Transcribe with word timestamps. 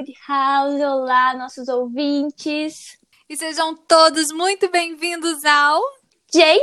Woodhouse, 0.00 0.82
olá, 0.82 1.34
nossos 1.34 1.68
ouvintes. 1.68 2.96
E 3.28 3.36
sejam 3.36 3.76
todos 3.76 4.32
muito 4.32 4.70
bem-vindos 4.70 5.44
ao. 5.44 5.78
Jay, 6.32 6.58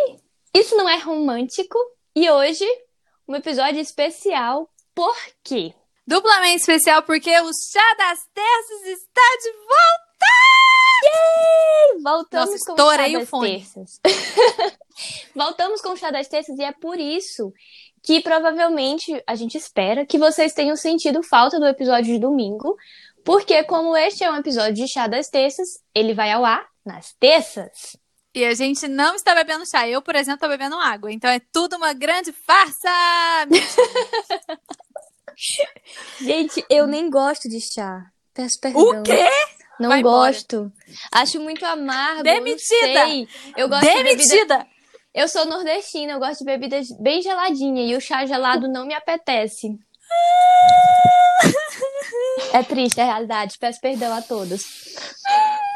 isso 0.55 0.75
não 0.75 0.89
é 0.89 0.97
romântico? 0.97 1.77
E 2.15 2.31
hoje, 2.31 2.65
um 3.27 3.35
episódio 3.35 3.79
especial. 3.79 4.67
Por 4.95 5.15
quê? 5.43 5.71
Duplamente 6.07 6.61
especial 6.61 7.03
porque 7.03 7.29
o 7.29 7.51
Chá 7.53 7.95
das 7.99 8.27
Terças 8.33 8.87
está 8.87 9.21
de 9.43 9.51
volta! 9.51 10.17
Yay! 11.05 12.01
Voltamos 12.01 12.49
Nossa, 12.49 12.65
com 12.65 12.73
o 12.73 12.91
Chá 12.91 13.07
das. 13.07 13.29
Terças. 13.29 14.01
Voltamos 15.35 15.81
com 15.81 15.89
o 15.89 15.97
Chá 15.97 16.09
das 16.09 16.27
Terças 16.27 16.57
e 16.57 16.63
é 16.63 16.71
por 16.71 16.99
isso 16.99 17.53
que 18.07 18.21
provavelmente 18.21 19.21
a 19.27 19.35
gente 19.35 19.57
espera 19.57 20.05
que 20.05 20.17
vocês 20.17 20.53
tenham 20.53 20.77
sentido 20.77 21.21
falta 21.21 21.59
do 21.59 21.67
episódio 21.67 22.13
de 22.13 22.19
domingo, 22.19 22.77
porque 23.27 23.61
como 23.65 23.93
este 23.97 24.23
é 24.23 24.31
um 24.31 24.37
episódio 24.37 24.73
de 24.73 24.87
Chá 24.87 25.05
das 25.05 25.27
Terças, 25.27 25.67
ele 25.93 26.13
vai 26.13 26.31
ao 26.31 26.45
ar 26.45 26.65
nas 26.85 27.11
terças. 27.19 27.97
E 28.33 28.45
a 28.45 28.53
gente 28.53 28.87
não 28.87 29.15
está 29.15 29.35
bebendo 29.35 29.69
chá. 29.69 29.85
Eu, 29.85 30.01
por 30.01 30.15
exemplo, 30.15 30.35
estou 30.35 30.47
bebendo 30.47 30.77
água. 30.77 31.11
Então 31.11 31.29
é 31.29 31.41
tudo 31.51 31.75
uma 31.75 31.91
grande 31.91 32.31
farsa! 32.31 32.87
Gente, 36.21 36.65
eu 36.69 36.87
nem 36.87 37.09
gosto 37.09 37.49
de 37.49 37.59
chá. 37.59 38.01
Peço 38.33 38.61
perdão. 38.61 39.01
o 39.01 39.03
quê? 39.03 39.29
Não 39.77 39.89
Vai 39.89 39.99
embora. 39.99 40.31
gosto. 40.31 40.71
Acho 41.11 41.41
muito 41.41 41.65
amargo. 41.65 42.23
Demitida. 42.23 43.07
Eu 43.57 43.67
gosto 43.67 43.83
de 43.83 44.03
bebida. 44.03 44.15
Demitida! 44.15 44.67
Eu 45.13 45.27
sou 45.27 45.45
nordestina, 45.45 46.13
eu 46.13 46.19
gosto 46.19 46.39
de 46.39 46.45
bebidas 46.45 46.87
bem 47.01 47.21
geladinha 47.21 47.83
e 47.83 47.95
o 47.95 47.99
chá 47.99 48.25
gelado 48.25 48.69
não 48.69 48.85
me 48.85 48.93
apetece. 48.93 49.77
É 52.53 52.63
triste 52.63 53.01
a 53.01 53.05
realidade. 53.05 53.57
Peço 53.59 53.79
perdão 53.81 54.13
a 54.13 54.21
todos. 54.21 54.63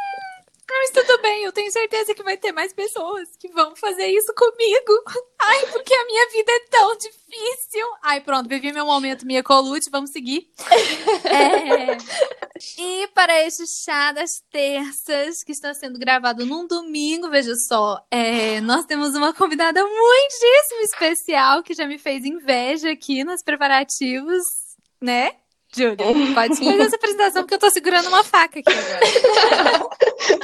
Mas 0.72 0.92
tudo 0.92 1.22
bem, 1.22 1.44
eu 1.44 1.52
tenho 1.52 1.72
certeza 1.72 2.14
que 2.14 2.24
vai 2.24 2.38
ter 2.38 2.52
mais 2.52 2.74
pessoas 2.74 3.28
que 3.38 3.50
vão 3.50 3.76
fazer 3.76 4.08
isso 4.08 4.34
comigo. 4.34 5.04
Ai, 5.40 5.66
porque 5.68 5.94
a 5.94 6.06
minha 6.06 6.30
vida 6.30 6.52
é 6.52 6.60
tão 6.70 6.98
difícil. 6.98 7.88
Ai, 8.04 8.22
pronto, 8.22 8.48
vivi 8.50 8.72
meu 8.72 8.86
momento, 8.86 9.26
minha 9.26 9.44
colute, 9.44 9.90
vamos 9.90 10.12
seguir. 10.12 10.50
É. 11.24 11.98
E 12.78 13.08
para 13.08 13.42
este 13.46 13.64
chá 13.66 14.12
das 14.12 14.42
terças, 14.52 15.44
que 15.44 15.52
está 15.52 15.74
sendo 15.74 15.98
gravado 15.98 16.46
num 16.46 16.68
domingo, 16.68 17.30
veja 17.30 17.56
só, 17.56 18.06
é, 18.12 18.60
nós 18.62 18.86
temos 18.86 19.16
uma 19.16 19.34
convidada 19.34 19.84
muitíssimo 19.84 20.82
especial 20.82 21.64
que 21.64 21.74
já 21.74 21.88
me 21.88 21.98
fez 21.98 22.24
inveja 22.24 22.92
aqui 22.92 23.24
nos 23.24 23.42
preparativos, 23.42 24.44
né? 25.02 25.41
Júlia, 25.74 25.98
pode 26.34 26.58
fazer 26.58 26.82
essa 26.82 26.96
apresentação 26.98 27.44
porque 27.44 27.54
eu 27.56 27.60
tô 27.60 27.70
segurando 27.70 28.08
uma 28.08 28.24
faca 28.24 28.60
aqui 28.60 28.70
agora. 28.70 29.90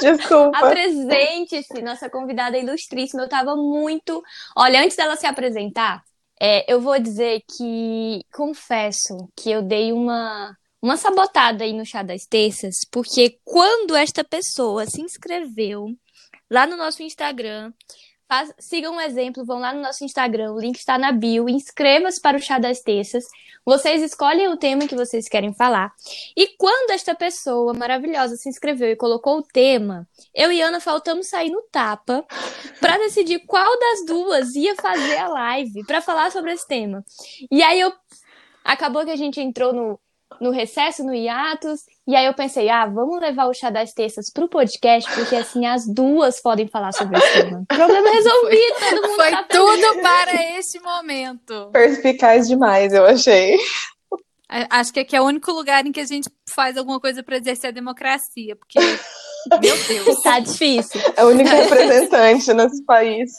Desculpa. 0.00 0.58
Apresente-se, 0.58 1.82
nossa 1.82 2.08
convidada 2.08 2.56
ilustríssima. 2.56 3.22
Eu 3.22 3.28
tava 3.28 3.54
muito. 3.54 4.22
Olha, 4.56 4.82
antes 4.82 4.96
dela 4.96 5.16
se 5.16 5.26
apresentar, 5.26 6.02
é, 6.40 6.72
eu 6.72 6.80
vou 6.80 6.98
dizer 6.98 7.42
que 7.56 8.20
confesso 8.32 9.28
que 9.36 9.50
eu 9.50 9.60
dei 9.60 9.92
uma, 9.92 10.56
uma 10.80 10.96
sabotada 10.96 11.64
aí 11.64 11.72
no 11.72 11.84
chá 11.84 12.02
das 12.02 12.24
terças, 12.24 12.76
porque 12.90 13.38
quando 13.44 13.94
esta 13.96 14.24
pessoa 14.24 14.86
se 14.86 15.02
inscreveu 15.02 15.88
lá 16.50 16.66
no 16.66 16.76
nosso 16.76 17.02
Instagram, 17.02 17.72
faz- 18.28 18.52
sigam 18.58 18.94
um 18.94 19.00
exemplo, 19.00 19.44
vão 19.44 19.58
lá 19.58 19.72
no 19.72 19.80
nosso 19.80 20.04
Instagram, 20.04 20.52
o 20.52 20.60
link 20.60 20.76
está 20.76 20.98
na 20.98 21.10
bio, 21.10 21.48
inscreva-se 21.48 22.20
para 22.20 22.36
o 22.36 22.40
chá 22.40 22.58
das 22.58 22.80
terças. 22.80 23.24
Vocês 23.64 24.02
escolhem 24.02 24.48
o 24.48 24.56
tema 24.56 24.86
que 24.86 24.94
vocês 24.94 25.28
querem 25.28 25.52
falar. 25.52 25.92
E 26.36 26.48
quando 26.56 26.90
esta 26.90 27.14
pessoa 27.14 27.74
maravilhosa 27.74 28.36
se 28.36 28.48
inscreveu 28.48 28.90
e 28.90 28.96
colocou 28.96 29.38
o 29.38 29.42
tema, 29.42 30.08
eu 30.34 30.50
e 30.50 30.60
Ana 30.62 30.80
faltamos 30.80 31.26
sair 31.28 31.50
no 31.50 31.62
tapa 31.70 32.24
para 32.80 32.96
decidir 32.98 33.40
qual 33.40 33.78
das 33.78 34.06
duas 34.06 34.54
ia 34.54 34.74
fazer 34.76 35.18
a 35.18 35.28
live 35.28 35.84
para 35.84 36.00
falar 36.00 36.30
sobre 36.32 36.52
esse 36.52 36.66
tema. 36.66 37.04
E 37.50 37.62
aí 37.62 37.80
eu 37.80 37.92
acabou 38.64 39.04
que 39.04 39.10
a 39.10 39.16
gente 39.16 39.40
entrou 39.40 39.72
no, 39.72 40.00
no 40.40 40.50
recesso, 40.50 41.04
no 41.04 41.14
hiatus, 41.14 41.80
e 42.06 42.16
aí 42.16 42.26
eu 42.26 42.34
pensei, 42.34 42.68
ah, 42.68 42.86
vamos 42.86 43.20
levar 43.20 43.46
o 43.46 43.54
chá 43.54 43.70
das 43.70 43.92
terças 43.92 44.30
pro 44.32 44.48
podcast, 44.48 45.10
porque 45.14 45.36
assim 45.36 45.66
as 45.66 45.86
duas 45.86 46.40
podem 46.40 46.66
falar 46.66 46.92
sobre 46.92 47.18
esse 47.18 47.44
tema. 47.44 47.64
Problema 47.68 48.10
resolvido, 48.10 48.74
todo 48.90 49.02
mundo 49.02 49.16
Foi 49.16 49.30
tá 49.30 49.42
tudo 49.44 50.02
para 50.02 50.58
este 50.58 50.80
momento. 50.80 51.70
Perspicaz 51.72 52.48
demais, 52.48 52.92
eu 52.92 53.04
achei. 53.04 53.58
Acho 54.48 54.92
que 54.94 55.00
aqui 55.00 55.14
é 55.14 55.20
o 55.20 55.26
único 55.26 55.52
lugar 55.52 55.84
em 55.84 55.92
que 55.92 56.00
a 56.00 56.06
gente 56.06 56.30
faz 56.48 56.78
alguma 56.78 56.98
coisa 56.98 57.22
para 57.22 57.36
exercer 57.36 57.68
a 57.68 57.72
democracia, 57.72 58.56
porque, 58.56 58.78
meu 59.60 59.76
Deus. 59.86 60.22
Tá 60.22 60.40
difícil. 60.40 61.00
É 61.14 61.20
a 61.20 61.26
única 61.26 61.50
representante 61.50 62.54
nesse 62.54 62.82
país. 62.84 63.30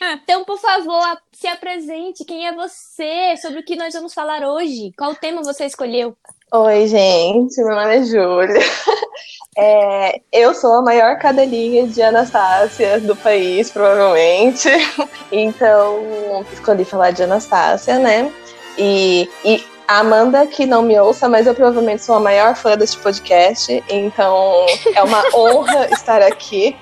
Então, 0.22 0.44
por 0.44 0.58
favor, 0.58 1.18
se 1.32 1.46
apresente. 1.46 2.24
Quem 2.24 2.46
é 2.46 2.54
você? 2.54 3.36
Sobre 3.40 3.60
o 3.60 3.64
que 3.64 3.76
nós 3.76 3.94
vamos 3.94 4.14
falar 4.14 4.42
hoje? 4.42 4.92
Qual 4.96 5.14
tema 5.14 5.42
você 5.42 5.66
escolheu? 5.66 6.16
Oi, 6.52 6.86
gente, 6.88 7.56
meu 7.62 7.76
nome 7.76 7.96
é 7.96 8.02
Júlia. 8.04 8.60
É, 9.58 10.20
eu 10.32 10.54
sou 10.54 10.74
a 10.74 10.82
maior 10.82 11.18
cadelinha 11.18 11.86
de 11.86 12.00
Anastácia 12.00 13.00
do 13.00 13.16
país, 13.16 13.68
provavelmente. 13.70 14.68
Então, 15.30 16.44
escolhi 16.52 16.84
falar 16.84 17.10
de 17.10 17.24
Anastácia, 17.24 17.98
né? 17.98 18.32
E, 18.78 19.28
e 19.44 19.62
a 19.86 19.98
Amanda, 19.98 20.46
que 20.46 20.64
não 20.66 20.82
me 20.82 20.98
ouça, 20.98 21.28
mas 21.28 21.48
eu 21.48 21.54
provavelmente 21.54 22.02
sou 22.02 22.14
a 22.14 22.20
maior 22.20 22.54
fã 22.54 22.76
deste 22.76 22.96
podcast. 22.98 23.82
Então, 23.88 24.66
é 24.94 25.02
uma 25.02 25.22
honra 25.34 25.88
estar 25.92 26.22
aqui. 26.22 26.76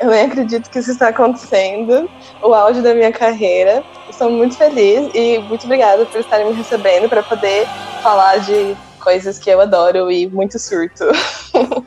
Eu 0.00 0.10
nem 0.10 0.22
acredito 0.26 0.70
que 0.70 0.78
isso 0.78 0.92
está 0.92 1.08
acontecendo. 1.08 2.08
O 2.42 2.54
auge 2.54 2.80
da 2.80 2.94
minha 2.94 3.12
carreira. 3.12 3.82
Estou 4.08 4.30
muito 4.30 4.56
feliz 4.56 5.10
e 5.14 5.38
muito 5.38 5.64
obrigada 5.64 6.06
por 6.06 6.20
estarem 6.20 6.46
me 6.46 6.52
recebendo 6.52 7.08
para 7.08 7.22
poder 7.22 7.66
falar 8.02 8.38
de 8.38 8.76
coisas 9.00 9.38
que 9.38 9.50
eu 9.50 9.60
adoro 9.60 10.10
e 10.10 10.26
muito 10.28 10.58
surto. 10.58 11.04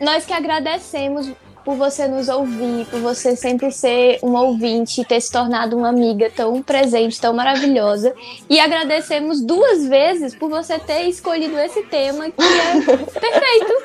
Nós 0.00 0.24
que 0.24 0.32
agradecemos 0.32 1.30
por 1.64 1.76
você 1.76 2.08
nos 2.08 2.28
ouvir, 2.28 2.86
por 2.86 2.98
você 3.00 3.36
sempre 3.36 3.70
ser 3.70 4.18
um 4.22 4.34
ouvinte 4.34 5.00
e 5.00 5.04
ter 5.04 5.20
se 5.20 5.30
tornado 5.30 5.76
uma 5.76 5.88
amiga 5.90 6.28
tão 6.34 6.60
presente, 6.60 7.20
tão 7.20 7.32
maravilhosa. 7.32 8.12
E 8.50 8.58
agradecemos 8.58 9.40
duas 9.40 9.86
vezes 9.86 10.34
por 10.34 10.50
você 10.50 10.76
ter 10.78 11.02
escolhido 11.02 11.56
esse 11.60 11.82
tema 11.84 12.24
que 12.30 12.42
é 12.42 12.96
perfeito. 13.20 13.82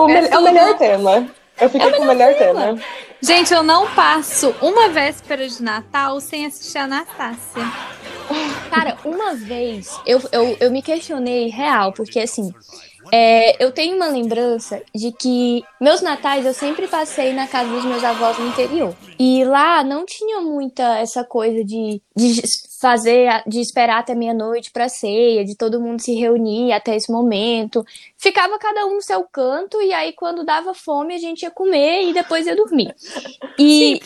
O 0.00 0.08
É 0.08 0.20
me- 0.22 0.28
é 0.28 0.38
o 0.38 0.42
melhor 0.42 0.76
tema. 0.76 1.28
Eu 1.60 1.70
fiquei 1.70 1.92
com 1.92 2.02
o 2.02 2.06
melhor 2.06 2.34
tema. 2.36 2.78
Gente, 3.20 3.54
eu 3.54 3.62
não 3.62 3.88
passo 3.94 4.54
uma 4.60 4.88
véspera 4.88 5.48
de 5.48 5.62
Natal 5.62 6.20
sem 6.20 6.46
assistir 6.46 6.78
a 6.78 6.84
Anastácia. 6.84 7.62
Cara, 8.70 8.96
uma 9.04 9.34
vez 9.34 9.98
eu, 10.06 10.20
eu, 10.32 10.56
eu 10.60 10.70
me 10.70 10.82
questionei 10.82 11.48
real, 11.48 11.92
porque 11.92 12.18
assim, 12.18 12.52
é, 13.12 13.62
eu 13.62 13.70
tenho 13.70 13.96
uma 13.96 14.08
lembrança 14.08 14.82
de 14.94 15.12
que 15.12 15.62
meus 15.80 16.00
natais 16.00 16.44
eu 16.44 16.54
sempre 16.54 16.88
passei 16.88 17.32
na 17.32 17.46
casa 17.46 17.70
dos 17.70 17.84
meus 17.84 18.02
avós 18.02 18.38
no 18.38 18.48
interior. 18.48 18.94
E 19.18 19.44
lá 19.44 19.84
não 19.84 20.04
tinha 20.04 20.40
muita 20.40 20.98
essa 20.98 21.22
coisa 21.22 21.64
de, 21.64 22.00
de 22.16 22.42
fazer, 22.84 23.42
de 23.46 23.60
esperar 23.60 24.00
até 24.00 24.14
meia-noite 24.14 24.70
pra 24.70 24.90
ceia, 24.90 25.42
de 25.42 25.56
todo 25.56 25.80
mundo 25.80 26.02
se 26.02 26.12
reunir 26.14 26.70
até 26.70 26.94
esse 26.94 27.10
momento. 27.10 27.82
Ficava 28.18 28.58
cada 28.58 28.84
um 28.84 28.96
no 28.96 29.02
seu 29.02 29.24
canto, 29.24 29.80
e 29.80 29.90
aí 29.90 30.12
quando 30.12 30.44
dava 30.44 30.74
fome 30.74 31.14
a 31.14 31.18
gente 31.18 31.44
ia 31.44 31.50
comer 31.50 32.02
e 32.10 32.12
depois 32.12 32.46
ia 32.46 32.54
dormir. 32.54 32.94
E 33.58 33.98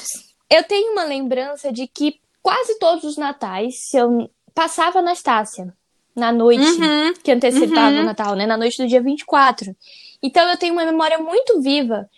eu 0.49 0.63
tenho 0.63 0.93
uma 0.93 1.03
lembrança 1.03 1.73
de 1.73 1.89
que 1.89 2.21
quase 2.41 2.79
todos 2.79 3.03
os 3.03 3.17
natais, 3.17 3.75
eu 3.93 4.31
passava 4.55 5.01
Anastácia 5.01 5.75
na 6.15 6.31
noite 6.31 6.63
Uhum. 6.81 7.15
que 7.21 7.33
antecipava 7.33 7.97
Uhum. 7.97 8.03
o 8.03 8.05
Natal, 8.05 8.37
né? 8.37 8.47
Na 8.47 8.57
noite 8.57 8.81
do 8.81 8.87
dia 8.89 9.03
24. 9.03 9.75
Então 10.23 10.49
eu 10.49 10.57
tenho 10.57 10.73
uma 10.73 10.85
memória 10.85 11.19
muito 11.19 11.61
viva 11.61 12.09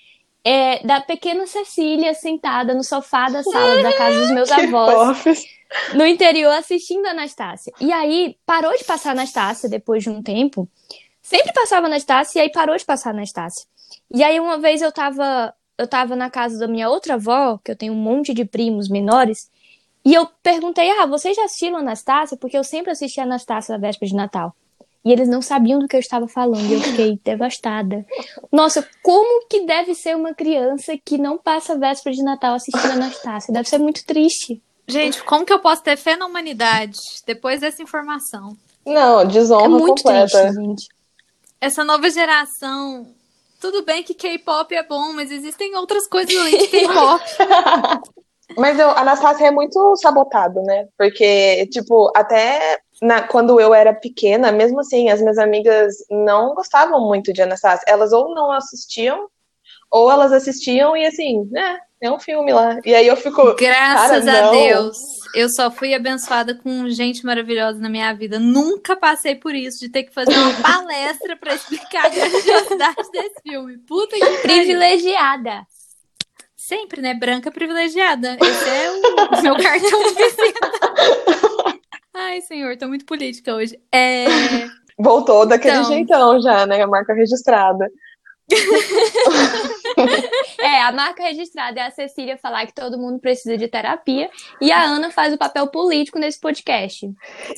é, 0.45 0.87
da 0.87 1.01
pequena 1.01 1.47
Cecília 1.47 2.13
sentada 2.13 2.75
no 2.75 2.85
sofá 2.85 3.31
da 3.31 3.43
sala 3.43 3.83
da 3.83 3.93
casa 3.95 4.21
dos 4.21 4.31
meus 4.31 4.51
avós, 4.51 5.19
fofos. 5.19 5.60
No 5.95 6.07
interior, 6.07 6.53
assistindo 6.53 7.07
a 7.07 7.11
Anastácia. 7.11 7.73
E 7.81 7.93
aí 7.93 8.37
parou 8.45 8.77
de 8.77 8.85
passar 8.85 9.13
Anastácia 9.13 9.69
depois 9.69 10.03
de 10.03 10.11
um 10.11 10.23
tempo. 10.23 10.69
Sempre 11.23 11.53
passava 11.53 11.87
Anastácia 11.87 12.39
e 12.39 12.43
aí 12.43 12.51
parou 12.51 12.77
de 12.77 12.85
passar 12.85 13.11
Anastácia. 13.11 13.67
E 14.13 14.23
aí 14.23 14.41
uma 14.41 14.59
vez 14.59 14.83
eu 14.83 14.91
tava, 14.91 15.55
eu 15.79 15.87
tava 15.87 16.17
na 16.17 16.31
casa 16.31 16.59
da 16.59 16.69
minha 16.69 16.89
outra 16.89 17.15
avó, 17.15 17.59
que 17.65 17.71
eu 17.71 17.77
tenho 17.77 17.93
um 17.93 17.97
monte 17.97 18.35
de 18.35 18.45
primos 18.45 18.89
menores, 18.89 19.51
e 20.05 20.15
eu 20.15 20.27
perguntei: 20.43 20.91
"Ah, 20.91 21.07
vocês 21.07 21.37
já 21.37 21.45
assistiram 21.45 21.77
Anastácia?" 21.77 22.37
Porque 22.37 22.57
eu 22.57 22.65
sempre 22.65 22.91
assisti 22.91 23.21
a 23.21 23.25
Anastácia 23.25 23.73
na 23.73 23.79
véspera 23.79 24.09
de 24.09 24.17
Natal. 24.17 24.55
E 25.05 25.13
eles 25.13 25.29
não 25.29 25.41
sabiam 25.41 25.79
do 25.79 25.89
que 25.89 25.97
eu 25.97 26.01
estava 26.01 26.29
falando, 26.29 26.67
e 26.67 26.75
eu 26.75 26.81
fiquei 26.81 27.19
devastada. 27.25 28.05
Nossa, 28.53 28.87
como 29.03 29.47
que 29.47 29.65
deve 29.65 29.95
ser 29.95 30.17
uma 30.17 30.35
criança 30.35 30.97
que 31.03 31.17
não 31.17 31.39
passa 31.39 31.73
a 31.73 31.77
véspera 31.77 32.15
de 32.15 32.23
Natal 32.23 32.55
assistindo 32.55 32.91
a 32.91 32.95
Anastácia? 32.95 33.53
Deve 33.53 33.69
ser 33.69 33.79
muito 33.79 34.05
triste. 34.05 34.63
Gente, 34.91 35.23
como 35.25 35.45
que 35.45 35.53
eu 35.53 35.59
posso 35.59 35.83
ter 35.83 35.97
fé 35.97 36.17
na 36.17 36.27
humanidade 36.27 36.99
depois 37.27 37.61
dessa 37.61 37.83
informação? 37.83 38.57
Não, 38.85 39.25
desonra 39.25 39.65
é 39.65 39.69
muito 39.69 40.03
completa. 40.03 40.43
triste, 40.43 40.55
gente. 40.55 40.89
Essa 41.61 41.85
nova 41.85 42.09
geração. 42.11 43.07
Tudo 43.61 43.85
bem 43.85 44.03
que 44.03 44.15
K-pop 44.15 44.75
é 44.75 44.83
bom, 44.83 45.13
mas 45.13 45.31
existem 45.31 45.77
outras 45.77 46.07
coisas 46.09 46.35
além 46.35 46.57
de 46.57 46.67
K-pop. 46.69 47.23
Mas 48.57 48.79
eu, 48.81 48.91
a 48.91 49.01
Anastácia 49.01 49.47
é 49.47 49.51
muito 49.51 49.95
sabotado, 49.97 50.61
né? 50.63 50.89
Porque, 50.99 51.67
tipo, 51.67 52.11
até 52.17 52.81
na- 53.01 53.23
quando 53.23 53.61
eu 53.61 53.73
era 53.73 53.95
pequena, 53.95 54.51
mesmo 54.51 54.81
assim, 54.81 55.09
as 55.09 55.21
minhas 55.21 55.39
amigas 55.39 55.95
não 56.11 56.55
gostavam 56.55 57.07
muito 57.07 57.33
de 57.33 57.43
Anastácia. 57.43 57.85
Elas 57.87 58.13
ou 58.13 58.35
não 58.35 58.51
assistiam, 58.51 59.29
ou 59.91 60.11
elas 60.11 60.33
assistiam 60.33 60.97
e 60.97 61.07
assim, 61.07 61.49
né? 61.51 61.79
É 62.01 62.11
um 62.11 62.19
filme 62.19 62.51
lá. 62.53 62.79
E 62.85 62.95
aí 62.95 63.07
eu 63.07 63.17
fico. 63.17 63.55
Graças 63.57 64.27
a 64.27 64.43
não. 64.43 64.53
Deus, 64.53 64.97
eu 65.35 65.51
só 65.51 65.71
fui 65.71 65.93
abençoada 65.93 66.55
com 66.55 66.89
gente 66.89 67.27
maravilhosa 67.27 67.79
na 67.79 67.91
minha 67.91 68.11
vida. 68.15 68.39
Nunca 68.39 68.97
passei 68.97 69.35
por 69.35 69.55
isso, 69.55 69.81
de 69.81 69.91
ter 69.91 70.05
que 70.05 70.15
fazer 70.15 70.33
uma 70.33 70.55
palestra 70.63 71.37
pra 71.37 71.55
explicar 71.55 72.07
a 72.07 72.09
grandiosidade 72.09 73.11
desse 73.13 73.43
filme. 73.43 73.77
Puta 73.87 74.15
que 74.17 74.21
pariu. 74.21 74.41
Privilegiada. 74.41 75.67
Sempre, 76.57 77.03
né? 77.03 77.13
Branca 77.13 77.51
privilegiada. 77.51 78.39
Esse 78.41 78.69
é 78.69 78.91
o 78.93 79.43
meu 79.43 79.57
cartão 79.57 80.03
de 80.03 80.15
visita. 80.15 80.71
Ai, 82.15 82.41
senhor, 82.43 82.77
tô 82.79 82.89
muito 82.89 83.05
política 83.05 83.55
hoje. 83.55 83.79
É... 83.93 84.25
Voltou 84.99 85.45
daquele 85.47 85.77
Então. 85.79 85.85
jeitão 85.93 86.41
já, 86.41 86.67
né? 86.67 86.81
A 86.81 86.87
marca 86.87 87.13
registrada. 87.13 87.91
É, 90.59 90.83
a 90.83 90.93
marca 90.93 91.23
registrada 91.23 91.81
é 91.81 91.87
a 91.87 91.91
Cecília 91.91 92.37
falar 92.37 92.67
que 92.67 92.75
todo 92.75 92.99
mundo 92.99 93.19
precisa 93.19 93.57
de 93.57 93.67
terapia 93.67 94.31
e 94.61 94.71
a 94.71 94.83
Ana 94.83 95.11
faz 95.11 95.33
o 95.33 95.39
papel 95.39 95.67
político 95.69 96.19
nesse 96.19 96.39
podcast. 96.39 97.11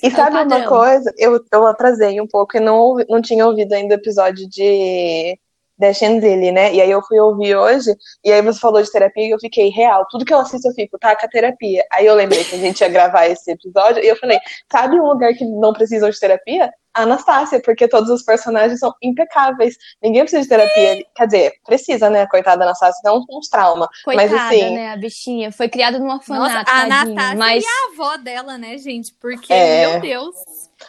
E 0.03 0.11
sabe 0.11 0.37
uma 0.37 0.65
coisa? 0.65 1.13
Eu, 1.19 1.45
eu 1.53 1.67
atrasei 1.67 2.21
um 2.21 2.27
pouco 2.27 2.57
e 2.57 2.61
não, 2.61 2.97
não 3.09 3.21
tinha 3.21 3.47
ouvido 3.47 3.73
ainda 3.73 3.95
o 3.95 3.99
episódio 3.99 4.49
de 4.49 5.37
da 5.83 5.93
Chantilly, 5.93 6.53
né? 6.53 6.73
E 6.73 6.81
aí 6.81 6.91
eu 6.91 7.03
fui 7.03 7.19
ouvir 7.19 7.57
hoje, 7.57 7.95
e 8.25 8.33
aí 8.33 8.41
você 8.41 8.59
falou 8.61 8.81
de 8.81 8.91
terapia 8.91 9.27
e 9.27 9.31
eu 9.31 9.39
fiquei 9.39 9.69
real. 9.69 10.07
Tudo 10.11 10.25
que 10.25 10.33
eu 10.33 10.39
assisto 10.39 10.69
eu 10.69 10.73
fico, 10.75 10.99
tá, 10.99 11.17
com 11.17 11.27
a 11.27 11.29
terapia. 11.29 11.85
Aí 11.93 12.07
eu 12.07 12.15
lembrei 12.15 12.45
que 12.45 12.55
a 12.55 12.59
gente 12.59 12.81
ia 12.81 12.89
gravar 12.89 13.27
esse 13.27 13.51
episódio 13.51 14.03
e 14.03 14.09
eu 14.09 14.17
falei, 14.17 14.39
sabe 14.71 14.99
um 14.99 15.07
lugar 15.07 15.35
que 15.35 15.45
não 15.45 15.73
precisa 15.73 16.11
de 16.11 16.19
terapia? 16.19 16.73
A 16.95 17.03
Anastácia, 17.03 17.59
porque 17.61 17.89
todos 17.89 18.11
os 18.11 18.23
personagens 18.23 18.79
são 18.79 18.95
impecáveis. 19.03 19.77
Ninguém 20.03 20.23
precisa 20.23 20.43
de 20.43 20.49
terapia. 20.49 21.07
Quer 21.17 21.27
dizer, 21.27 21.53
precisa, 21.65 22.11
né? 22.11 22.27
Coitada 22.27 22.59
da 22.59 22.65
Anastácia, 22.67 23.01
tem 23.03 23.11
uns, 23.11 23.25
uns 23.31 23.49
traumas. 23.49 23.89
Coitada, 24.05 24.29
Mas 24.29 24.41
assim, 24.41 24.75
né, 24.75 24.93
a 24.93 24.97
bichinha. 24.99 25.51
Foi 25.51 25.71
criada 25.71 25.99
num 25.99 26.07
Nossa, 26.07 26.33
orfanato, 26.33 26.61
a 26.61 26.65
tadinha. 26.65 26.99
Anastasia 26.99 27.39
Mas, 27.39 27.65
e 27.65 27.67
a 27.67 27.93
avó 27.93 28.17
dela, 28.19 28.59
né, 28.59 28.77
gente? 28.77 29.15
Porque, 29.19 29.53
É. 29.53 29.89
meu 29.89 30.01
Deus. 30.03 30.35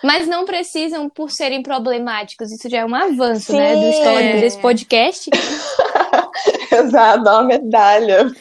Mas 0.03 0.27
não 0.27 0.45
precisam 0.45 1.09
por 1.09 1.29
serem 1.31 1.61
problemáticos. 1.61 2.51
Isso 2.51 2.69
já 2.69 2.79
é 2.79 2.85
um 2.85 2.95
avanço, 2.95 3.51
Sim. 3.51 3.57
né, 3.57 3.75
do 3.75 3.89
histórico 3.89 4.37
É. 4.37 4.39
desse 4.39 4.57
podcast. 4.59 5.29
exato, 6.71 7.21
uma 7.29 7.43
medalha. 7.43 8.31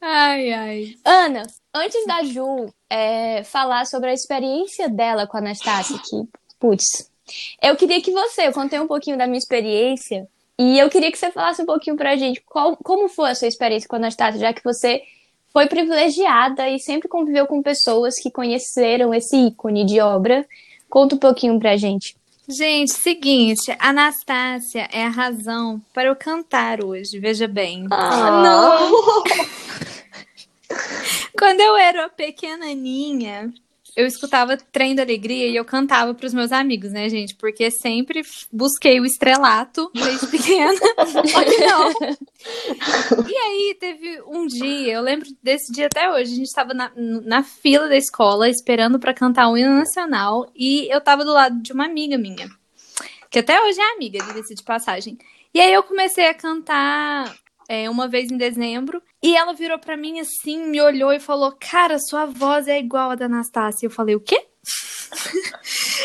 Ai, 0.00 0.52
ai. 0.52 0.94
Ana, 1.04 1.42
antes 1.74 2.06
da 2.06 2.22
Ju 2.22 2.72
é, 2.88 3.42
falar 3.44 3.86
sobre 3.86 4.10
a 4.10 4.14
experiência 4.14 4.88
dela 4.88 5.26
com 5.26 5.36
a 5.36 5.40
Anastácia, 5.40 5.98
que, 5.98 6.28
putz, 6.58 7.10
eu 7.62 7.76
queria 7.76 8.00
que 8.00 8.12
você, 8.12 8.46
eu 8.46 8.52
contei 8.52 8.78
um 8.78 8.86
pouquinho 8.86 9.18
da 9.18 9.26
minha 9.26 9.38
experiência, 9.38 10.26
e 10.58 10.78
eu 10.78 10.88
queria 10.88 11.10
que 11.10 11.18
você 11.18 11.30
falasse 11.30 11.62
um 11.62 11.66
pouquinho 11.66 11.96
pra 11.96 12.16
gente 12.16 12.40
qual, 12.46 12.76
como 12.76 13.08
foi 13.08 13.30
a 13.30 13.34
sua 13.34 13.48
experiência 13.48 13.88
com 13.88 13.96
a 13.96 13.98
Anastácia, 13.98 14.40
já 14.40 14.52
que 14.52 14.64
você 14.64 15.02
foi 15.52 15.66
privilegiada 15.66 16.68
e 16.68 16.78
sempre 16.78 17.08
conviveu 17.08 17.46
com 17.46 17.62
pessoas 17.62 18.16
que 18.16 18.30
conheceram 18.30 19.14
esse 19.14 19.36
ícone 19.36 19.84
de 19.84 20.00
obra. 20.00 20.46
Conta 20.88 21.14
um 21.14 21.18
pouquinho 21.18 21.58
pra 21.58 21.76
gente. 21.76 22.16
Gente, 22.48 22.94
seguinte, 22.94 23.76
Anastácia 23.78 24.88
é 24.90 25.04
a 25.04 25.10
razão 25.10 25.80
para 25.92 26.08
eu 26.08 26.16
cantar 26.16 26.82
hoje, 26.82 27.18
veja 27.18 27.46
bem. 27.46 27.86
Ah, 27.90 28.42
não! 28.42 29.24
Quando 31.38 31.60
eu 31.60 31.76
era 31.76 32.08
pequenininha, 32.08 33.52
eu 33.96 34.06
escutava 34.06 34.56
Trem 34.56 34.94
da 34.94 35.02
Alegria 35.02 35.48
e 35.48 35.56
eu 35.56 35.64
cantava 35.64 36.14
para 36.14 36.26
os 36.26 36.34
meus 36.34 36.52
amigos, 36.52 36.92
né, 36.92 37.08
gente? 37.08 37.34
Porque 37.34 37.70
sempre 37.70 38.22
busquei 38.52 39.00
o 39.00 39.04
estrelato 39.04 39.90
desde 39.94 40.26
pequena. 40.28 40.72
Não. 41.60 42.18
E 43.28 43.36
aí 43.36 43.76
teve 43.78 44.22
um 44.26 44.46
dia, 44.46 44.94
eu 44.94 45.02
lembro 45.02 45.28
desse 45.42 45.72
dia 45.72 45.86
até 45.86 46.08
hoje, 46.08 46.32
a 46.32 46.36
gente 46.36 46.46
estava 46.46 46.72
na, 46.72 46.90
na 46.96 47.42
fila 47.42 47.88
da 47.88 47.96
escola 47.96 48.48
esperando 48.48 48.98
para 48.98 49.12
cantar 49.12 49.48
o 49.48 49.58
hino 49.58 49.74
nacional 49.74 50.50
e 50.54 50.88
eu 50.88 51.00
tava 51.00 51.24
do 51.24 51.32
lado 51.32 51.60
de 51.60 51.72
uma 51.72 51.84
amiga 51.84 52.16
minha, 52.16 52.48
que 53.28 53.40
até 53.40 53.60
hoje 53.60 53.80
é 53.80 53.94
amiga, 53.94 54.24
diga-se 54.24 54.54
de 54.54 54.62
passagem. 54.62 55.18
E 55.52 55.60
aí 55.60 55.72
eu 55.72 55.82
comecei 55.82 56.28
a 56.28 56.34
cantar 56.34 57.34
é, 57.68 57.88
uma 57.90 58.08
vez 58.08 58.30
em 58.30 58.36
dezembro. 58.38 59.02
E 59.22 59.36
ela 59.36 59.52
virou 59.52 59.78
pra 59.78 59.96
mim 59.96 60.18
assim, 60.18 60.66
me 60.68 60.80
olhou 60.80 61.12
e 61.12 61.20
falou: 61.20 61.52
Cara, 61.52 61.98
sua 61.98 62.24
voz 62.24 62.66
é 62.66 62.78
igual 62.78 63.10
a 63.10 63.14
da 63.14 63.26
Anastácia. 63.26 63.86
Eu 63.86 63.90
falei: 63.90 64.14
O 64.14 64.20
quê? 64.20 64.48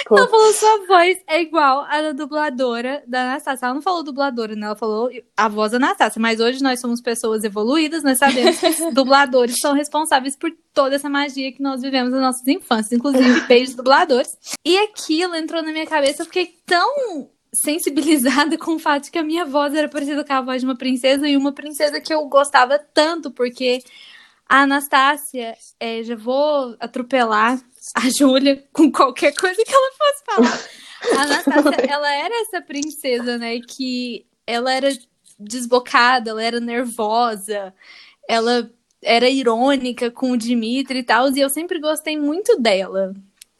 Pô. 0.05 0.17
Ela 0.17 0.27
falou: 0.27 0.53
Sua 0.53 0.87
voz 0.87 1.17
é 1.27 1.41
igual 1.41 1.85
a 1.87 2.01
da 2.01 2.11
dubladora 2.11 3.03
da 3.07 3.21
Anastácia. 3.21 3.65
Ela 3.65 3.75
não 3.75 3.81
falou 3.81 4.03
dubladora, 4.03 4.55
né? 4.55 4.65
Ela 4.65 4.75
falou 4.75 5.09
a 5.37 5.47
voz 5.47 5.71
da 5.71 5.77
Anastácia. 5.77 6.21
Mas 6.21 6.39
hoje 6.39 6.61
nós 6.61 6.79
somos 6.79 7.01
pessoas 7.01 7.43
evoluídas, 7.43 8.03
nós 8.03 8.17
sabemos 8.17 8.59
que 8.59 8.91
dubladores 8.91 9.59
são 9.59 9.73
responsáveis 9.73 10.35
por 10.35 10.51
toda 10.73 10.95
essa 10.95 11.09
magia 11.09 11.51
que 11.51 11.61
nós 11.61 11.81
vivemos 11.81 12.11
nas 12.11 12.21
nossas 12.21 12.47
infâncias. 12.47 12.91
Inclusive, 12.91 13.41
beijos 13.47 13.75
dubladores. 13.75 14.37
E 14.65 14.77
aquilo 14.77 15.35
entrou 15.35 15.61
na 15.61 15.71
minha 15.71 15.87
cabeça, 15.87 16.23
eu 16.23 16.25
fiquei 16.25 16.55
tão 16.65 17.29
sensibilizada 17.53 18.57
com 18.59 18.75
o 18.75 18.79
fato 18.79 19.05
de 19.05 19.11
que 19.11 19.19
a 19.19 19.23
minha 19.23 19.45
voz 19.45 19.73
era 19.73 19.87
parecida 19.87 20.23
com 20.23 20.33
a 20.33 20.41
voz 20.41 20.61
de 20.61 20.67
uma 20.67 20.77
princesa 20.77 21.27
e 21.27 21.37
uma 21.37 21.53
princesa 21.53 22.01
que 22.01 22.13
eu 22.13 22.25
gostava 22.25 22.79
tanto, 22.79 23.31
porque 23.31 23.79
a 24.47 24.61
Anastácia, 24.61 25.55
é, 25.79 26.03
já 26.03 26.15
vou 26.15 26.75
atropelar 26.79 27.59
a 27.95 28.09
Júlia 28.17 28.63
com 28.73 28.91
qualquer 28.91 29.33
coisa 29.33 29.61
que 29.63 29.73
ela 29.73 29.91
fosse 29.91 30.23
falar. 30.25 31.17
A 31.17 31.23
Anastácia, 31.23 31.85
ela 31.89 32.15
era 32.15 32.41
essa 32.41 32.61
princesa, 32.61 33.37
né, 33.37 33.59
que 33.59 34.25
ela 34.45 34.73
era 34.73 34.89
desbocada, 35.39 36.31
ela 36.31 36.43
era 36.43 36.59
nervosa, 36.59 37.73
ela 38.27 38.69
era 39.01 39.29
irônica 39.29 40.09
com 40.09 40.31
o 40.31 40.37
Dimitri 40.37 40.99
e 40.99 41.03
tal, 41.03 41.29
e 41.29 41.39
eu 41.39 41.49
sempre 41.49 41.79
gostei 41.79 42.17
muito 42.17 42.59
dela. 42.59 43.13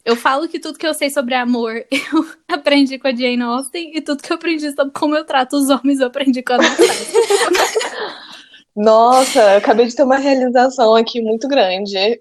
Eu 0.06 0.18
falo 0.18 0.50
que 0.50 0.60
tudo 0.60 0.78
que 0.78 0.86
eu 0.86 0.94
sei 0.94 1.10
sobre 1.10 1.34
amor 1.34 1.86
eu 1.92 2.28
aprendi 2.48 3.00
com 3.00 3.08
a 3.08 3.16
Jane 3.16 3.42
Austen 3.42 3.96
e 3.96 4.02
tudo 4.02 4.22
que 4.22 4.32
eu 4.32 4.36
aprendi 4.36 4.70
sobre 4.72 4.92
como 4.94 5.16
eu 5.16 5.24
trato 5.24 5.56
os 5.56 5.70
homens 5.70 6.00
eu 6.00 6.08
aprendi 6.08 6.44
com 6.44 6.54
a. 6.54 6.58
Nossa, 8.76 9.40
eu 9.40 9.58
acabei 9.60 9.86
de 9.86 9.96
ter 9.96 10.04
uma 10.04 10.18
realização 10.18 10.96
aqui 10.96 11.22
muito 11.22 11.48
grande. 11.48 11.96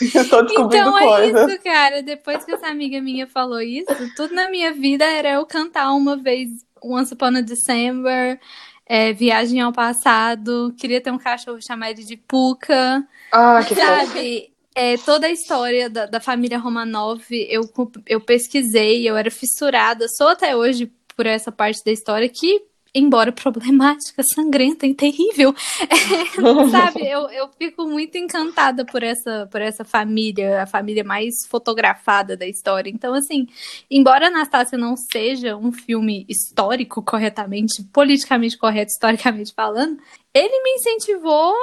Estou 0.00 0.44
descobrindo 0.44 0.88
Então 0.88 0.98
é 0.98 1.26
isso, 1.26 1.62
cara. 1.62 2.02
Depois 2.02 2.44
que 2.44 2.52
essa 2.52 2.66
amiga 2.66 3.00
minha 3.00 3.26
falou 3.26 3.60
isso, 3.60 3.86
tudo 4.16 4.34
na 4.34 4.50
minha 4.50 4.72
vida 4.72 5.04
era 5.04 5.30
eu 5.30 5.46
cantar 5.46 5.92
uma 5.92 6.16
vez 6.16 6.50
Once 6.82 7.14
Upon 7.14 7.38
a 7.38 7.40
December, 7.40 8.38
é, 8.86 9.12
Viagem 9.14 9.60
ao 9.60 9.72
Passado, 9.72 10.74
queria 10.78 11.00
ter 11.00 11.10
um 11.10 11.18
cachorro 11.18 11.60
chamado 11.62 11.96
de 11.96 12.16
Puka. 12.16 13.02
Ah, 13.32 13.64
que 13.66 13.74
fofo. 13.74 14.50
É, 14.82 14.96
toda 14.96 15.26
a 15.26 15.30
história 15.30 15.90
da, 15.90 16.06
da 16.06 16.20
família 16.20 16.56
Romanov, 16.56 17.20
eu, 17.30 17.70
eu 18.06 18.18
pesquisei, 18.18 19.06
eu 19.06 19.14
era 19.14 19.30
fissurada, 19.30 20.06
sou 20.08 20.28
até 20.28 20.56
hoje 20.56 20.90
por 21.14 21.26
essa 21.26 21.52
parte 21.52 21.84
da 21.84 21.92
história 21.92 22.26
que, 22.26 22.62
embora 22.94 23.30
problemática, 23.30 24.22
sangrenta 24.34 24.86
e 24.86 24.94
terrível, 24.94 25.54
é, 25.84 26.70
sabe, 26.70 27.06
eu, 27.06 27.28
eu 27.28 27.50
fico 27.58 27.86
muito 27.86 28.16
encantada 28.16 28.86
por 28.86 29.02
essa, 29.02 29.46
por 29.52 29.60
essa 29.60 29.84
família, 29.84 30.62
a 30.62 30.66
família 30.66 31.04
mais 31.04 31.34
fotografada 31.46 32.34
da 32.34 32.46
história. 32.46 32.88
Então, 32.88 33.12
assim, 33.12 33.48
embora 33.90 34.28
Anastácia 34.28 34.78
não 34.78 34.96
seja 34.96 35.58
um 35.58 35.72
filme 35.72 36.24
histórico 36.26 37.02
corretamente, 37.02 37.84
politicamente 37.92 38.56
correto, 38.56 38.92
historicamente 38.92 39.52
falando, 39.52 40.00
ele 40.32 40.62
me 40.62 40.70
incentivou 40.70 41.54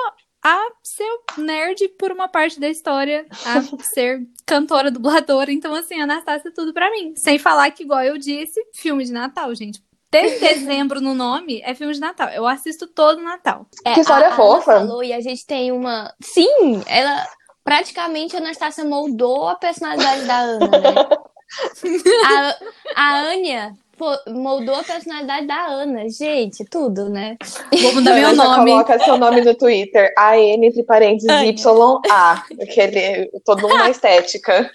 a 0.44 0.60
ser 0.84 1.10
nerd 1.38 1.88
por 2.00 2.12
uma 2.12 2.28
parte 2.28 2.60
da 2.60 2.70
história, 2.70 3.26
a 3.46 3.62
ser 3.94 4.22
cantora, 4.46 4.92
dubladora. 4.92 5.52
Então, 5.52 5.74
assim, 5.74 6.00
Anastácia 6.00 6.50
é 6.50 6.52
tudo 6.52 6.74
pra 6.74 6.90
mim. 6.92 7.14
Sem 7.16 7.38
falar 7.38 7.72
que, 7.72 7.84
igual 7.84 8.04
eu 8.04 8.18
disse, 8.18 8.60
filme 8.74 9.04
de 9.04 9.12
Natal, 9.12 9.54
gente. 9.54 9.82
Ter 10.10 10.40
dezembro 10.40 11.02
no 11.02 11.14
nome 11.14 11.62
é 11.64 11.74
filme 11.74 11.94
de 11.94 12.00
Natal. 12.00 12.30
Eu 12.30 12.48
assisto 12.48 12.88
todo 12.88 13.22
Natal. 13.22 13.68
É, 13.84 13.94
Que 13.94 14.02
história 14.02 14.30
a, 14.30 14.36
fofa. 14.36 14.74
Ana 14.74 14.88
falou 14.88 15.04
e 15.04 15.12
a 15.12 15.20
gente 15.20 15.46
tem 15.46 15.72
uma. 15.72 16.14
Sim, 16.22 16.82
ela 16.88 17.26
praticamente 17.64 18.36
a 18.36 18.40
Anastácia 18.40 18.86
moldou 18.86 19.50
a 19.50 19.56
personalidade 19.56 20.26
da 20.26 20.38
Ana, 20.40 20.68
né? 20.68 20.96
a, 22.26 22.56
a 22.96 23.20
Anya 23.20 23.78
moldou 24.30 24.76
a 24.76 24.84
personalidade 24.84 25.48
da 25.48 25.66
Ana. 25.66 26.10
Gente, 26.10 26.66
tudo, 26.66 27.10
né? 27.10 27.38
Vou 27.82 27.94
mudar 27.96 28.14
meu 28.14 28.36
nome. 28.36 28.72
Coloca 28.72 29.00
seu 29.00 29.18
nome 29.18 29.42
no 29.42 29.56
Twitter. 29.56 30.14
AN 30.18 30.64
entre 30.64 30.84
parênteses 30.84 31.30
YA. 31.30 32.44
Aquele, 32.62 33.32
todo 33.46 33.68
uma 33.68 33.90
estética. 33.90 34.70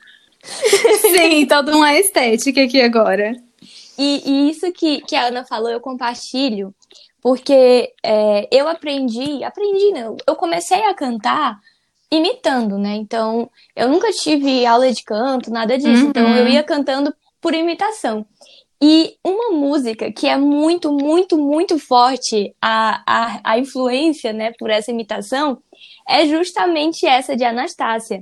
Sim, 0.45 1.47
toda 1.47 1.75
uma 1.77 1.95
estética 1.95 2.63
aqui 2.63 2.81
agora. 2.81 3.33
E, 3.99 4.23
e, 4.25 4.51
isso 4.51 4.71
que, 4.73 5.01
que 5.03 5.15
a 5.15 5.27
Ana 5.27 5.45
falou, 5.45 5.71
eu 5.71 5.81
compartilho, 5.81 6.75
porque 7.21 7.93
é, 8.03 8.49
eu 8.51 8.69
aprendi, 8.69 9.45
aprendi, 9.45 9.93
né? 9.93 10.05
Eu 10.27 10.35
comecei 10.35 10.83
a 10.85 10.95
cantar 10.95 11.59
imitando, 12.11 12.77
né? 12.79 12.95
Então, 12.97 13.51
eu 13.77 13.89
nunca 13.89 14.11
tive 14.13 14.67
aula 14.67 14.93
de 14.93 15.03
canto, 15.03 15.51
nada 15.51 15.79
disso. 15.79 16.05
Uhum. 16.05 16.11
Então, 16.11 16.37
eu 16.37 16.49
ia 16.49 16.63
cantando 16.63 17.15
por 17.41 17.55
imitação. 17.55 18.27
E 18.85 19.17
uma 19.25 19.57
música 19.57 20.11
que 20.11 20.27
é 20.27 20.37
muito, 20.37 20.93
muito, 20.93 21.39
muito 21.39 21.79
forte 21.79 22.53
a, 22.61 23.01
a, 23.07 23.41
a 23.45 23.59
influência, 23.59 24.33
né, 24.33 24.53
por 24.59 24.71
essa 24.71 24.91
imitação, 24.91 25.63
é 26.09 26.27
justamente 26.27 27.07
essa 27.07 27.37
de 27.37 27.45
Anastácia. 27.45 28.21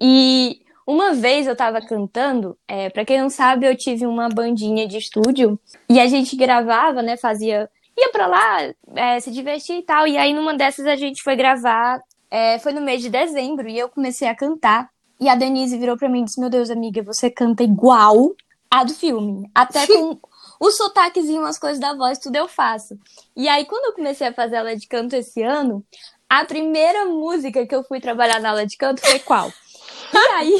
E 0.00 0.62
uma 0.86 1.12
vez 1.12 1.46
eu 1.46 1.54
tava 1.54 1.82
cantando, 1.82 2.56
é, 2.66 2.88
para 2.88 3.04
quem 3.04 3.20
não 3.20 3.28
sabe, 3.28 3.66
eu 3.66 3.76
tive 3.76 4.06
uma 4.06 4.30
bandinha 4.30 4.88
de 4.88 4.96
estúdio 4.96 5.60
e 5.90 6.00
a 6.00 6.06
gente 6.06 6.34
gravava, 6.36 7.02
né, 7.02 7.18
fazia 7.18 7.68
ia 7.94 8.10
pra 8.10 8.26
lá 8.26 8.72
é, 8.94 9.20
se 9.20 9.30
divertir 9.30 9.76
e 9.76 9.82
tal. 9.82 10.06
E 10.06 10.16
aí, 10.16 10.32
numa 10.32 10.54
dessas, 10.54 10.86
a 10.86 10.96
gente 10.96 11.22
foi 11.22 11.36
gravar. 11.36 12.00
É, 12.30 12.58
foi 12.60 12.72
no 12.72 12.80
mês 12.80 13.02
de 13.02 13.10
dezembro 13.10 13.68
e 13.68 13.78
eu 13.78 13.88
comecei 13.88 14.28
a 14.28 14.34
cantar. 14.34 14.88
E 15.20 15.28
a 15.28 15.34
Denise 15.34 15.76
virou 15.76 15.96
pra 15.96 16.08
mim 16.08 16.22
e 16.22 16.24
disse: 16.24 16.40
Meu 16.40 16.48
Deus, 16.48 16.70
amiga, 16.70 17.02
você 17.02 17.30
canta 17.30 17.62
igual 17.62 18.34
a 18.70 18.84
do 18.84 18.94
filme. 18.94 19.50
Até 19.54 19.86
com 19.86 20.18
o 20.60 20.70
sotaquezinho, 20.70 21.44
as 21.44 21.58
coisas 21.58 21.78
da 21.78 21.94
voz, 21.94 22.18
tudo 22.18 22.36
eu 22.36 22.48
faço. 22.48 22.98
E 23.36 23.48
aí, 23.48 23.64
quando 23.64 23.86
eu 23.86 23.92
comecei 23.94 24.26
a 24.26 24.32
fazer 24.32 24.56
aula 24.56 24.76
de 24.76 24.86
canto 24.86 25.14
esse 25.14 25.42
ano, 25.42 25.84
a 26.28 26.44
primeira 26.44 27.06
música 27.06 27.66
que 27.66 27.74
eu 27.74 27.84
fui 27.84 28.00
trabalhar 28.00 28.40
na 28.40 28.50
aula 28.50 28.66
de 28.66 28.76
canto 28.76 29.00
foi 29.00 29.18
qual? 29.18 29.52
E 30.10 30.16
aí, 30.16 30.58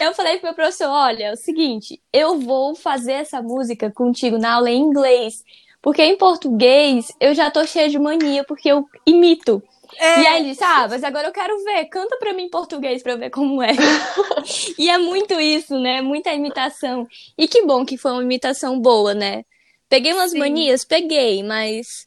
eu 0.00 0.14
falei 0.14 0.36
pro 0.36 0.46
meu 0.46 0.54
professor: 0.54 0.88
olha, 0.88 1.24
é 1.24 1.32
o 1.32 1.36
seguinte, 1.36 2.00
eu 2.12 2.38
vou 2.38 2.76
fazer 2.76 3.12
essa 3.12 3.42
música 3.42 3.90
contigo 3.90 4.38
na 4.38 4.54
aula 4.54 4.70
em 4.70 4.80
inglês. 4.80 5.42
Porque 5.82 6.02
em 6.02 6.16
português 6.16 7.12
eu 7.20 7.34
já 7.34 7.50
tô 7.50 7.64
cheia 7.66 7.88
de 7.88 7.98
mania, 7.98 8.44
porque 8.44 8.68
eu 8.68 8.86
imito. 9.06 9.62
É. 9.96 10.20
E 10.20 10.26
aí 10.26 10.40
ele 10.40 10.50
disse: 10.50 10.64
Ah, 10.64 10.86
mas 10.88 11.02
agora 11.02 11.28
eu 11.28 11.32
quero 11.32 11.56
ver, 11.64 11.86
canta 11.86 12.16
pra 12.18 12.32
mim 12.32 12.44
em 12.44 12.50
português 12.50 13.02
pra 13.02 13.12
eu 13.12 13.18
ver 13.18 13.30
como 13.30 13.62
é. 13.62 13.72
e 14.78 14.90
é 14.90 14.98
muito 14.98 15.40
isso, 15.40 15.78
né? 15.78 16.00
Muita 16.02 16.32
imitação. 16.32 17.06
E 17.36 17.48
que 17.48 17.64
bom 17.64 17.84
que 17.84 17.96
foi 17.96 18.12
uma 18.12 18.22
imitação 18.22 18.78
boa, 18.80 19.14
né? 19.14 19.44
Peguei 19.88 20.12
umas 20.12 20.32
Sim. 20.32 20.38
manias, 20.38 20.84
peguei, 20.84 21.42
mas 21.42 22.06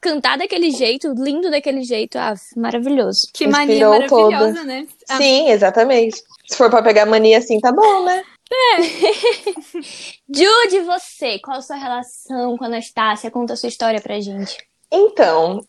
cantar 0.00 0.36
daquele 0.36 0.70
jeito, 0.70 1.12
lindo 1.16 1.50
daquele 1.50 1.82
jeito, 1.82 2.18
ah, 2.18 2.34
maravilhoso. 2.56 3.28
Que 3.32 3.46
mania 3.46 3.74
Inspirou 3.74 3.90
maravilhosa, 3.92 4.54
toda. 4.60 4.64
né? 4.64 4.86
Ah. 5.08 5.16
Sim, 5.16 5.48
exatamente. 5.50 6.22
Se 6.46 6.56
for 6.56 6.70
pra 6.70 6.82
pegar 6.82 7.06
mania 7.06 7.38
assim, 7.38 7.58
tá 7.60 7.72
bom, 7.72 8.04
né? 8.04 8.22
É. 8.52 8.82
Jude, 10.28 10.80
você, 10.84 11.38
qual 11.38 11.58
a 11.58 11.62
sua 11.62 11.76
relação 11.76 12.56
com 12.56 12.64
a 12.64 12.66
Anastácia? 12.66 13.30
Conta 13.30 13.52
a 13.52 13.56
sua 13.56 13.68
história 13.68 14.00
pra 14.00 14.20
gente. 14.20 14.56
Então, 14.90 15.60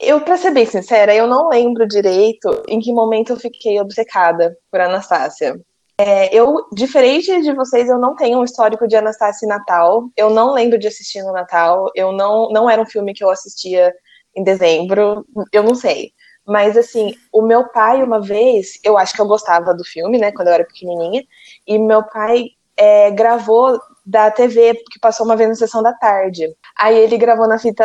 eu, 0.00 0.20
pra 0.20 0.36
ser 0.36 0.52
bem 0.52 0.64
sincera, 0.64 1.14
eu 1.14 1.26
não 1.26 1.48
lembro 1.48 1.86
direito 1.86 2.62
em 2.68 2.80
que 2.80 2.92
momento 2.92 3.32
eu 3.32 3.36
fiquei 3.36 3.80
obcecada 3.80 4.56
por 4.70 4.80
Anastácia. 4.80 5.60
É, 6.00 6.32
eu, 6.32 6.64
diferente 6.72 7.42
de 7.42 7.52
vocês, 7.52 7.88
eu 7.88 7.98
não 7.98 8.14
tenho 8.14 8.38
um 8.38 8.44
histórico 8.44 8.86
de 8.86 8.94
Anastácia 8.94 9.44
em 9.44 9.48
Natal. 9.48 10.08
Eu 10.16 10.30
não 10.30 10.54
lembro 10.54 10.78
de 10.78 10.86
assistir 10.86 11.22
no 11.22 11.32
Natal. 11.32 11.90
Eu 11.94 12.12
não, 12.12 12.48
não 12.50 12.70
era 12.70 12.80
um 12.80 12.86
filme 12.86 13.12
que 13.12 13.24
eu 13.24 13.30
assistia 13.30 13.92
em 14.36 14.44
dezembro. 14.44 15.26
Eu 15.52 15.64
não 15.64 15.74
sei. 15.74 16.12
Mas, 16.46 16.76
assim, 16.76 17.14
o 17.32 17.42
meu 17.42 17.68
pai, 17.68 18.02
uma 18.02 18.20
vez, 18.20 18.78
eu 18.84 18.96
acho 18.96 19.12
que 19.12 19.20
eu 19.20 19.26
gostava 19.26 19.74
do 19.74 19.84
filme, 19.84 20.16
né, 20.18 20.32
quando 20.32 20.48
eu 20.48 20.54
era 20.54 20.64
pequenininha. 20.64 21.24
E 21.66 21.78
meu 21.78 22.02
pai 22.04 22.46
é, 22.76 23.10
gravou 23.10 23.78
da 24.06 24.30
TV, 24.30 24.74
que 24.90 25.00
passou 25.00 25.26
uma 25.26 25.36
vez 25.36 25.48
na 25.48 25.56
sessão 25.56 25.82
da 25.82 25.92
tarde. 25.92 26.48
Aí 26.78 26.96
ele 26.96 27.18
gravou 27.18 27.48
na 27.48 27.58
fita 27.58 27.84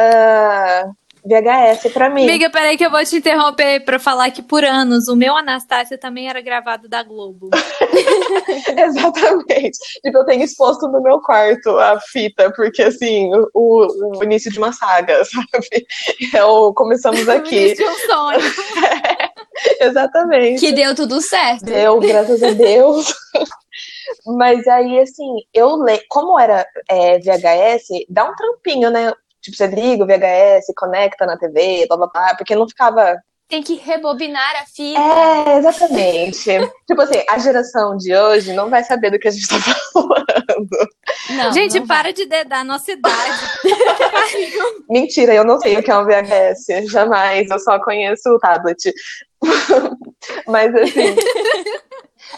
VHS 1.26 1.92
pra 1.94 2.10
mim. 2.10 2.24
Amiga, 2.24 2.50
peraí 2.50 2.78
que 2.78 2.86
eu 2.86 2.92
vou 2.92 3.04
te 3.04 3.16
interromper 3.16 3.84
pra 3.86 3.98
falar 3.98 4.30
que 4.32 4.42
por 4.42 4.64
anos 4.64 5.08
o 5.08 5.16
meu 5.16 5.36
Anastácia 5.36 5.98
também 5.98 6.30
era 6.30 6.42
gravado 6.42 6.90
da 6.90 7.02
Globo. 7.02 7.50
Exatamente. 8.78 9.78
Tipo, 10.04 10.18
eu 10.18 10.26
tenho 10.26 10.44
exposto 10.44 10.88
no 10.88 11.02
meu 11.02 11.22
quarto 11.22 11.78
a 11.80 12.00
fita, 12.00 12.52
porque 12.56 12.84
assim, 12.84 13.30
o, 13.54 14.18
o 14.18 14.24
início 14.24 14.52
de 14.52 14.58
uma 14.58 14.74
saga, 14.74 15.24
sabe? 15.26 15.86
É 16.34 16.44
o 16.44 16.74
Começamos 16.74 17.28
Aqui. 17.30 17.56
o 17.56 17.60
início 17.60 17.86
de 17.86 17.92
um 17.92 18.00
sonho. 18.06 18.40
é, 19.80 19.86
exatamente. 19.88 20.60
Que 20.60 20.74
deu 20.74 20.94
tudo 20.94 21.22
certo. 21.22 21.66
Deu, 21.66 22.00
graças 22.00 22.44
a 22.44 22.52
Deus. 22.52 23.14
Mas 24.26 24.68
aí, 24.68 25.00
assim, 25.00 25.38
eu 25.54 25.76
le... 25.84 26.00
como 26.10 26.40
era 26.40 26.66
é, 26.90 27.20
VHS, 27.20 28.06
dá 28.10 28.26
um 28.26 28.36
trampinho, 28.36 28.90
né? 28.90 29.12
Tipo, 29.44 29.58
você 29.58 29.68
liga 29.68 30.04
o 30.04 30.08
VHS, 30.08 30.74
conecta 30.76 31.26
na 31.26 31.38
TV, 31.38 31.86
blá 31.88 31.98
blá 31.98 32.08
blá, 32.08 32.36
porque 32.36 32.56
não 32.56 32.68
ficava. 32.68 33.18
Tem 33.50 33.62
que 33.62 33.76
rebobinar 33.76 34.56
a 34.62 34.66
fita. 34.66 35.00
É, 35.00 35.58
exatamente. 35.58 36.50
tipo 36.88 37.02
assim, 37.02 37.22
a 37.30 37.38
geração 37.38 37.98
de 37.98 38.16
hoje 38.16 38.54
não 38.54 38.70
vai 38.70 38.86
saber 38.86 39.12
do 39.12 39.20
que 39.20 39.28
a 39.28 39.32
gente 39.32 39.46
tá 39.46 39.58
falando. 39.92 40.90
Não, 41.32 41.52
gente, 41.52 41.78
não 41.78 41.86
para 41.86 42.04
vai. 42.04 42.14
de 42.14 42.26
dedar 42.26 42.62
a 42.62 42.64
nossa 42.64 42.94
idade. 42.94 43.38
Mentira, 44.90 45.34
eu 45.34 45.44
não 45.44 45.60
sei 45.60 45.78
o 45.78 45.84
que 45.84 45.92
é 45.92 45.98
um 45.98 46.06
VHS. 46.06 46.90
Jamais. 46.90 47.50
Eu 47.52 47.60
só 47.60 47.78
conheço 47.84 48.30
o 48.30 48.40
tablet. 48.40 48.94
Mas 50.48 50.74
assim. 50.74 51.16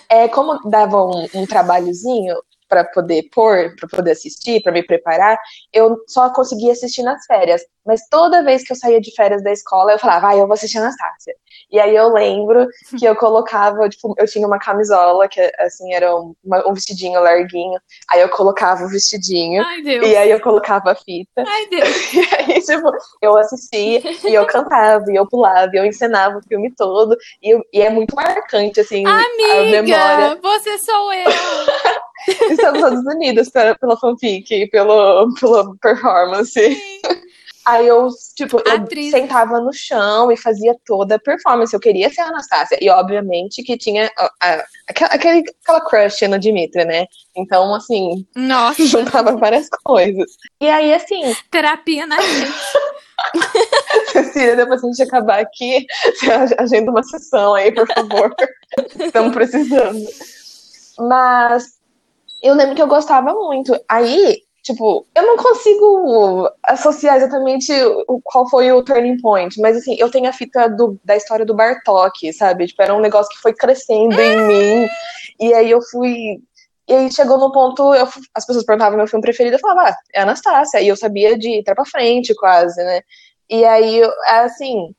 é, 0.09 0.27
como 0.27 0.59
dava 0.67 1.05
um, 1.05 1.27
um 1.35 1.45
trabalhozinho, 1.45 2.35
para 2.67 2.84
poder 2.84 3.29
pôr, 3.34 3.75
para 3.75 3.89
poder 3.89 4.12
assistir, 4.12 4.62
para 4.62 4.72
me 4.72 4.84
preparar, 4.84 5.38
eu 5.72 5.98
só 6.07 6.31
conseguia 6.31 6.72
assistir 6.72 7.03
nas 7.03 7.25
férias. 7.25 7.62
Mas 7.86 8.01
toda 8.10 8.43
vez 8.43 8.63
que 8.63 8.74
eu 8.74 8.75
saía 8.75 9.00
de 9.00 9.13
férias 9.13 9.43
da 9.43 9.51
escola, 9.51 9.91
eu 9.91 10.00
falava, 10.00 10.22
vai, 10.22 10.36
ah, 10.36 10.39
eu 10.39 10.48
vou 10.48 10.53
assistir 10.53 10.79
Anastácia. 10.79 11.36
E 11.72 11.79
aí 11.79 11.95
eu 11.95 12.12
lembro 12.12 12.67
que 12.98 13.05
eu 13.05 13.15
colocava, 13.15 13.88
tipo, 13.88 14.15
eu 14.17 14.25
tinha 14.25 14.48
uma 14.48 14.57
camisola, 14.57 15.27
que 15.27 15.39
assim, 15.60 15.93
era 15.93 16.15
um, 16.15 16.34
um 16.65 16.74
vestidinho 16.74 17.22
larguinho. 17.22 17.79
Aí 18.12 18.22
eu 18.22 18.29
colocava 18.29 18.84
o 18.84 18.89
vestidinho. 18.89 19.63
Ai, 19.63 19.81
Deus. 19.84 20.07
E 20.07 20.15
aí 20.15 20.31
eu 20.31 20.41
colocava 20.41 20.91
a 20.91 20.95
fita. 20.95 21.43
Ai, 21.45 21.67
Deus. 21.69 22.13
E 22.13 22.19
aí, 22.19 22.62
tipo, 22.62 22.91
eu 23.22 23.38
assistia, 23.38 24.01
e 24.27 24.34
eu 24.34 24.45
cantava, 24.48 25.05
e 25.12 25.15
eu 25.15 25.27
pulava, 25.27 25.69
e 25.74 25.77
eu 25.77 25.86
encenava 25.86 26.39
o 26.39 26.48
filme 26.48 26.74
todo. 26.75 27.15
E, 27.41 27.51
eu, 27.51 27.62
e 27.72 27.81
é 27.81 27.89
muito 27.89 28.15
marcante, 28.15 28.79
assim, 28.79 29.05
Amiga, 29.05 29.53
a 29.53 29.81
memória. 29.81 30.39
Você 30.41 30.77
sou 30.79 31.13
eu! 31.13 31.25
Estamos 32.51 32.82
todos 32.82 33.05
unidos 33.05 33.50
pela, 33.50 33.75
pela 33.75 33.98
fanfic 33.98 34.67
pelo, 34.67 35.34
pela 35.39 35.75
performance. 35.77 36.51
Sim. 36.51 37.01
Aí 37.65 37.88
eu, 37.88 38.10
tipo, 38.36 38.58
eu 38.60 39.10
sentava 39.10 39.60
no 39.60 39.74
chão 39.74 40.32
e 40.32 40.38
fazia 40.38 40.75
toda 40.86 41.15
a 41.15 41.20
performance. 41.20 41.74
Eu 41.74 41.79
queria 41.79 42.13
ser 42.13 42.22
a 42.22 42.27
Anastácia. 42.27 42.77
E, 42.79 42.88
obviamente, 42.91 43.63
que 43.63 43.75
tinha 43.75 44.12
a, 44.15 44.32
a, 44.39 44.65
aquela, 44.88 45.13
aquela 45.13 45.82
crush 45.82 46.27
no 46.27 46.38
Dimitri, 46.38 46.86
né? 46.86 47.08
Então, 47.36 47.74
assim, 47.74 48.24
Nossa. 48.36 48.86
juntava 48.86 49.36
várias 49.36 49.67
coisas. 49.84 50.32
E 50.62 50.70
aí, 50.70 50.94
assim. 50.94 51.36
Terapia 51.50 52.05
na 52.05 52.22
gente. 52.22 52.53
Cecília, 54.12 54.55
depois 54.55 54.84
a 54.84 54.88
gente 54.88 55.01
acabar 55.01 55.39
aqui, 55.39 55.88
agenda 56.60 56.91
uma 56.91 57.01
sessão 57.01 57.55
aí, 57.55 57.72
por 57.72 57.88
favor. 57.88 58.36
Estamos 59.00 59.34
precisando. 59.34 60.05
Mas 61.00 61.75
eu 62.42 62.54
lembro 62.54 62.75
que 62.75 62.82
eu 62.82 62.88
gostava 62.88 63.34
muito. 63.34 63.77
Aí, 63.88 64.42
tipo, 64.63 65.06
eu 65.15 65.24
não 65.24 65.38
consigo 65.38 66.50
associar 66.63 67.18
exatamente 67.18 67.72
qual 68.24 68.50
foi 68.50 68.72
o 68.72 68.84
turning 68.84 69.20
point, 69.22 69.60
mas 69.60 69.77
assim, 69.77 69.96
eu 70.00 70.10
tenho 70.10 70.27
a 70.27 70.34
fita 70.34 70.70
do, 70.70 71.00
da 71.04 71.15
história 71.15 71.46
do 71.46 71.54
Bartok, 71.54 72.34
sabe? 72.34 72.68
Tipo, 72.68 72.82
era 72.82 72.96
um 72.96 73.01
negócio 73.01 73.34
que 73.34 73.42
foi 73.42 73.54
crescendo 73.54 74.20
em 74.20 74.48
mim. 74.48 74.88
E 75.39 75.54
aí 75.54 75.70
eu 75.72 75.82
fui. 75.82 76.39
E 76.88 76.94
aí 76.94 77.12
chegou 77.12 77.39
no 77.39 77.51
ponto, 77.51 77.96
eu, 77.96 78.08
as 78.34 78.46
pessoas 78.46 78.65
perguntavam 78.65 78.98
meu 78.98 79.08
filme 79.08 79.24
preferido, 79.24 79.56
eu 79.56 79.60
falava, 79.60 79.89
ah, 79.89 79.98
é 80.13 80.22
Anastácia. 80.22 80.82
E 80.82 80.88
eu 80.88 80.96
sabia 80.96 81.38
de 81.38 81.50
ir 81.50 81.63
pra 81.63 81.86
frente, 81.86 82.36
quase, 82.36 82.84
né? 82.84 83.01
E 83.50 83.65
aí, 83.65 84.01
assim, 84.27 84.94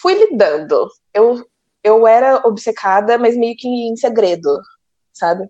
fui 0.00 0.14
lidando. 0.14 0.88
Eu, 1.12 1.44
eu 1.82 2.06
era 2.06 2.46
obcecada, 2.46 3.18
mas 3.18 3.36
meio 3.36 3.56
que 3.56 3.68
em 3.68 3.96
segredo, 3.96 4.60
sabe? 5.16 5.48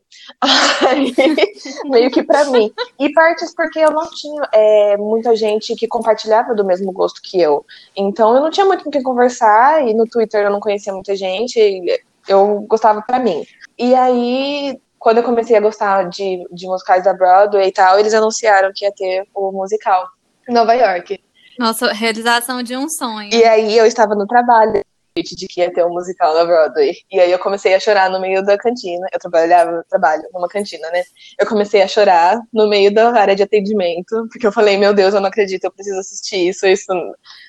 Aí, 0.88 1.12
meio 1.90 2.10
que 2.10 2.22
para 2.22 2.44
mim. 2.46 2.72
E 2.98 3.12
partes 3.12 3.54
porque 3.54 3.80
eu 3.80 3.90
não 3.90 4.08
tinha 4.10 4.48
é, 4.52 4.96
muita 4.96 5.34
gente 5.34 5.74
que 5.74 5.88
compartilhava 5.88 6.54
do 6.54 6.64
mesmo 6.64 6.92
gosto 6.92 7.20
que 7.20 7.40
eu. 7.40 7.66
Então 7.96 8.34
eu 8.34 8.40
não 8.40 8.50
tinha 8.50 8.64
muito 8.64 8.84
com 8.84 8.90
quem 8.90 9.02
conversar, 9.02 9.86
e 9.86 9.92
no 9.92 10.06
Twitter 10.06 10.44
eu 10.44 10.50
não 10.50 10.60
conhecia 10.60 10.92
muita 10.92 11.16
gente, 11.16 11.84
eu 12.28 12.60
gostava 12.68 13.02
para 13.02 13.18
mim. 13.18 13.44
E 13.76 13.94
aí, 13.94 14.80
quando 14.98 15.18
eu 15.18 15.24
comecei 15.24 15.56
a 15.56 15.60
gostar 15.60 16.04
de, 16.08 16.44
de 16.52 16.66
musicais 16.66 17.04
da 17.04 17.12
Broadway 17.12 17.68
e 17.68 17.72
tal, 17.72 17.98
eles 17.98 18.14
anunciaram 18.14 18.70
que 18.74 18.84
ia 18.84 18.92
ter 18.92 19.26
o 19.34 19.50
musical 19.50 20.06
em 20.48 20.54
Nova 20.54 20.74
York. 20.74 21.20
Nossa, 21.58 21.92
realização 21.92 22.62
de 22.62 22.76
um 22.76 22.88
sonho. 22.88 23.30
E 23.32 23.44
aí 23.44 23.76
eu 23.76 23.86
estava 23.86 24.14
no 24.14 24.26
trabalho 24.26 24.84
de 25.22 25.46
que 25.46 25.60
ia 25.60 25.72
ter 25.72 25.84
um 25.84 25.90
musical 25.90 26.34
na 26.34 26.44
Broadway. 26.44 26.94
E 27.10 27.20
aí 27.20 27.30
eu 27.30 27.38
comecei 27.38 27.74
a 27.74 27.80
chorar 27.80 28.10
no 28.10 28.20
meio 28.20 28.44
da 28.44 28.58
cantina. 28.58 29.06
Eu 29.12 29.18
trabalhava, 29.18 29.84
trabalho 29.88 30.22
numa 30.32 30.48
cantina, 30.48 30.88
né? 30.90 31.02
Eu 31.38 31.46
comecei 31.46 31.82
a 31.82 31.88
chorar 31.88 32.40
no 32.52 32.68
meio 32.68 32.92
da 32.92 33.12
área 33.12 33.34
de 33.34 33.42
atendimento, 33.42 34.28
porque 34.30 34.46
eu 34.46 34.52
falei, 34.52 34.76
meu 34.76 34.92
Deus, 34.92 35.14
eu 35.14 35.20
não 35.20 35.28
acredito, 35.28 35.64
eu 35.64 35.70
preciso 35.70 35.98
assistir 35.98 36.48
isso, 36.48 36.66
isso 36.66 36.92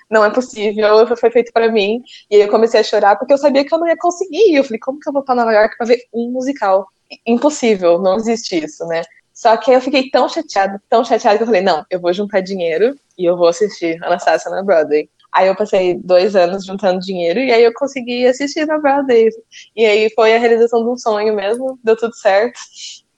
não 0.10 0.24
é 0.24 0.30
possível, 0.30 1.06
foi 1.18 1.32
feito 1.32 1.52
para 1.52 1.72
mim. 1.72 2.02
E 2.30 2.36
aí 2.36 2.42
eu 2.42 2.50
comecei 2.50 2.80
a 2.80 2.84
chorar 2.84 3.16
porque 3.18 3.34
eu 3.34 3.38
sabia 3.38 3.66
que 3.66 3.74
eu 3.74 3.80
não 3.80 3.88
ia 3.88 3.98
conseguir. 3.98 4.56
Eu 4.56 4.64
falei, 4.64 4.80
como 4.80 5.00
que 5.00 5.10
eu 5.10 5.14
vou 5.14 5.24
para 5.24 5.36
Nova 5.36 5.54
York 5.54 5.78
para 5.78 5.88
ver 5.88 6.00
um 6.14 6.32
musical? 6.32 6.88
Impossível, 7.26 8.00
não 8.00 8.18
existe 8.18 8.64
isso, 8.64 8.86
né? 8.86 9.02
Só 9.34 9.56
que 9.56 9.72
eu 9.72 9.80
fiquei 9.80 10.10
tão 10.10 10.28
chateada, 10.28 10.82
tão 10.90 11.06
chateada 11.06 11.38
que 11.38 11.44
eu 11.44 11.48
falei, 11.48 11.62
não, 11.62 11.86
eu 11.92 12.00
vou 12.00 12.12
juntar 12.12 12.42
dinheiro 12.42 12.98
e 13.16 13.24
eu 13.24 13.38
vou 13.38 13.48
assistir 13.48 14.04
Anastasia 14.04 14.50
na 14.50 14.64
Broadway. 14.64 15.08
Aí 15.38 15.50
eu 15.50 15.56
passei 15.56 15.94
dois 15.94 16.36
anos 16.36 16.66
juntando 16.66 17.00
dinheiro 17.00 17.40
e 17.40 17.54
aí 17.54 17.64
eu 17.64 17.72
consegui 17.72 18.26
assistir 18.26 18.66
na 18.66 18.80
Broadway. 18.80 19.30
E 19.76 19.86
aí 19.86 20.12
foi 20.16 20.36
a 20.36 20.40
realização 20.40 20.84
de 20.84 20.90
um 20.90 20.98
sonho 20.98 21.36
mesmo, 21.36 21.78
deu 21.84 21.96
tudo 21.96 22.16
certo. 22.16 22.60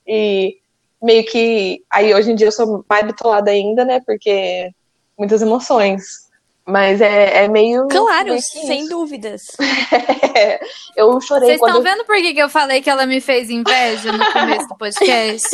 E 0.06 0.58
meio 1.02 1.26
que 1.26 1.82
aí 1.90 2.14
hoje 2.14 2.30
em 2.30 2.36
dia 2.36 2.48
eu 2.48 2.52
sou 2.52 2.84
mais 2.90 3.08
bitolada 3.08 3.52
ainda, 3.52 3.86
né? 3.86 4.02
Porque 4.06 4.70
muitas 5.18 5.42
emoções. 5.42 6.28
Mas 6.68 7.00
é, 7.00 7.46
é 7.46 7.48
meio. 7.48 7.88
Claro, 7.88 8.32
meio 8.32 8.42
sem 8.42 8.82
isso. 8.82 8.90
dúvidas. 8.90 9.44
É, 10.36 10.60
eu 10.98 11.22
chorei 11.22 11.48
Vocês 11.48 11.62
estão 11.62 11.82
vendo 11.82 12.04
por 12.04 12.18
que, 12.18 12.34
que 12.34 12.42
eu 12.42 12.50
falei 12.50 12.82
que 12.82 12.90
ela 12.90 13.06
me 13.06 13.22
fez 13.22 13.50
inveja 13.50 14.12
no 14.12 14.30
começo 14.34 14.68
do 14.68 14.78
podcast? 14.78 15.48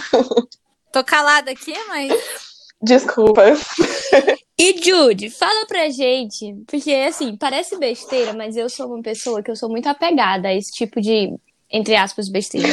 Tô 0.90 1.04
calada 1.04 1.50
aqui, 1.50 1.74
mas. 1.88 2.53
Desculpa. 2.84 3.42
E 4.58 4.80
Jude, 4.80 5.30
fala 5.30 5.66
pra 5.66 5.90
gente, 5.90 6.54
porque 6.66 6.92
assim, 6.92 7.36
parece 7.36 7.76
besteira, 7.76 8.32
mas 8.32 8.56
eu 8.56 8.68
sou 8.68 8.86
uma 8.86 9.02
pessoa 9.02 9.42
que 9.42 9.50
eu 9.50 9.56
sou 9.56 9.68
muito 9.68 9.88
apegada 9.88 10.48
a 10.48 10.54
esse 10.54 10.72
tipo 10.72 11.00
de, 11.00 11.34
entre 11.70 11.96
aspas, 11.96 12.28
besteira. 12.28 12.68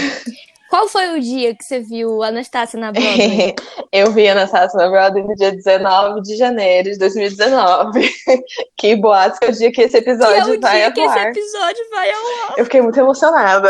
Qual 0.70 0.88
foi 0.88 1.18
o 1.18 1.20
dia 1.20 1.53
que 1.53 1.65
você 1.65 1.82
viu 1.82 2.24
a 2.24 2.27
Anastácia 2.27 2.80
na 2.80 2.94
Broadway? 2.94 3.53
eu 3.91 4.12
vi 4.13 4.30
a 4.30 4.32
Anastasia 4.32 4.80
na 4.80 4.89
Broadway 4.89 5.24
no 5.24 5.36
dia 5.36 5.51
19 5.51 6.22
de 6.22 6.38
janeiro 6.38 6.91
de 6.91 6.98
2019. 6.98 8.10
que 8.77 8.96
boatos 8.96 9.38
que 9.39 9.46
é 9.46 9.50
o 9.50 9.51
dia 9.51 9.72
que 9.72 9.82
esse 9.82 10.01
Que 10.01 10.10
é 10.10 10.13
episódio 10.13 10.56
o 10.56 10.60
vai 10.62 10.80
dia 10.80 10.91
que 10.91 11.01
esse 11.01 11.10
atuar. 11.10 11.27
episódio 11.30 11.89
vai 11.89 12.10
ao 12.12 12.22
ar. 12.51 12.53
Eu 12.58 12.63
fiquei 12.63 12.82
muito 12.82 12.98
emocionada. 12.98 13.70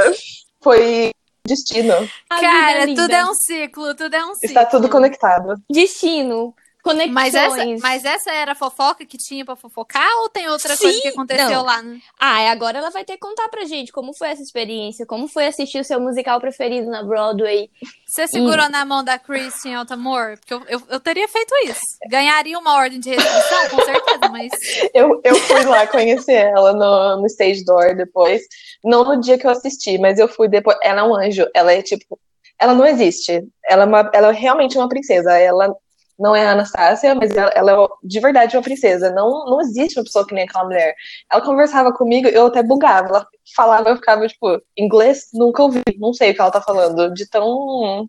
Foi 0.62 1.12
destino. 1.46 1.94
A 2.30 2.40
Cara, 2.40 2.86
tudo 2.86 3.12
é 3.12 3.26
um 3.26 3.34
ciclo, 3.34 3.96
tudo 3.96 4.16
é 4.16 4.26
um 4.26 4.34
ciclo. 4.36 4.48
Está 4.48 4.66
tudo 4.66 4.90
conectado. 4.90 5.62
Destino, 5.70 6.54
conexões. 6.82 7.14
Mas 7.14 7.36
essa, 7.36 7.66
mas 7.82 8.06
essa 8.06 8.32
era 8.32 8.52
a 8.54 8.56
fofoca 8.56 9.06
que 9.06 9.18
tinha 9.18 9.46
pra 9.46 9.56
fofocar 9.56 10.10
ou 10.22 10.30
tem 10.30 10.50
outra 10.50 10.76
Sim, 10.76 10.84
coisa 10.84 11.02
que 11.02 11.08
aconteceu 11.08 11.50
não. 11.50 11.64
lá? 11.64 11.82
No... 11.82 12.00
Ah, 12.20 12.44
e 12.44 12.48
agora 12.48 12.78
ela 12.80 12.90
vai 12.90 13.04
ter 13.04 13.14
que 13.14 13.20
contar 13.20 13.48
pra 13.50 13.66
gente 13.66 13.92
como 13.92 14.14
foi 14.14 14.30
essa 14.30 14.42
experiência, 14.42 15.06
como 15.06 15.28
foi 15.28 15.48
assistir 15.48 15.80
o 15.80 15.84
seu 15.84 16.00
musical 16.00 16.40
preferido 16.40 16.90
na 16.90 17.04
Broadway. 17.04 17.70
Você 18.08 18.28
segurou 18.28 18.70
na 18.70 18.84
mão 18.84 19.04
da 19.04 19.18
Christian 19.18 19.80
Altamore? 19.80 20.38
Porque 20.38 20.54
eu, 20.54 20.64
eu, 20.68 20.82
eu 20.90 21.00
teria 21.00 21.28
feito 21.28 21.54
isso. 21.66 21.82
Ganharia 22.10 22.58
uma 22.58 22.76
ordem 22.76 23.00
de 23.00 23.10
restrição, 23.10 23.70
com 23.70 23.82
certeza, 23.84 24.30
mas. 24.30 24.52
Eu, 24.94 25.22
eu 25.24 25.36
fui 25.36 25.64
lá 25.64 25.88
conhecer 25.88 26.34
ela 26.34 26.74
no, 26.74 27.22
no 27.22 27.26
stage 27.28 27.64
door 27.64 27.96
depois. 27.96 28.42
Não 28.84 29.04
no 29.04 29.20
dia 29.22 29.38
que 29.38 29.46
eu 29.46 29.52
assisti, 29.52 29.98
mas 29.98 30.20
eu 30.20 30.28
fui 30.28 30.48
depois. 30.48 30.78
Ela 30.82 31.02
é 31.02 31.04
um 31.04 31.16
anjo. 31.16 31.48
Ela 31.54 31.74
é 31.74 31.82
tipo. 31.82 32.20
Ela 32.60 32.74
não 32.74 32.86
existe. 32.86 33.48
Ela 33.66 33.84
é, 33.84 33.86
uma, 33.86 34.12
ela 34.14 34.30
é 34.30 34.34
realmente 34.34 34.78
uma 34.78 34.90
princesa. 34.90 35.38
Ela 35.38 35.74
não 36.22 36.36
é 36.36 36.46
a 36.46 36.52
Anastácia, 36.52 37.16
mas 37.16 37.32
ela, 37.32 37.50
ela 37.56 37.72
é 37.72 37.88
de 38.04 38.20
verdade 38.20 38.56
uma 38.56 38.64
princesa. 38.64 39.10
Não, 39.12 39.46
não 39.46 39.60
existe 39.60 39.98
uma 39.98 40.06
pessoa 40.06 40.26
que 40.26 40.36
nem 40.36 40.44
aquela 40.44 40.66
mulher. 40.66 40.96
Ela 41.30 41.42
conversava 41.42 41.92
comigo, 41.92 42.28
eu 42.28 42.46
até 42.46 42.62
bugava. 42.62 43.08
Ela 43.08 43.28
falava, 43.56 43.90
eu 43.90 43.96
ficava 43.96 44.28
tipo, 44.28 44.62
inglês? 44.78 45.30
Nunca 45.34 45.64
ouvi. 45.64 45.82
Não 45.98 46.14
sei 46.14 46.32
o 46.32 46.36
que 46.36 46.42
ela 46.42 46.52
tá 46.52 46.62
falando. 46.62 47.12
De 47.14 47.28
tão 47.28 48.08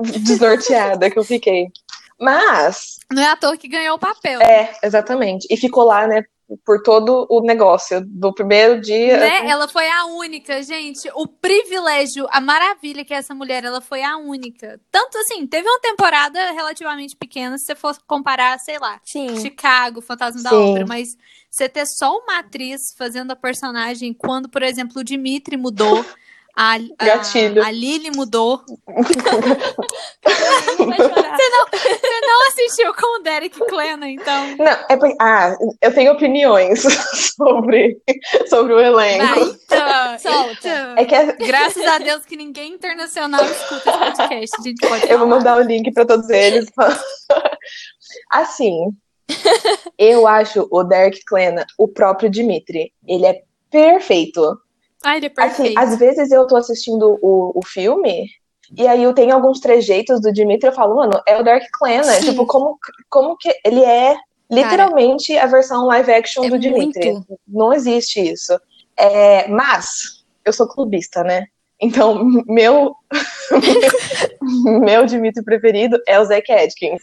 desnorteada 0.00 1.10
que 1.10 1.18
eu 1.18 1.24
fiquei. 1.24 1.68
Mas, 2.18 2.98
Não 3.12 3.22
é 3.22 3.26
à 3.30 3.36
toa 3.36 3.56
que 3.56 3.68
ganhou 3.68 3.96
o 3.96 3.98
papel. 3.98 4.40
é, 4.40 4.72
exatamente. 4.82 5.46
E 5.50 5.56
ficou 5.56 5.84
lá, 5.84 6.06
né, 6.06 6.24
por 6.64 6.82
todo 6.82 7.26
o 7.28 7.40
negócio. 7.42 8.00
Do 8.06 8.32
primeiro 8.32 8.80
dia. 8.80 9.18
Né? 9.18 9.48
Ela 9.48 9.68
foi 9.68 9.88
a 9.88 10.06
única, 10.06 10.62
gente. 10.62 11.10
O 11.14 11.26
privilégio, 11.26 12.26
a 12.30 12.40
maravilha 12.40 13.04
que 13.04 13.12
é 13.12 13.18
essa 13.18 13.34
mulher, 13.34 13.64
ela 13.64 13.80
foi 13.80 14.02
a 14.02 14.16
única. 14.16 14.80
Tanto 14.90 15.18
assim, 15.18 15.46
teve 15.46 15.68
uma 15.68 15.80
temporada 15.80 16.52
relativamente 16.52 17.16
pequena, 17.16 17.58
se 17.58 17.66
você 17.66 17.74
for 17.74 17.96
comparar, 18.06 18.58
sei 18.58 18.78
lá, 18.78 19.00
Sim. 19.04 19.40
Chicago, 19.40 20.00
Fantasma 20.00 20.42
da 20.42 20.50
Sim. 20.50 20.56
Ópera, 20.56 20.86
mas 20.86 21.08
você 21.50 21.68
ter 21.68 21.86
só 21.86 22.16
uma 22.16 22.38
atriz 22.38 22.80
fazendo 22.96 23.32
a 23.32 23.36
personagem 23.36 24.12
quando, 24.12 24.48
por 24.48 24.62
exemplo, 24.62 25.00
o 25.00 25.04
Dimitri 25.04 25.56
mudou, 25.56 26.04
a, 26.60 26.74
a, 26.74 27.04
Gatilho. 27.04 27.64
a 27.64 27.70
Lily 27.70 28.10
mudou. 28.16 28.60
Vai 28.88 29.04
chorar. 30.96 31.38
Você 31.72 32.20
não 32.20 32.48
assistiu 32.48 32.94
com 32.94 33.20
o 33.20 33.22
Derek 33.22 33.58
Klena, 33.66 34.08
então. 34.08 34.56
Não, 34.56 34.66
é 34.88 34.96
porque- 34.96 35.16
ah, 35.20 35.54
eu 35.80 35.94
tenho 35.94 36.12
opiniões 36.12 36.82
sobre, 37.36 37.98
sobre 38.48 38.72
o 38.74 38.80
elenco. 38.80 39.24
Vai, 39.24 39.42
então, 39.42 40.18
Solta. 40.18 40.68
então. 40.68 40.94
É 40.96 41.04
que 41.04 41.14
é- 41.14 41.32
Graças 41.32 41.84
a 41.86 41.98
Deus 41.98 42.24
que 42.24 42.36
ninguém 42.36 42.72
internacional 42.72 43.44
escuta 43.44 43.90
esse 43.90 43.98
podcast. 43.98 44.56
A 44.58 44.62
gente 44.62 44.88
pode 44.88 45.10
eu 45.10 45.18
vou 45.18 45.28
mandar 45.28 45.58
o 45.58 45.62
link 45.62 45.92
pra 45.92 46.04
todos 46.04 46.28
eles. 46.28 46.66
Assim, 48.32 48.90
eu 49.96 50.26
acho 50.26 50.66
o 50.70 50.82
Derek 50.82 51.24
Klena 51.24 51.64
o 51.78 51.86
próprio 51.86 52.28
Dimitri. 52.28 52.92
Ele 53.06 53.26
é 53.26 53.42
perfeito. 53.70 54.58
Ai, 55.04 55.18
ele 55.18 55.26
é 55.26 55.32
Assim, 55.42 55.56
perfeito. 55.62 55.78
às 55.78 55.96
vezes 55.98 56.30
eu 56.30 56.46
tô 56.46 56.56
assistindo 56.56 57.18
o, 57.22 57.52
o 57.58 57.64
filme 57.64 58.28
e 58.76 58.86
aí 58.86 59.02
eu 59.02 59.14
tenho 59.14 59.34
alguns 59.34 59.60
trejeitos 59.60 60.20
do 60.20 60.32
Dimitri 60.32 60.68
eu 60.68 60.74
falo, 60.74 60.96
mano, 60.96 61.20
é 61.26 61.38
o 61.38 61.42
Derek 61.42 61.66
Klena. 61.72 62.04
Sim. 62.04 62.30
Tipo, 62.30 62.46
como, 62.46 62.78
como 63.08 63.36
que 63.36 63.52
ele 63.64 63.82
é 63.82 64.16
literalmente 64.50 65.36
a 65.38 65.46
versão 65.46 65.86
live 65.86 66.12
action 66.12 66.44
É 66.44 66.50
do 66.50 66.58
Dimitri. 66.58 67.12
muito. 67.12 67.38
Não 67.46 67.72
existe 67.72 68.20
isso. 68.20 68.58
É, 68.96 69.46
mas 69.48 70.24
eu 70.44 70.52
sou 70.52 70.66
clubista, 70.68 71.22
né? 71.22 71.46
Então, 71.80 72.22
meu 72.46 72.94
meu 74.80 75.06
Dimitri 75.06 75.42
preferido 75.44 75.98
é 76.06 76.18
o 76.18 76.24
Zack 76.24 76.50
Atkins. 76.52 77.02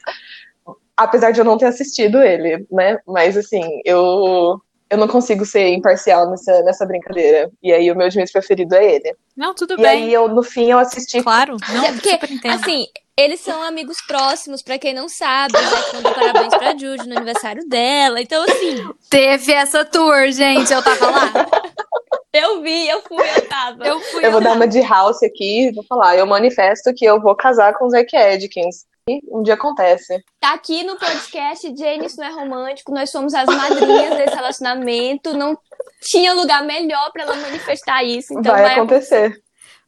Apesar 0.98 1.32
de 1.32 1.40
eu 1.42 1.46
não 1.46 1.58
ter 1.58 1.66
assistido 1.66 2.22
ele, 2.22 2.66
né? 2.72 2.98
Mas 3.08 3.36
assim, 3.38 3.82
eu 3.84 4.60
eu 4.96 5.00
não 5.00 5.08
consigo 5.08 5.46
ser 5.46 5.68
imparcial 5.70 6.30
nessa, 6.30 6.62
nessa 6.64 6.86
brincadeira. 6.86 7.50
E 7.62 7.72
aí 7.72 7.92
o 7.92 7.96
meu 7.96 8.10
Dimitri 8.10 8.32
preferido 8.34 8.76
é 8.76 8.96
ele. 8.96 9.16
Não, 9.36 9.54
tudo 9.54 9.74
E 9.74 9.78
bem. 9.78 9.86
aí 9.88 10.14
eu 10.14 10.28
no 10.28 10.42
fim 10.44 10.72
eu 10.72 10.80
assisti 10.80 11.22
Claro, 11.22 11.58
não, 11.74 11.86
É 11.86 11.92
porque, 11.92 12.10
super 12.12 12.32
entendo. 12.32 12.54
Assim, 12.56 12.88
eles 13.18 13.40
são 13.40 13.62
amigos 13.62 13.98
próximos, 14.08 14.62
pra 14.62 14.78
quem 14.80 14.94
não 14.94 15.08
sabe. 15.08 15.54
O 15.58 15.62
Zac 15.70 15.96
mandou 15.96 16.14
parabéns 16.14 16.56
pra 16.56 16.72
Jude 16.78 17.08
no 17.08 17.16
aniversário 17.16 17.68
dela. 17.68 18.20
Então, 18.22 18.44
assim, 18.44 18.84
Teve 19.10 19.52
essa 19.54 19.86
tour, 19.86 20.32
gente. 20.32 20.72
Eu 20.74 20.82
tava 20.84 21.10
lá. 21.12 21.32
eu 22.34 22.62
vi, 22.62 22.88
eu 22.90 23.02
fui, 23.02 23.18
eu 23.36 23.48
tava. 23.48 23.86
Eu 23.86 24.00
fui 24.02 24.26
Eu 24.26 24.32
vou 24.32 24.42
lá. 24.42 24.50
dar 24.50 24.56
uma 24.56 24.68
de 24.68 24.82
house 24.82 25.24
aqui, 25.24 25.72
vou 25.74 25.84
falar. 25.88 26.18
Eu 26.18 26.26
manifesto 26.26 26.94
que 26.94 27.06
eu 27.06 27.22
vou 27.22 27.36
casar 27.36 27.74
com 27.76 27.86
o 27.86 27.90
Zack 27.90 28.16
Atkins. 28.16 28.86
E 29.08 29.22
um 29.30 29.44
dia 29.44 29.54
acontece. 29.54 30.20
Tá 30.40 30.54
aqui 30.54 30.84
no 30.84 30.98
podcast, 30.98 31.76
Jane, 31.78 32.08
isso 32.08 32.18
não 32.18 32.26
é 32.26 32.32
romântico. 32.32 32.92
Nós 32.92 33.12
somos 33.12 33.36
as 33.36 33.46
madrinhas 33.46 34.18
desse 34.18 34.36
relacionamento. 34.36 35.38
Não 35.38 35.56
tinha 36.02 36.34
lugar 36.34 36.64
melhor 36.64 37.12
pra 37.12 37.22
ela 37.22 37.36
manifestar 37.36 38.04
isso. 38.04 38.34
Então 38.34 38.52
vai, 38.52 38.64
vai, 38.64 38.74
acontecer. 38.74 39.40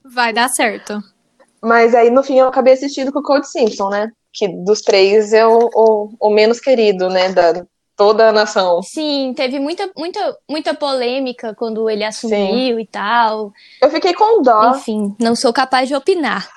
Vai 0.06 0.32
dar 0.32 0.49
certo. 0.49 1.01
Mas 1.63 1.95
aí 1.95 2.12
no 2.12 2.21
fim 2.21 2.38
eu 2.38 2.47
acabei 2.47 2.73
assistindo 2.73 3.12
com 3.12 3.17
o 3.17 3.23
Code 3.23 3.49
Simpson, 3.49 3.89
né? 3.89 4.12
Que 4.32 4.47
dos 4.63 4.82
três 4.82 5.34
é 5.34 5.47
o, 5.47 5.67
o, 5.73 6.10
o 6.19 6.30
menos 6.30 6.60
querido, 6.60 7.10
né? 7.10 7.30
Da 7.30 7.65
toda 7.95 8.30
a 8.30 8.32
nação. 8.32 8.84
Sim, 8.84 9.34
teve 9.36 9.60
muita, 9.60 9.89
muita, 9.97 10.38
muita 10.47 10.73
polêmica 10.75 11.56
quando 11.56 11.89
ele 11.89 12.03
assumiu 12.03 12.80
e 12.80 12.86
tal. 12.86 13.51
Eu 13.82 13.89
fiquei 13.89 14.13
com 14.13 14.43
dó. 14.43 14.75
Enfim, 14.75 15.15
não 15.19 15.36
sou 15.36 15.51
capaz 15.51 15.88
de 15.89 15.95
opinar. 15.95 16.47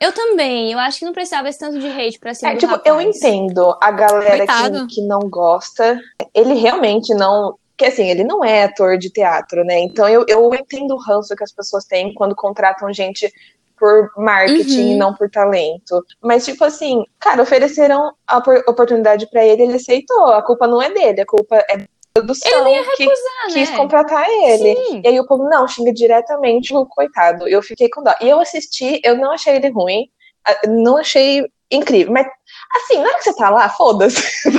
Eu 0.00 0.12
também, 0.12 0.72
eu 0.72 0.78
acho 0.78 0.98
que 0.98 1.04
não 1.04 1.12
precisava 1.12 1.48
esse 1.48 1.58
tanto 1.58 1.78
de 1.78 1.86
hate 1.86 2.18
pra 2.18 2.34
cima 2.34 2.52
É, 2.52 2.56
tipo, 2.56 2.72
rapaz. 2.72 2.86
eu 2.94 3.00
entendo 3.00 3.76
a 3.80 3.90
galera 3.90 4.46
que, 4.46 4.86
que 4.96 5.02
não 5.02 5.20
gosta. 5.20 6.00
Ele 6.34 6.54
realmente 6.54 7.14
não. 7.14 7.56
Que 7.76 7.86
assim, 7.86 8.08
ele 8.08 8.22
não 8.22 8.44
é 8.44 8.64
ator 8.64 8.96
de 8.98 9.10
teatro, 9.10 9.64
né? 9.64 9.80
Então 9.80 10.08
eu, 10.08 10.24
eu 10.28 10.54
entendo 10.54 10.94
o 10.94 10.98
ranço 10.98 11.34
que 11.34 11.42
as 11.42 11.52
pessoas 11.52 11.84
têm 11.84 12.12
quando 12.14 12.34
contratam 12.34 12.92
gente 12.92 13.32
por 13.76 14.10
marketing 14.16 14.80
Uhum. 14.80 14.92
e 14.92 14.94
não 14.96 15.12
por 15.14 15.28
talento. 15.28 16.04
Mas, 16.22 16.44
tipo 16.44 16.64
assim, 16.64 17.02
cara, 17.18 17.42
ofereceram 17.42 18.12
a 18.26 18.38
opor- 18.38 18.62
oportunidade 18.68 19.28
pra 19.28 19.44
ele, 19.44 19.64
ele 19.64 19.74
aceitou. 19.74 20.26
A 20.26 20.40
culpa 20.42 20.68
não 20.68 20.80
é 20.80 20.90
dele, 20.90 21.20
a 21.22 21.26
culpa 21.26 21.56
é 21.68 21.86
produção 22.14 22.66
Ele 22.66 22.76
ia 22.76 22.84
que 22.96 23.02
recusar, 23.04 23.46
quis 23.52 23.70
né? 23.70 23.76
contratar 23.76 24.28
ele. 24.28 24.76
Sim. 24.76 25.02
E 25.04 25.08
aí 25.08 25.20
o 25.20 25.26
povo, 25.26 25.48
não, 25.48 25.66
xinga 25.66 25.92
diretamente 25.92 26.74
o 26.74 26.86
coitado. 26.86 27.48
Eu 27.48 27.60
fiquei 27.60 27.88
com 27.90 28.02
dó. 28.02 28.14
E 28.20 28.28
eu 28.28 28.40
assisti, 28.40 29.00
eu 29.04 29.16
não 29.16 29.32
achei 29.32 29.56
ele 29.56 29.68
ruim, 29.70 30.06
ah, 30.46 30.60
não 30.68 30.96
achei 30.96 31.44
incrível. 31.70 32.12
Mas, 32.12 32.26
assim, 32.76 32.98
na 32.98 33.08
hora 33.08 33.16
que 33.18 33.24
você 33.24 33.34
tá 33.34 33.50
lá, 33.50 33.68
foda-se? 33.68 34.22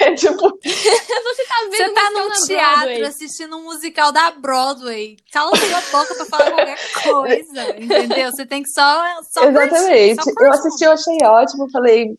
É 0.00 0.12
tipo, 0.14 0.36
Você 0.62 1.44
tá 1.44 1.54
vendo 1.62 1.76
Você 1.76 1.88
tá 1.90 2.10
num 2.10 2.30
teatro 2.46 2.80
Broadway. 2.84 3.02
assistindo 3.04 3.56
um 3.56 3.62
musical 3.64 4.12
da 4.12 4.30
Broadway. 4.32 5.16
Cala 5.32 5.50
sua 5.56 5.80
boca 6.00 6.14
pra 6.14 6.24
falar 6.26 6.50
qualquer 6.50 6.78
coisa, 7.02 7.76
entendeu? 7.80 8.30
Você 8.30 8.46
tem 8.46 8.62
que 8.62 8.68
só, 8.68 9.02
só 9.30 9.44
exatamente. 9.44 10.16
curtir, 10.16 10.22
só 10.22 10.30
eu 10.30 10.34
curtir. 10.34 10.58
assisti, 10.58 10.84
eu 10.84 10.92
achei 10.92 11.16
ótimo, 11.24 11.70
falei, 11.70 12.16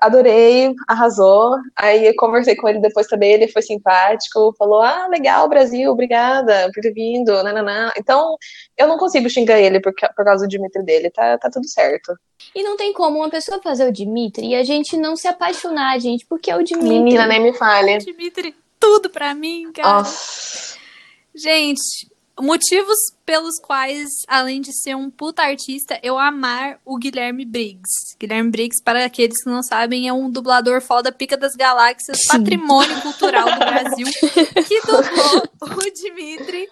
adorei, 0.00 0.74
arrasou. 0.88 1.56
Aí 1.76 2.06
eu 2.06 2.14
conversei 2.16 2.56
com 2.56 2.68
ele 2.68 2.80
depois 2.80 3.06
também, 3.06 3.32
ele 3.32 3.48
foi 3.48 3.62
simpático, 3.62 4.54
falou, 4.58 4.80
ah, 4.82 5.06
legal, 5.08 5.48
Brasil, 5.48 5.90
obrigada 5.90 6.70
por 6.74 6.80
ter 6.80 6.92
vindo, 6.92 7.42
nananá. 7.42 7.92
Então, 7.96 8.36
eu 8.76 8.86
não 8.86 8.98
consigo 8.98 9.28
xingar 9.28 9.60
ele 9.60 9.80
por, 9.80 9.92
por 9.92 10.24
causa 10.24 10.46
do 10.46 10.48
Dimitri 10.48 10.82
dele, 10.82 11.10
tá, 11.10 11.38
tá 11.38 11.50
tudo 11.50 11.68
certo. 11.68 12.14
E 12.54 12.62
não 12.62 12.76
tem 12.76 12.92
como 12.92 13.18
uma 13.18 13.30
pessoa 13.30 13.60
fazer 13.62 13.88
o 13.88 13.92
Dimitri 13.92 14.48
e 14.48 14.54
a 14.54 14.64
gente 14.64 14.96
não 14.96 15.16
se 15.16 15.26
apaixonar, 15.26 15.98
gente, 15.98 16.26
porque 16.26 16.50
é 16.50 16.56
o 16.56 16.62
Dimitri. 16.62 16.88
Menina, 16.88 17.26
nem 17.26 17.40
me 17.40 17.52
fale. 17.52 17.98
Dimitri, 17.98 18.54
tudo 18.78 19.10
pra 19.10 19.34
mim, 19.34 19.72
cara. 19.72 19.88
Nossa. 19.88 20.76
Gente, 21.34 22.08
motivos 22.40 22.96
pelos 23.24 23.58
quais, 23.60 24.08
além 24.26 24.60
de 24.60 24.72
ser 24.72 24.94
um 24.96 25.10
puta 25.10 25.42
artista, 25.42 25.98
eu 26.02 26.18
amar 26.18 26.78
o 26.84 26.96
Guilherme 26.98 27.44
Briggs. 27.44 28.16
Guilherme 28.18 28.50
Briggs, 28.50 28.82
para 28.82 29.04
aqueles 29.04 29.42
que 29.42 29.48
não 29.50 29.62
sabem, 29.62 30.08
é 30.08 30.12
um 30.12 30.30
dublador 30.30 30.80
foda 30.80 31.12
pica 31.12 31.36
das 31.36 31.54
galáxias, 31.54 32.18
Sim. 32.18 32.38
patrimônio 32.38 33.00
cultural 33.02 33.44
do 33.44 33.58
Brasil, 33.58 34.06
que 34.66 34.80
dublou 34.80 35.42
o 35.86 35.90
Dimitri 35.94 36.68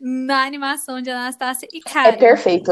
na 0.00 0.44
animação 0.44 1.00
de 1.00 1.10
Anastácia. 1.10 1.66
E, 1.72 1.80
cara, 1.80 2.08
É 2.08 2.12
perfeito. 2.12 2.70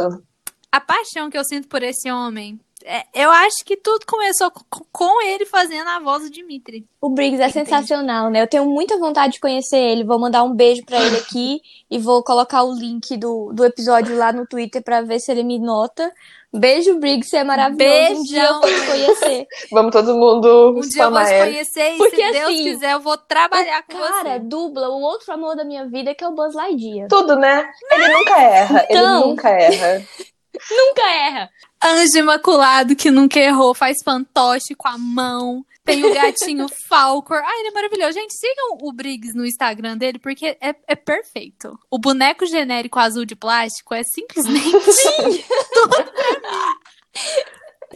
a 0.71 0.81
paixão 0.81 1.31
que 1.31 1.39
eu 1.39 1.45
sinto 1.45 1.67
por 1.69 1.83
esse 1.83 2.11
homem, 2.11 2.61
é- 2.85 3.05
eu 3.15 3.31
acho 3.31 3.65
que 3.65 3.77
tudo 3.77 4.05
começou 4.07 4.51
co- 4.51 4.87
com 4.93 5.23
ele 5.23 5.47
fazendo 5.47 5.89
a 5.89 5.99
voz 6.01 6.23
do 6.25 6.31
Dimitri. 6.31 6.87
O 7.01 7.09
Briggs 7.09 7.43
é 7.43 7.49
Entendi. 7.49 7.69
sensacional, 7.71 8.31
né? 8.31 8.43
Eu 8.43 8.47
tenho 8.47 8.67
muita 8.67 8.99
vontade 8.99 9.35
de 9.35 9.41
conhecer 9.41 9.79
ele. 9.79 10.05
Vou 10.05 10.19
mandar 10.19 10.43
um 10.43 10.55
beijo 10.55 10.85
pra 10.85 11.01
ele 11.03 11.17
aqui 11.17 11.61
e 11.91 11.99
vou 11.99 12.23
colocar 12.23 12.63
o 12.63 12.75
link 12.75 13.17
do, 13.17 13.53
do 13.53 13.65
episódio 13.65 14.17
lá 14.17 14.33
no 14.33 14.47
Twitter 14.47 14.83
pra 14.83 15.01
ver 15.01 15.19
se 15.21 15.31
ele 15.33 15.43
me 15.43 15.59
nota. 15.59 16.13
Beijo, 16.57 16.99
Briggs, 17.01 17.29
você 17.31 17.39
é 17.39 17.45
maravilhoso. 17.45 18.21
Um 18.21 18.23
dia 18.23 18.45
eu 18.45 18.61
vou 18.61 18.71
te 18.71 18.87
conhecer. 18.87 19.47
Vamos 19.73 19.91
todo 19.91 20.15
mundo 20.15 20.77
Um 20.79 20.81
dia 20.83 21.03
eu 21.03 21.11
vou 21.11 21.25
te 21.25 21.39
conhecer 21.39 21.95
e, 21.95 21.99
Porque, 21.99 22.25
se 22.27 22.33
Deus 22.33 22.45
assim, 22.53 22.63
quiser, 22.63 22.93
eu 22.93 23.01
vou 23.01 23.17
trabalhar 23.19 23.83
com 23.83 23.99
Cara, 23.99 24.35
você. 24.35 24.39
dubla 24.39 24.89
o 24.89 25.01
outro 25.01 25.33
amor 25.33 25.57
da 25.57 25.65
minha 25.65 25.85
vida, 25.89 26.15
que 26.15 26.23
é 26.23 26.29
o 26.29 26.33
Buzz 26.33 26.55
Lightyear. 26.55 27.09
Tudo, 27.09 27.35
né? 27.35 27.69
Ele 27.91 28.09
nunca 28.09 28.41
erra. 28.41 28.87
Então. 28.89 29.21
Ele 29.21 29.29
nunca 29.31 29.49
erra. 29.49 30.05
Nunca 30.71 31.03
erra. 31.03 31.51
Anjo 31.85 32.19
imaculado 32.19 32.97
que 32.97 33.11
nunca 33.11 33.39
errou, 33.39 33.75
faz 33.75 33.99
fantoche 34.03 34.75
com 34.75 34.89
a 34.89 34.97
mão. 34.97 35.65
Tem 35.85 36.03
o 36.03 36.15
gatinho 36.15 36.67
Falcor. 36.89 37.43
Ai, 37.45 37.61
ele 37.61 37.69
é 37.69 37.73
maravilhoso. 37.73 38.13
Gente, 38.13 38.33
sigam 38.35 38.79
o 38.81 38.91
Briggs 38.91 39.37
no 39.37 39.45
Instagram 39.45 39.99
dele, 39.99 40.19
porque 40.19 40.57
é, 40.61 40.75
é 40.87 40.95
perfeito. 40.95 41.79
O 41.91 41.99
boneco 41.99 42.47
genérico 42.47 42.99
azul 42.99 43.27
de 43.27 43.37
plástico 43.37 43.93
é 43.93 44.03
simplesmente 44.03 44.71
tudo 44.71 45.29
mim. 45.29 45.45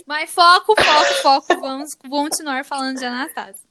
Mas 0.07 0.31
foco, 0.31 0.75
foco, 0.77 1.15
foco. 1.23 1.61
Vamos 1.61 1.95
continuar 1.95 2.65
falando 2.67 2.99
de 2.99 3.07
Anastasia. 3.07 3.67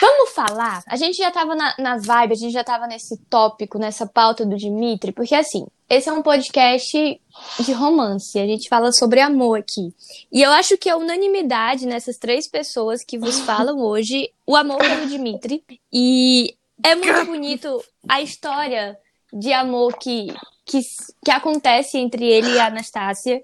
Vamos 0.00 0.30
falar? 0.30 0.82
A 0.86 0.96
gente 0.96 1.18
já 1.18 1.30
tava 1.30 1.54
na, 1.54 1.74
na 1.78 1.96
vibe, 1.96 2.32
a 2.32 2.36
gente 2.36 2.52
já 2.52 2.64
tava 2.64 2.86
nesse 2.86 3.16
tópico, 3.28 3.78
nessa 3.78 4.06
pauta 4.06 4.46
do 4.46 4.56
Dimitri, 4.56 5.12
porque 5.12 5.34
assim, 5.34 5.66
esse 5.90 6.08
é 6.08 6.12
um 6.12 6.22
podcast 6.22 7.20
de 7.58 7.72
romance, 7.72 8.38
a 8.38 8.46
gente 8.46 8.68
fala 8.68 8.92
sobre 8.92 9.20
amor 9.20 9.58
aqui. 9.58 9.92
E 10.32 10.40
eu 10.40 10.52
acho 10.52 10.78
que 10.78 10.88
é 10.88 10.94
unanimidade 10.94 11.84
nessas 11.84 12.16
três 12.16 12.46
pessoas 12.46 13.02
que 13.02 13.18
vos 13.18 13.40
falam 13.40 13.78
hoje 13.82 14.30
o 14.46 14.54
amor 14.54 14.78
pelo 14.78 15.08
Dimitri. 15.08 15.64
E 15.92 16.54
é 16.80 16.94
muito 16.94 17.26
bonito 17.26 17.82
a 18.08 18.22
história 18.22 18.96
de 19.32 19.52
amor 19.52 19.98
que, 19.98 20.32
que, 20.64 20.80
que 21.24 21.30
acontece 21.32 21.98
entre 21.98 22.24
ele 22.24 22.54
e 22.54 22.60
a 22.60 22.68
Anastácia. 22.68 23.42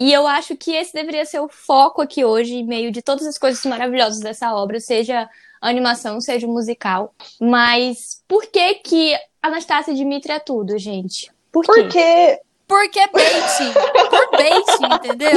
E 0.00 0.12
eu 0.12 0.26
acho 0.26 0.56
que 0.56 0.72
esse 0.72 0.92
deveria 0.92 1.24
ser 1.24 1.38
o 1.38 1.48
foco 1.48 2.02
aqui 2.02 2.24
hoje, 2.24 2.56
em 2.56 2.66
meio 2.66 2.90
de 2.90 3.02
todas 3.02 3.24
as 3.24 3.38
coisas 3.38 3.64
maravilhosas 3.64 4.18
dessa 4.18 4.52
obra, 4.52 4.80
seja 4.80 5.30
a 5.60 5.68
animação, 5.68 6.20
seja 6.20 6.48
musical. 6.48 7.14
Mas 7.40 8.20
por 8.26 8.46
que 8.46 8.74
que 8.74 9.16
Anastácia 9.40 9.92
e 9.92 9.94
Dimitri 9.94 10.32
é 10.32 10.40
tudo, 10.40 10.76
gente? 10.76 11.32
Por 11.62 11.88
quê? 11.88 12.38
Porque 12.66 12.98
Porque 12.98 13.00
é 13.00 13.08
baiting. 13.08 13.72
Por 14.10 14.30
baiting, 14.32 14.94
entendeu? 14.94 15.30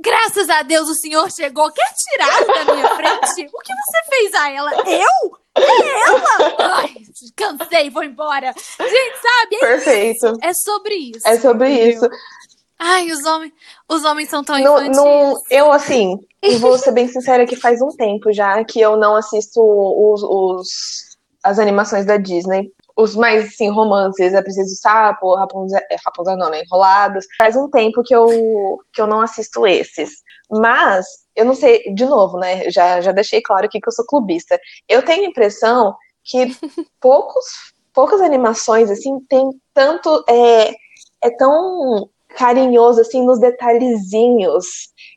Graças 0.00 0.48
a 0.50 0.62
Deus 0.62 0.88
o 0.88 0.94
senhor 0.94 1.30
chegou. 1.32 1.70
Quer 1.72 1.92
tirar 1.94 2.64
da 2.64 2.74
minha 2.74 2.88
frente? 2.96 3.46
O 3.52 3.58
que 3.60 3.72
você 3.72 4.02
fez 4.10 4.34
a 4.34 4.50
ela? 4.50 4.70
Eu? 4.86 5.38
É 5.56 6.00
ela? 6.08 6.56
Ai, 6.76 6.94
cansei, 7.36 7.88
vou 7.90 8.02
embora. 8.02 8.52
Gente, 8.52 9.16
sabe? 9.22 9.56
É, 9.56 9.58
perfeito. 9.60 10.38
é 10.42 10.52
sobre 10.52 10.94
isso. 10.94 11.26
É 11.28 11.38
sobre 11.38 11.68
entendeu? 11.70 11.88
isso. 11.94 12.08
Ai, 12.78 13.10
os 13.12 13.24
homens, 13.24 13.52
os 13.88 14.04
homens 14.04 14.28
são 14.28 14.42
tão 14.44 14.58
Não, 14.58 14.76
infantis. 14.78 14.96
não- 14.96 15.34
eu, 15.48 15.72
assim, 15.72 16.18
vou 16.58 16.76
ser 16.76 16.90
bem 16.92 17.08
sincera 17.08 17.46
que 17.46 17.56
faz 17.56 17.80
um 17.80 17.88
tempo 17.88 18.32
já 18.32 18.62
que 18.64 18.80
eu 18.80 18.96
não 18.96 19.14
assisto 19.16 19.60
os, 19.62 20.22
os- 20.22 21.16
as 21.42 21.58
animações 21.58 22.04
da 22.04 22.16
Disney. 22.18 22.70
Os 22.96 23.16
mais, 23.16 23.46
assim, 23.46 23.68
romances, 23.68 24.34
é 24.34 24.42
Preciso 24.42 24.76
Sapo, 24.76 25.34
Rapunzel, 25.34 25.80
é, 25.90 25.96
Rapunzel 26.04 26.36
não, 26.36 26.50
né? 26.50 26.62
Enrolados. 26.62 27.26
Faz 27.36 27.56
um 27.56 27.68
tempo 27.68 28.02
que 28.04 28.14
eu, 28.14 28.28
que 28.92 29.00
eu 29.00 29.06
não 29.06 29.20
assisto 29.20 29.66
esses. 29.66 30.10
Mas, 30.50 31.06
eu 31.34 31.44
não 31.44 31.54
sei, 31.54 31.82
de 31.94 32.04
novo, 32.04 32.38
né? 32.38 32.70
Já, 32.70 33.00
já 33.00 33.12
deixei 33.12 33.42
claro 33.42 33.66
aqui 33.66 33.80
que 33.80 33.88
eu 33.88 33.92
sou 33.92 34.06
clubista. 34.06 34.60
Eu 34.88 35.02
tenho 35.04 35.24
a 35.24 35.28
impressão 35.28 35.96
que 36.22 36.46
poucos, 37.00 37.44
poucas 37.92 38.20
animações, 38.20 38.90
assim, 38.90 39.18
tem 39.28 39.50
tanto. 39.72 40.24
É, 40.28 40.70
é 41.22 41.30
tão 41.36 42.08
carinhoso, 42.36 43.00
assim, 43.00 43.24
nos 43.24 43.40
detalhezinhos. 43.40 44.66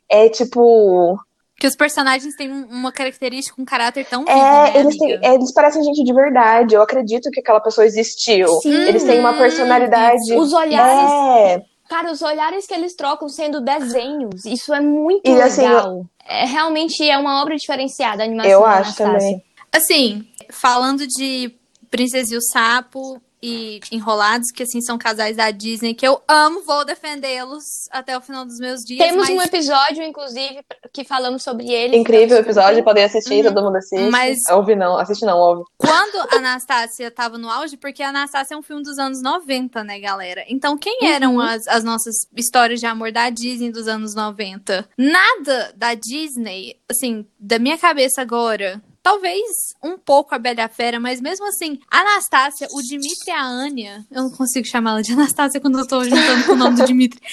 É 0.08 0.28
tipo. 0.28 1.18
Que 1.58 1.66
os 1.66 1.74
personagens 1.74 2.36
têm 2.36 2.52
um- 2.52 2.66
uma 2.66 2.92
característica, 2.92 3.60
um 3.60 3.64
caráter 3.64 4.06
tão 4.06 4.24
vivo, 4.24 4.36
É, 4.38 4.72
né, 4.72 4.72
eles, 4.80 4.96
têm, 4.96 5.12
é, 5.22 5.34
eles 5.34 5.52
parecem 5.52 5.82
gente 5.82 6.04
de 6.04 6.12
verdade. 6.14 6.74
Eu 6.74 6.82
acredito 6.82 7.30
que 7.30 7.40
aquela 7.40 7.60
pessoa 7.60 7.84
existiu. 7.84 8.46
Sim. 8.62 8.86
Eles 8.86 9.02
têm 9.04 9.18
uma 9.18 9.32
Hum, 9.32 9.38
personalidade. 9.38 10.36
Os 10.36 10.52
olhares, 10.52 11.10
É, 11.10 11.62
cara, 11.88 12.12
os 12.12 12.22
olhares 12.22 12.64
que 12.66 12.74
eles 12.74 12.94
trocam 12.94 13.28
sendo 13.28 13.60
desenhos, 13.60 14.44
isso 14.44 14.72
é 14.72 14.80
muito 14.80 15.28
E, 15.28 15.42
assim, 15.42 15.62
legal. 15.62 16.06
É, 16.24 16.44
realmente 16.44 17.02
é 17.08 17.18
uma 17.18 17.42
obra 17.42 17.56
diferenciada 17.56 18.22
a 18.22 18.26
animação 18.26 18.50
Eu 18.52 18.64
acho 18.64 19.02
Anastácia. 19.02 19.04
também. 19.06 19.44
Assim, 19.72 20.28
falando 20.50 21.06
de 21.06 21.52
Princesa 21.90 22.34
e 22.34 22.36
o 22.36 22.40
Sapo 22.42 23.20
e 23.42 23.80
Enrolados, 23.92 24.50
que 24.50 24.62
assim 24.62 24.80
são 24.80 24.98
casais 24.98 25.36
da 25.36 25.50
Disney 25.50 25.94
que 25.94 26.06
eu 26.06 26.20
amo, 26.28 26.62
vou 26.64 26.84
defendê-los 26.84 27.62
até 27.90 28.16
o 28.16 28.20
final 28.20 28.44
dos 28.44 28.58
meus 28.58 28.80
dias. 28.80 29.06
Temos 29.06 29.28
mas, 29.28 29.36
um 29.36 29.42
episódio, 29.42 30.02
inclusive, 30.02 30.60
que 30.92 31.04
falamos 31.04 31.42
sobre 31.42 31.70
ele. 31.70 31.96
incrível 31.96 32.36
episódio, 32.38 32.82
podem 32.84 33.04
assistir, 33.04 33.44
Uhum. 33.46 33.54
todo 33.54 33.64
mundo 33.64 33.76
assiste. 33.76 34.10
Mas- 34.10 34.38
Ouve 34.50 34.74
não, 34.74 34.96
assiste 34.98 35.24
não, 35.24 35.38
ouve. 35.38 35.62
quando 35.76 36.16
a 36.32 36.36
Anastácia 36.36 37.10
tava 37.10 37.38
no 37.38 37.48
auge, 37.50 37.76
porque 37.76 38.02
a 38.02 38.08
Anastácia 38.10 38.54
é 38.54 38.56
um 38.58 38.62
filme 38.62 38.82
dos 38.82 38.98
anos 38.98 39.22
90, 39.22 39.82
né, 39.84 39.98
galera? 40.00 40.44
Então, 40.48 40.76
quem 40.76 40.98
Uhum. 41.02 41.08
eram 41.08 41.40
as, 41.40 41.66
as 41.68 41.84
nossas 41.84 42.14
histórias 42.36 42.80
de 42.80 42.86
amor 42.86 43.12
da 43.12 43.30
Disney 43.30 43.70
dos 43.70 43.86
anos 43.88 44.14
90? 44.14 44.88
Nada 44.96 45.72
da 45.76 45.94
Disney, 45.94 46.76
assim, 46.90 47.26
da 47.38 47.58
minha 47.58 47.78
cabeça 47.78 48.20
agora. 48.22 48.82
Talvez 49.02 49.74
um 49.82 49.96
pouco 49.96 50.34
a 50.34 50.38
Bela 50.38 50.64
a 50.64 50.68
Fera, 50.68 50.98
mas 50.98 51.20
mesmo 51.20 51.46
assim, 51.46 51.78
a 51.90 52.00
Anastácia, 52.00 52.68
o 52.72 52.82
Dimitri 52.82 53.28
e 53.28 53.30
a 53.30 53.44
Anya, 53.44 54.06
eu 54.10 54.24
não 54.24 54.30
consigo 54.30 54.66
chamá-la 54.66 55.02
de 55.02 55.12
Anastácia 55.12 55.60
quando 55.60 55.78
eu 55.78 55.86
tô 55.86 56.02
juntando 56.04 56.44
com 56.46 56.52
o 56.52 56.56
nome 56.56 56.76
do 56.76 56.84
Dimitri. 56.84 57.20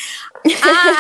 Ah, 0.62 0.99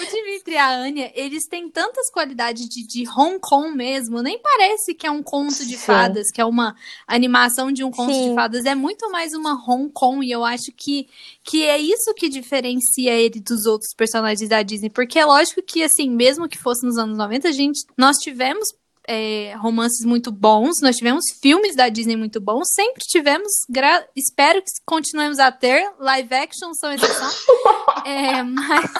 o 0.00 0.06
Dimitri 0.14 0.54
e 0.54 0.56
a 0.56 0.70
Anya, 0.70 1.10
eles 1.14 1.48
têm 1.48 1.68
tantas 1.68 2.08
qualidades 2.08 2.68
de, 2.68 2.86
de 2.86 3.08
Hong 3.08 3.38
Kong 3.40 3.76
mesmo, 3.76 4.22
nem 4.22 4.40
parece 4.40 4.94
que 4.94 5.06
é 5.06 5.10
um 5.10 5.24
conto 5.24 5.66
de 5.66 5.76
Sim. 5.76 5.84
fadas, 5.84 6.30
que 6.30 6.40
é 6.40 6.44
uma 6.44 6.76
animação 7.04 7.72
de 7.72 7.82
um 7.82 7.90
conto 7.90 8.12
Sim. 8.12 8.28
de 8.28 8.34
fadas, 8.36 8.64
é 8.64 8.76
muito 8.76 9.10
mais 9.10 9.34
uma 9.34 9.54
Hong 9.54 9.90
Kong, 9.92 10.24
e 10.24 10.30
eu 10.30 10.44
acho 10.44 10.70
que, 10.70 11.08
que 11.42 11.64
é 11.64 11.78
isso 11.78 12.14
que 12.14 12.28
diferencia 12.28 13.12
ele 13.12 13.40
dos 13.40 13.66
outros 13.66 13.92
personagens 13.92 14.48
da 14.48 14.62
Disney, 14.62 14.88
porque 14.88 15.18
é 15.18 15.24
lógico 15.24 15.60
que, 15.62 15.82
assim, 15.82 16.08
mesmo 16.08 16.48
que 16.48 16.58
fosse 16.58 16.86
nos 16.86 16.96
anos 16.96 17.18
90, 17.18 17.48
a 17.48 17.52
gente, 17.52 17.84
nós 17.96 18.18
tivemos 18.18 18.68
é, 19.08 19.54
romances 19.56 20.04
muito 20.04 20.30
bons, 20.32 20.80
nós 20.82 20.96
tivemos 20.96 21.24
filmes 21.40 21.74
da 21.76 21.88
Disney 21.88 22.16
muito 22.16 22.40
bons, 22.40 22.68
sempre 22.72 23.02
tivemos, 23.06 23.50
gra- 23.68 24.06
espero 24.16 24.60
que 24.62 24.70
continuemos 24.84 25.38
a 25.38 25.50
ter, 25.52 25.90
live 25.98 26.34
action 26.34 26.72
são 26.74 26.92
exceção, 26.92 27.30
é, 28.04 28.42
mas, 28.42 28.90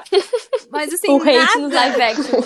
mas 0.70 0.92
assim, 0.94 1.10
O 1.10 1.16
hate 1.16 1.34
nada, 1.34 1.58
nos 1.58 1.72
live 1.72 2.02
action. 2.02 2.40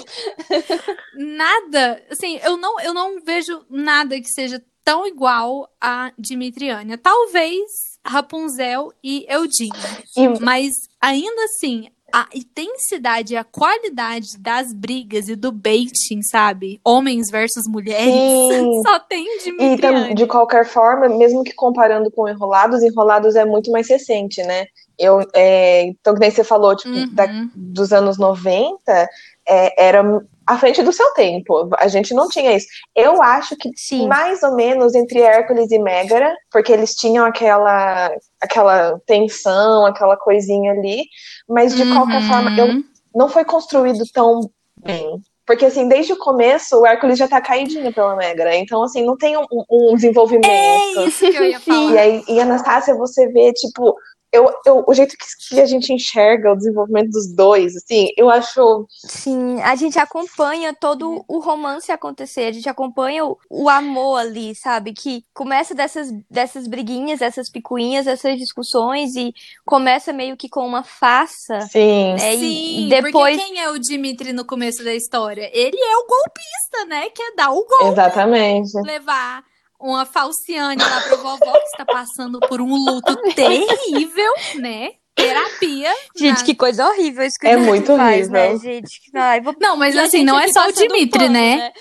nada, 1.14 2.02
assim, 2.10 2.38
eu 2.42 2.56
não, 2.56 2.80
eu 2.80 2.94
não 2.94 3.20
vejo 3.22 3.64
nada 3.70 4.20
que 4.20 4.28
seja 4.28 4.62
tão 4.84 5.06
igual 5.06 5.70
a 5.80 6.12
Dimitriânia. 6.18 6.96
Talvez 6.96 7.60
Rapunzel 8.06 8.90
e 9.04 9.26
Eudine. 9.28 9.70
E- 10.16 10.40
Mas 10.42 10.72
ainda 11.00 11.44
assim, 11.44 11.90
a 12.12 12.26
intensidade 12.34 13.34
e 13.34 13.36
a 13.36 13.44
qualidade 13.44 14.38
das 14.38 14.72
brigas 14.72 15.28
e 15.28 15.36
do 15.36 15.52
baiting, 15.52 16.22
sabe? 16.22 16.80
Homens 16.84 17.30
versus 17.30 17.64
mulheres. 17.68 18.04
Sim. 18.14 18.82
Só 18.86 18.98
tem 19.00 19.24
E 19.36 19.44
Dimitriânia. 19.44 20.06
tam- 20.08 20.14
de 20.14 20.26
qualquer 20.26 20.64
forma, 20.66 21.08
mesmo 21.08 21.44
que 21.44 21.52
comparando 21.52 22.10
com 22.10 22.28
Enrolados, 22.28 22.82
Enrolados 22.82 23.36
é 23.36 23.44
muito 23.44 23.70
mais 23.70 23.88
recente, 23.88 24.42
né? 24.42 24.66
Eu, 24.98 25.20
é, 25.34 25.82
então, 25.84 26.14
que 26.14 26.20
nem 26.20 26.30
você 26.30 26.42
falou, 26.42 26.74
tipo, 26.74 26.88
Uhum. 26.94 27.08
da- 27.14 27.46
dos 27.54 27.92
anos 27.92 28.18
90, 28.18 29.08
é, 29.46 29.86
era 29.86 30.02
à 30.48 30.56
frente 30.56 30.82
do 30.82 30.92
seu 30.92 31.12
tempo. 31.12 31.68
A 31.78 31.88
gente 31.88 32.14
não 32.14 32.26
tinha 32.26 32.56
isso. 32.56 32.66
Eu 32.96 33.22
acho 33.22 33.54
que 33.56 33.70
Sim. 33.76 34.08
mais 34.08 34.42
ou 34.42 34.54
menos 34.54 34.94
entre 34.94 35.20
Hércules 35.20 35.70
e 35.70 35.78
Mégara, 35.78 36.34
porque 36.50 36.72
eles 36.72 36.94
tinham 36.94 37.26
aquela, 37.26 38.10
aquela 38.40 38.98
tensão, 39.06 39.84
aquela 39.84 40.16
coisinha 40.16 40.72
ali, 40.72 41.04
mas 41.46 41.76
de 41.76 41.84
qualquer 41.92 42.22
Uhum. 42.22 42.28
forma, 42.28 42.50
eu, 42.56 42.82
não 43.14 43.28
foi 43.28 43.44
construído 43.44 44.02
tão 44.12 44.40
bem. 44.82 45.20
Porque, 45.46 45.66
assim, 45.66 45.88
desde 45.88 46.12
o 46.12 46.18
começo, 46.18 46.78
o 46.78 46.86
Hércules 46.86 47.18
já 47.18 47.26
tá 47.28 47.40
caidinho 47.40 47.92
pela 47.92 48.16
Mégara. 48.16 48.54
Então, 48.56 48.82
assim, 48.82 49.04
não 49.04 49.16
tem 49.16 49.36
um, 49.36 49.44
um 49.70 49.94
desenvolvimento. 49.94 50.46
É 50.46 51.04
isso 51.06 51.30
que 51.30 51.36
eu 51.36 51.44
ia 51.44 51.60
falar. 51.60 51.92
E 51.92 51.98
aí, 51.98 52.24
e 52.28 52.40
Anastácia, 52.40 52.94
você 52.94 53.28
vê, 53.28 53.52
tipo, 53.52 53.94
eu, 54.32 54.52
eu, 54.66 54.84
o 54.86 54.92
jeito 54.94 55.16
que, 55.16 55.26
que 55.48 55.60
a 55.60 55.66
gente 55.66 55.92
enxerga 55.92 56.52
o 56.52 56.56
desenvolvimento 56.56 57.10
dos 57.10 57.34
dois, 57.34 57.74
assim, 57.76 58.08
eu 58.16 58.28
acho. 58.28 58.86
Sim, 58.90 59.60
a 59.62 59.74
gente 59.74 59.98
acompanha 59.98 60.74
todo 60.74 61.24
o 61.26 61.38
romance 61.38 61.90
acontecer, 61.90 62.42
a 62.42 62.52
gente 62.52 62.68
acompanha 62.68 63.24
o, 63.24 63.38
o 63.48 63.68
amor 63.68 64.16
ali, 64.18 64.54
sabe? 64.54 64.92
Que 64.92 65.24
começa 65.32 65.74
dessas, 65.74 66.10
dessas 66.30 66.66
briguinhas, 66.66 67.22
essas 67.22 67.48
picuinhas, 67.50 68.06
essas 68.06 68.38
discussões 68.38 69.16
e 69.16 69.32
começa 69.64 70.12
meio 70.12 70.36
que 70.36 70.48
com 70.48 70.66
uma 70.66 70.84
farsa. 70.84 71.60
Sim. 71.62 72.14
É, 72.20 72.34
e- 72.34 72.38
Sim, 72.38 72.86
e 72.86 72.88
depois. 72.90 73.36
porque 73.36 73.50
quem 73.50 73.60
é 73.62 73.70
o 73.70 73.78
Dimitri 73.78 74.32
no 74.32 74.44
começo 74.44 74.84
da 74.84 74.94
história? 74.94 75.50
Ele 75.54 75.78
é 75.78 75.96
o 75.96 76.06
golpista, 76.06 76.84
né? 76.86 77.08
Quer 77.10 77.34
dar 77.34 77.50
o 77.50 77.64
golpe, 77.66 77.92
Exatamente. 77.92 78.72
levar 78.82 79.42
uma 79.80 80.04
falciane 80.06 80.82
lá 80.82 81.00
pra 81.02 81.16
vovó 81.16 81.52
que 81.52 81.66
está 81.66 81.84
passando 81.84 82.40
por 82.40 82.60
um 82.60 82.74
luto 82.74 83.14
terrível, 83.34 84.32
né? 84.56 84.90
Terapia. 85.14 85.92
Gente, 86.16 86.38
na- 86.40 86.44
que 86.44 86.54
coisa 86.54 86.86
horrível 86.88 87.24
isso 87.26 87.38
que 87.40 87.46
É 87.48 87.56
muito 87.56 87.96
faz, 87.96 88.28
né, 88.28 88.50
horrível. 88.50 88.72
gente? 88.72 89.00
Ai, 89.14 89.40
vou... 89.40 89.54
Não, 89.60 89.76
mas 89.76 89.94
E 89.94 89.98
assim, 89.98 90.24
não 90.24 90.38
é 90.38 90.46
só 90.48 90.68
o 90.68 90.72
Dimitri, 90.72 91.18
pano, 91.18 91.32
né? 91.32 91.72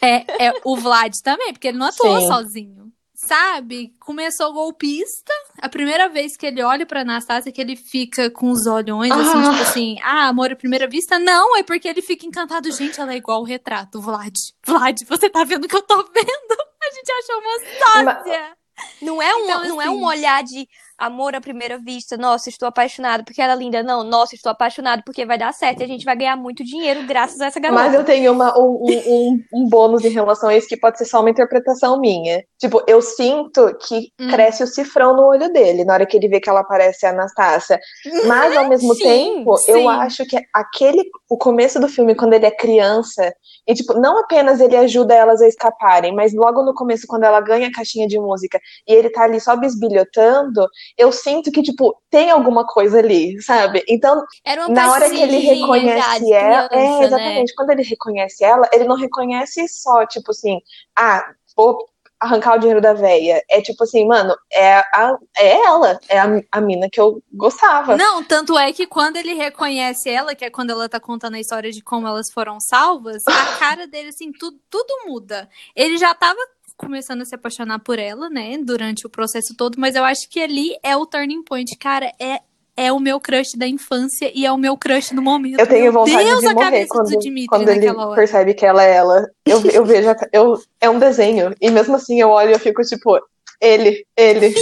É, 0.00 0.46
é 0.46 0.54
o 0.64 0.76
Vlad 0.76 1.12
também, 1.22 1.52
porque 1.52 1.68
ele 1.68 1.76
não 1.78 1.86
atuou 1.86 2.20
Sim. 2.20 2.26
sozinho. 2.28 2.80
Sabe? 3.14 3.92
Começou 4.00 4.50
golpista. 4.54 5.30
A 5.60 5.68
primeira 5.68 6.08
vez 6.08 6.38
que 6.38 6.46
ele 6.46 6.62
olha 6.62 6.86
pra 6.86 7.02
Anastácia, 7.02 7.52
que 7.52 7.60
ele 7.60 7.76
fica 7.76 8.30
com 8.30 8.50
os 8.50 8.64
olhões, 8.66 9.10
assim, 9.12 9.38
Ah. 9.46 9.50
tipo 9.50 9.62
assim, 9.62 9.96
ah, 10.02 10.28
amor 10.28 10.50
à 10.50 10.56
primeira 10.56 10.88
vista? 10.88 11.18
Não, 11.18 11.54
é 11.58 11.62
porque 11.62 11.86
ele 11.86 12.00
fica 12.00 12.24
encantado. 12.24 12.72
Gente, 12.72 12.98
ela 12.98 13.12
é 13.12 13.16
igual 13.18 13.42
o 13.42 13.44
retrato, 13.44 14.00
Vlad. 14.00 14.34
Vlad, 14.66 15.02
você 15.06 15.28
tá 15.28 15.44
vendo 15.44 15.64
o 15.64 15.68
que 15.68 15.76
eu 15.76 15.82
tô 15.82 15.96
vendo? 16.14 16.69
A 16.90 16.92
gente 16.92 17.12
achou 17.12 17.38
uma 17.38 18.16
sócia. 18.18 18.56
Não 19.02 19.20
é, 19.22 19.34
um, 19.34 19.44
Então, 19.44 19.64
não 19.68 19.80
é 19.82 19.84
assim- 19.84 19.94
um 19.94 20.04
olhar 20.04 20.42
de 20.42 20.66
amor 21.00 21.34
à 21.34 21.40
primeira 21.40 21.78
vista, 21.78 22.16
nossa, 22.16 22.48
estou 22.48 22.68
apaixonado 22.68 23.24
porque 23.24 23.40
ela 23.42 23.54
é 23.54 23.56
linda. 23.56 23.82
Não, 23.82 24.04
nossa, 24.04 24.34
estou 24.34 24.50
apaixonado 24.52 25.02
porque 25.04 25.24
vai 25.26 25.38
dar 25.38 25.52
certo 25.52 25.80
e 25.80 25.84
a 25.84 25.86
gente 25.88 26.04
vai 26.04 26.16
ganhar 26.16 26.36
muito 26.36 26.62
dinheiro 26.64 27.02
graças 27.06 27.40
a 27.40 27.46
essa 27.46 27.58
garota. 27.60 27.82
Mas 27.82 27.94
eu 27.94 28.04
tenho 28.04 28.32
uma, 28.32 28.56
um, 28.58 28.64
um, 29.06 29.44
um- 29.52 29.68
bônus 29.68 30.04
em 30.04 30.10
relação 30.10 30.48
a 30.48 30.56
isso 30.56 30.68
que 30.68 30.76
pode 30.76 30.98
ser 30.98 31.04
só 31.04 31.20
uma 31.20 31.30
interpretação 31.30 32.00
minha. 32.00 32.42
Tipo, 32.58 32.82
eu 32.86 33.00
sinto 33.00 33.74
que 33.86 34.10
Hum. 34.20 34.28
cresce 34.28 34.62
o 34.62 34.66
cifrão 34.66 35.14
no 35.14 35.22
olho 35.26 35.52
dele 35.52 35.84
na 35.84 35.94
hora 35.94 36.06
que 36.06 36.16
ele 36.16 36.28
vê 36.28 36.40
que 36.40 36.50
ela 36.50 36.64
parece 36.64 37.06
a 37.06 37.10
Anastácia. 37.10 37.78
Mas 38.26 38.56
ao 38.56 38.68
mesmo 38.68 38.94
Sim, 38.94 39.02
tempo, 39.02 39.56
sim. 39.56 39.70
eu 39.72 39.88
acho 39.88 40.26
que 40.26 40.36
aquele 40.52 41.04
o 41.28 41.38
começo 41.38 41.78
do 41.80 41.88
filme 41.88 42.14
quando 42.14 42.32
ele 42.34 42.46
é 42.46 42.50
criança 42.50 43.32
e 43.66 43.74
tipo, 43.74 43.94
não 43.94 44.18
apenas 44.18 44.60
ele 44.60 44.76
ajuda 44.76 45.14
elas 45.14 45.40
a 45.40 45.46
escaparem, 45.46 46.14
mas 46.14 46.34
logo 46.34 46.62
no 46.64 46.74
começo 46.74 47.06
quando 47.06 47.22
ela 47.24 47.40
ganha 47.40 47.68
a 47.68 47.72
caixinha 47.72 48.06
de 48.06 48.18
música 48.18 48.60
e 48.86 48.92
ele 48.92 49.10
tá 49.10 49.22
ali 49.24 49.40
só 49.40 49.54
bisbilhotando, 49.56 50.66
eu 50.96 51.12
sinto 51.12 51.50
que 51.50 51.62
tipo, 51.62 51.96
tem 52.10 52.30
alguma 52.30 52.66
coisa 52.66 52.98
ali, 52.98 53.40
sabe? 53.42 53.84
Então, 53.88 54.24
na 54.68 54.92
hora 54.92 55.08
que 55.08 55.20
ele 55.20 55.38
reconhece 55.38 56.32
ela, 56.32 56.68
criança, 56.68 56.74
é 56.74 56.98
né? 56.98 57.04
exatamente, 57.04 57.54
quando 57.54 57.70
ele 57.70 57.82
reconhece 57.82 58.44
ela, 58.44 58.68
ele 58.72 58.84
não 58.84 58.96
reconhece 58.96 59.66
só, 59.68 60.06
tipo 60.06 60.30
assim, 60.30 60.58
ah, 60.96 61.24
vou 61.56 61.78
arrancar 62.20 62.56
o 62.56 62.58
dinheiro 62.58 62.82
da 62.82 62.92
véia. 62.92 63.42
É 63.50 63.62
tipo 63.62 63.82
assim, 63.82 64.06
mano, 64.06 64.36
é, 64.52 64.74
a, 64.74 65.16
é 65.38 65.56
ela, 65.56 65.98
é 66.06 66.18
a, 66.18 66.26
a 66.52 66.60
mina 66.60 66.88
que 66.90 67.00
eu 67.00 67.22
gostava. 67.32 67.96
Não, 67.96 68.22
tanto 68.22 68.58
é 68.58 68.72
que 68.72 68.86
quando 68.86 69.16
ele 69.16 69.32
reconhece 69.32 70.10
ela, 70.10 70.34
que 70.34 70.44
é 70.44 70.50
quando 70.50 70.70
ela 70.70 70.88
tá 70.88 71.00
contando 71.00 71.34
a 71.34 71.40
história 71.40 71.72
de 71.72 71.82
como 71.82 72.06
elas 72.06 72.30
foram 72.30 72.60
salvas, 72.60 73.26
a 73.26 73.32
cara 73.58 73.86
dele, 73.86 74.10
assim, 74.10 74.30
tudo, 74.32 74.58
tudo 74.68 75.06
muda. 75.06 75.48
Ele 75.74 75.96
já 75.96 76.14
tava 76.14 76.38
começando 76.80 77.22
a 77.22 77.24
se 77.24 77.34
apaixonar 77.34 77.78
por 77.80 77.98
ela, 77.98 78.28
né, 78.30 78.58
durante 78.62 79.06
o 79.06 79.10
processo 79.10 79.54
todo, 79.56 79.78
mas 79.78 79.94
eu 79.94 80.04
acho 80.04 80.28
que 80.28 80.40
ali 80.40 80.76
é 80.82 80.96
o 80.96 81.06
turning 81.06 81.42
point. 81.44 81.76
Cara, 81.78 82.12
é, 82.18 82.40
é 82.76 82.92
o 82.92 82.98
meu 82.98 83.20
crush 83.20 83.56
da 83.56 83.66
infância 83.66 84.30
e 84.34 84.46
é 84.46 84.52
o 84.52 84.56
meu 84.56 84.76
crush 84.76 85.12
do 85.14 85.20
momento. 85.22 85.60
Eu 85.60 85.66
tenho 85.66 85.92
vontade 85.92 86.24
Deus, 86.24 86.40
de 86.40 86.54
morrer 86.54 86.86
quando, 86.86 87.10
quando 87.48 87.68
ele 87.68 87.90
hora. 87.90 88.14
percebe 88.14 88.54
que 88.54 88.64
ela 88.64 88.82
é 88.84 88.94
ela. 88.94 89.28
Eu, 89.46 89.62
eu 89.66 89.84
vejo, 89.84 90.08
a- 90.10 90.16
eu, 90.32 90.60
é 90.80 90.88
um 90.88 90.98
desenho. 90.98 91.54
E 91.60 91.70
mesmo 91.70 91.96
assim 91.96 92.20
eu 92.20 92.30
olho 92.30 92.50
e 92.50 92.52
eu 92.54 92.58
fico 92.58 92.82
tipo, 92.82 93.20
ele, 93.60 94.06
ele. 94.16 94.54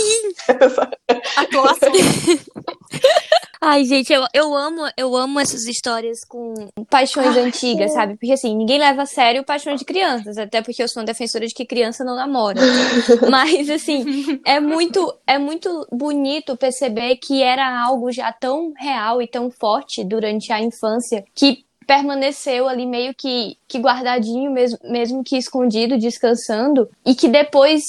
Atuação. 1.36 1.92
Ai, 3.60 3.84
gente, 3.84 4.12
eu, 4.12 4.24
eu 4.32 4.54
amo, 4.54 4.82
eu 4.96 5.16
amo 5.16 5.40
essas 5.40 5.66
histórias 5.66 6.24
com 6.24 6.54
paixões 6.88 7.36
Ai, 7.36 7.44
antigas, 7.44 7.90
sim. 7.90 7.96
sabe? 7.96 8.16
Porque 8.16 8.32
assim, 8.32 8.54
ninguém 8.56 8.78
leva 8.78 9.02
a 9.02 9.06
sério 9.06 9.44
paixões 9.44 9.80
de 9.80 9.84
crianças, 9.84 10.38
até 10.38 10.62
porque 10.62 10.82
eu 10.82 10.88
sou 10.88 11.00
uma 11.00 11.06
defensora 11.06 11.46
de 11.46 11.54
que 11.54 11.66
criança 11.66 12.04
não 12.04 12.14
namora. 12.14 12.60
Mas 13.28 13.68
assim, 13.68 14.40
é 14.44 14.60
muito, 14.60 15.12
é 15.26 15.38
muito 15.38 15.86
bonito 15.90 16.56
perceber 16.56 17.16
que 17.16 17.42
era 17.42 17.80
algo 17.82 18.12
já 18.12 18.32
tão 18.32 18.72
real 18.76 19.20
e 19.20 19.26
tão 19.26 19.50
forte 19.50 20.04
durante 20.04 20.52
a 20.52 20.60
infância 20.60 21.24
que 21.34 21.64
permaneceu 21.86 22.68
ali 22.68 22.84
meio 22.84 23.14
que, 23.14 23.56
que 23.66 23.78
guardadinho, 23.78 24.52
mesmo, 24.52 24.78
mesmo 24.84 25.24
que 25.24 25.38
escondido, 25.38 25.98
descansando, 25.98 26.88
e 27.04 27.14
que 27.14 27.28
depois 27.28 27.82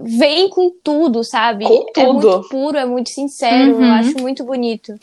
vem 0.00 0.48
com 0.48 0.70
tudo, 0.82 1.24
sabe? 1.24 1.64
Com 1.66 1.86
É 1.96 2.04
tudo. 2.06 2.28
muito 2.30 2.48
puro, 2.48 2.76
é 2.78 2.84
muito 2.84 3.10
sincero, 3.10 3.70
eu 3.72 3.78
Uhum. 3.78 3.92
acho 3.92 4.18
muito 4.18 4.44
bonito. 4.44 4.94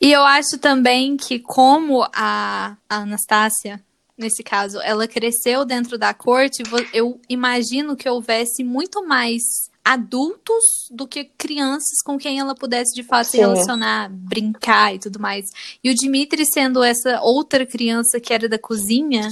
E 0.00 0.12
eu 0.12 0.22
acho 0.22 0.58
também 0.58 1.16
que, 1.16 1.38
como 1.38 2.02
a, 2.12 2.76
a 2.88 2.96
Anastácia, 2.96 3.80
nesse 4.18 4.42
caso, 4.42 4.80
ela 4.80 5.06
cresceu 5.06 5.64
dentro 5.64 5.96
da 5.98 6.12
corte, 6.12 6.62
eu 6.92 7.20
imagino 7.28 7.96
que 7.96 8.08
houvesse 8.08 8.64
muito 8.64 9.06
mais 9.06 9.42
adultos 9.84 10.64
do 10.90 11.06
que 11.06 11.24
crianças 11.36 12.00
com 12.04 12.16
quem 12.16 12.38
ela 12.40 12.54
pudesse 12.54 12.94
de 12.94 13.02
fato 13.02 13.26
se 13.26 13.32
Sim. 13.32 13.38
relacionar, 13.40 14.08
brincar 14.10 14.94
e 14.94 14.98
tudo 14.98 15.20
mais. 15.20 15.44
E 15.82 15.90
o 15.90 15.94
Dimitri 15.94 16.44
sendo 16.46 16.82
essa 16.82 17.20
outra 17.20 17.66
criança 17.66 18.18
que 18.18 18.32
era 18.32 18.48
da 18.48 18.58
cozinha, 18.58 19.28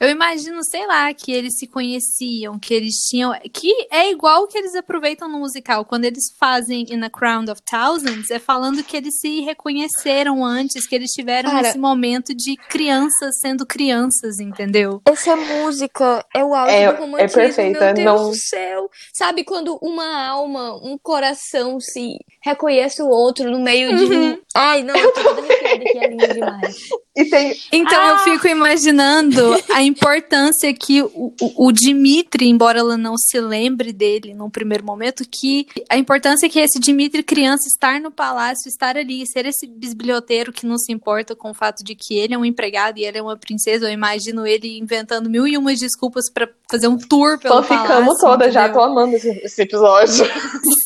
eu 0.00 0.08
imagino, 0.10 0.62
sei 0.64 0.86
lá, 0.86 1.12
que 1.14 1.32
eles 1.32 1.58
se 1.58 1.66
conheciam, 1.66 2.58
que 2.58 2.72
eles 2.74 2.94
tinham. 3.08 3.32
Que 3.52 3.70
é 3.90 4.10
igual 4.10 4.42
o 4.44 4.46
que 4.46 4.58
eles 4.58 4.74
aproveitam 4.74 5.28
no 5.28 5.38
musical. 5.38 5.84
Quando 5.84 6.04
eles 6.04 6.24
fazem 6.38 6.86
In 6.90 7.02
a 7.02 7.10
Crown 7.10 7.44
of 7.50 7.60
Thousands, 7.62 8.30
é 8.30 8.38
falando 8.38 8.82
que 8.82 8.96
eles 8.96 9.18
se 9.20 9.40
reconheceram 9.40 10.44
antes, 10.44 10.86
que 10.86 10.94
eles 10.94 11.10
tiveram 11.12 11.50
Cara. 11.50 11.68
esse 11.68 11.78
momento 11.78 12.34
de 12.34 12.56
crianças 12.68 13.38
sendo 13.40 13.66
crianças, 13.66 14.38
entendeu? 14.38 15.00
Essa 15.04 15.36
música 15.36 16.24
é 16.34 16.44
o 16.44 16.54
auge 16.54 16.72
É- 16.74 16.92
do 16.92 17.00
romantismo, 17.00 17.40
é 17.40 17.44
perfeita, 17.44 17.80
meu 17.80 17.94
Deus 17.94 18.04
não- 18.20 18.30
do 18.30 18.36
céu. 18.36 18.90
Sabe 19.12 19.44
quando 19.44 19.78
uma 19.82 20.26
alma, 20.26 20.74
um 20.82 20.98
coração 20.98 21.78
se 21.80 22.16
reconhece 22.44 23.02
o 23.02 23.08
outro 23.08 23.50
no 23.50 23.58
meio 23.58 23.96
de 23.96 24.04
um... 24.04 24.38
Ai, 24.54 24.82
não, 24.82 24.94
eu 24.94 25.12
tô 25.14 25.22
toda 25.34 25.40
arrepiada 25.40 25.82
aqui, 25.82 25.98
é 25.98 26.08
lindo 26.08 26.34
demais. 26.34 26.88
E 27.16 27.24
tem. 27.24 27.56
Então 27.72 28.08
eu 28.08 28.18
fico 28.18 28.46
imaginando 28.48 29.40
a 29.72 29.82
importância 29.82 30.72
que 30.74 31.00
o, 31.00 31.32
o, 31.40 31.66
o 31.68 31.72
Dimitri, 31.72 32.48
embora 32.48 32.80
ela 32.80 32.96
não 32.98 33.16
se 33.16 33.40
lembre 33.40 33.92
dele 33.92 34.34
num 34.34 34.50
primeiro 34.50 34.84
momento, 34.84 35.24
que 35.24 35.66
a 35.88 35.96
importância 35.96 36.48
que 36.48 36.58
esse 36.58 36.78
Dimitri 36.78 37.22
criança 37.22 37.66
estar 37.66 37.98
no 38.00 38.10
palácio, 38.10 38.68
estar 38.68 38.96
ali, 38.96 39.26
ser 39.26 39.46
esse 39.46 39.66
bisbilhoteiro 39.66 40.52
que 40.52 40.66
não 40.66 40.76
se 40.76 40.92
importa 40.92 41.34
com 41.34 41.50
o 41.50 41.54
fato 41.54 41.82
de 41.82 41.94
que 41.94 42.18
ele 42.18 42.34
é 42.34 42.38
um 42.38 42.44
empregado 42.44 42.98
e 42.98 43.04
ela 43.04 43.16
é 43.16 43.22
uma 43.22 43.36
princesa. 43.36 43.86
Eu 43.86 43.92
imagino 43.92 44.46
ele 44.46 44.78
inventando 44.78 45.30
mil 45.30 45.46
e 45.46 45.56
umas 45.56 45.78
desculpas 45.78 46.30
pra 46.30 46.48
fazer 46.74 46.88
um 46.88 46.98
tour 46.98 47.38
pelo 47.38 47.54
Só 47.56 47.62
ficamos 47.62 47.88
palácio. 47.88 48.20
todas 48.20 48.52
já, 48.52 48.68
tô 48.68 48.80
amando 48.80 49.14
esse, 49.16 49.28
esse 49.44 49.62
episódio. 49.62 50.26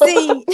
Sim. 0.05 0.45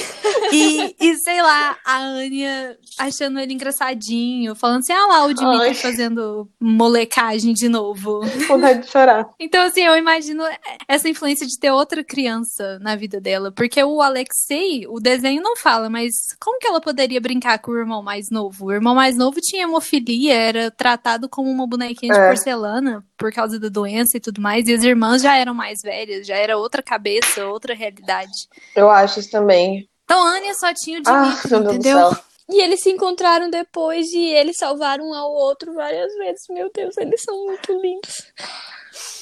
E, 0.53 0.95
e 1.01 1.15
sei 1.17 1.43
lá, 1.43 1.77
a 1.85 1.99
Anya, 2.01 2.77
achando 2.99 3.39
ele 3.41 3.53
engraçadinho, 3.55 4.55
falando 4.55 4.79
assim, 4.81 4.93
ah 4.93 5.07
lá, 5.07 5.25
o 5.25 5.35
Dimitri 5.35 5.69
Ai. 5.69 5.75
fazendo 5.75 6.49
molecagem 6.61 7.53
de 7.53 7.69
novo. 7.69 8.21
Vontade 8.47 8.83
de 8.83 8.91
chorar. 8.91 9.29
Então, 9.41 9.63
assim, 9.67 9.83
eu 9.83 9.97
imagino 9.97 10.45
essa 10.87 11.09
influência 11.09 11.47
de 11.47 11.59
ter 11.59 11.71
outra 11.71 12.05
criança 12.05 12.79
na 12.81 12.95
vida 12.95 13.21
dela. 13.21 13.51
Porque 13.51 13.83
o 13.83 14.01
Alexei, 14.01 14.87
o 14.89 15.01
desenho 15.01 15.43
não 15.43 15.57
fala, 15.57 15.91
mas 15.91 16.13
como 16.41 16.59
que 16.59 16.67
ela 16.69 16.81
poderia 16.81 17.21
brincar 17.21 17.59
com 17.59 17.73
o 17.73 17.79
irmão 17.79 18.03
mais 18.03 18.31
novo? 18.31 18.67
O 18.67 18.73
irmão 18.73 18.95
mais 18.95 19.17
novo 19.17 19.41
tinha 19.41 19.65
hemofilia, 19.65 20.35
era 20.35 20.71
tratado 20.71 21.29
como 21.29 21.51
uma 21.51 21.67
bonequinha 21.67 22.13
de 22.13 22.21
É. 22.21 22.29
porcelana 22.29 23.05
por 23.17 23.33
causa 23.33 23.59
da 23.59 23.69
doença 23.69 24.17
e 24.17 24.21
tudo 24.21 24.41
mais. 24.41 24.69
E 24.69 24.75
as 24.75 24.85
irmãs 24.85 25.23
já 25.25 25.37
eram 25.37 25.55
mais 25.55 25.83
velhas, 25.83 26.27
já 26.27 26.37
era 26.37 26.57
outra 26.59 26.83
cabeça, 26.83 27.47
outra 27.47 27.75
realidade. 27.75 28.49
Eu 28.75 28.91
acho 28.91 29.21
isso 29.21 29.31
também. 29.31 29.89
Então, 30.05 30.23
a 30.23 30.37
Anya 30.37 30.55
só 30.55 30.73
tinha 30.75 30.99
o 31.01 31.03
Ah, 31.07 31.23
Dimitri, 31.27 31.51
meu 31.51 31.63
Deus 31.63 31.77
do 31.77 31.83
entendeu? 31.83 31.99
céu. 32.09 32.25
E 32.49 32.61
eles 32.61 32.81
se 32.83 32.91
encontraram 32.91 33.49
depois 33.51 34.13
e 34.13 34.23
eles 34.23 34.59
salvaram 34.59 35.07
um 35.09 35.15
ao 35.15 35.33
outro 35.33 35.73
várias 35.75 36.15
vezes. 36.17 36.47
Meu 36.51 36.71
Deus, 36.73 36.97
eles 36.99 37.23
são 37.23 37.35
muito 37.47 37.73
lindos. 37.81 38.33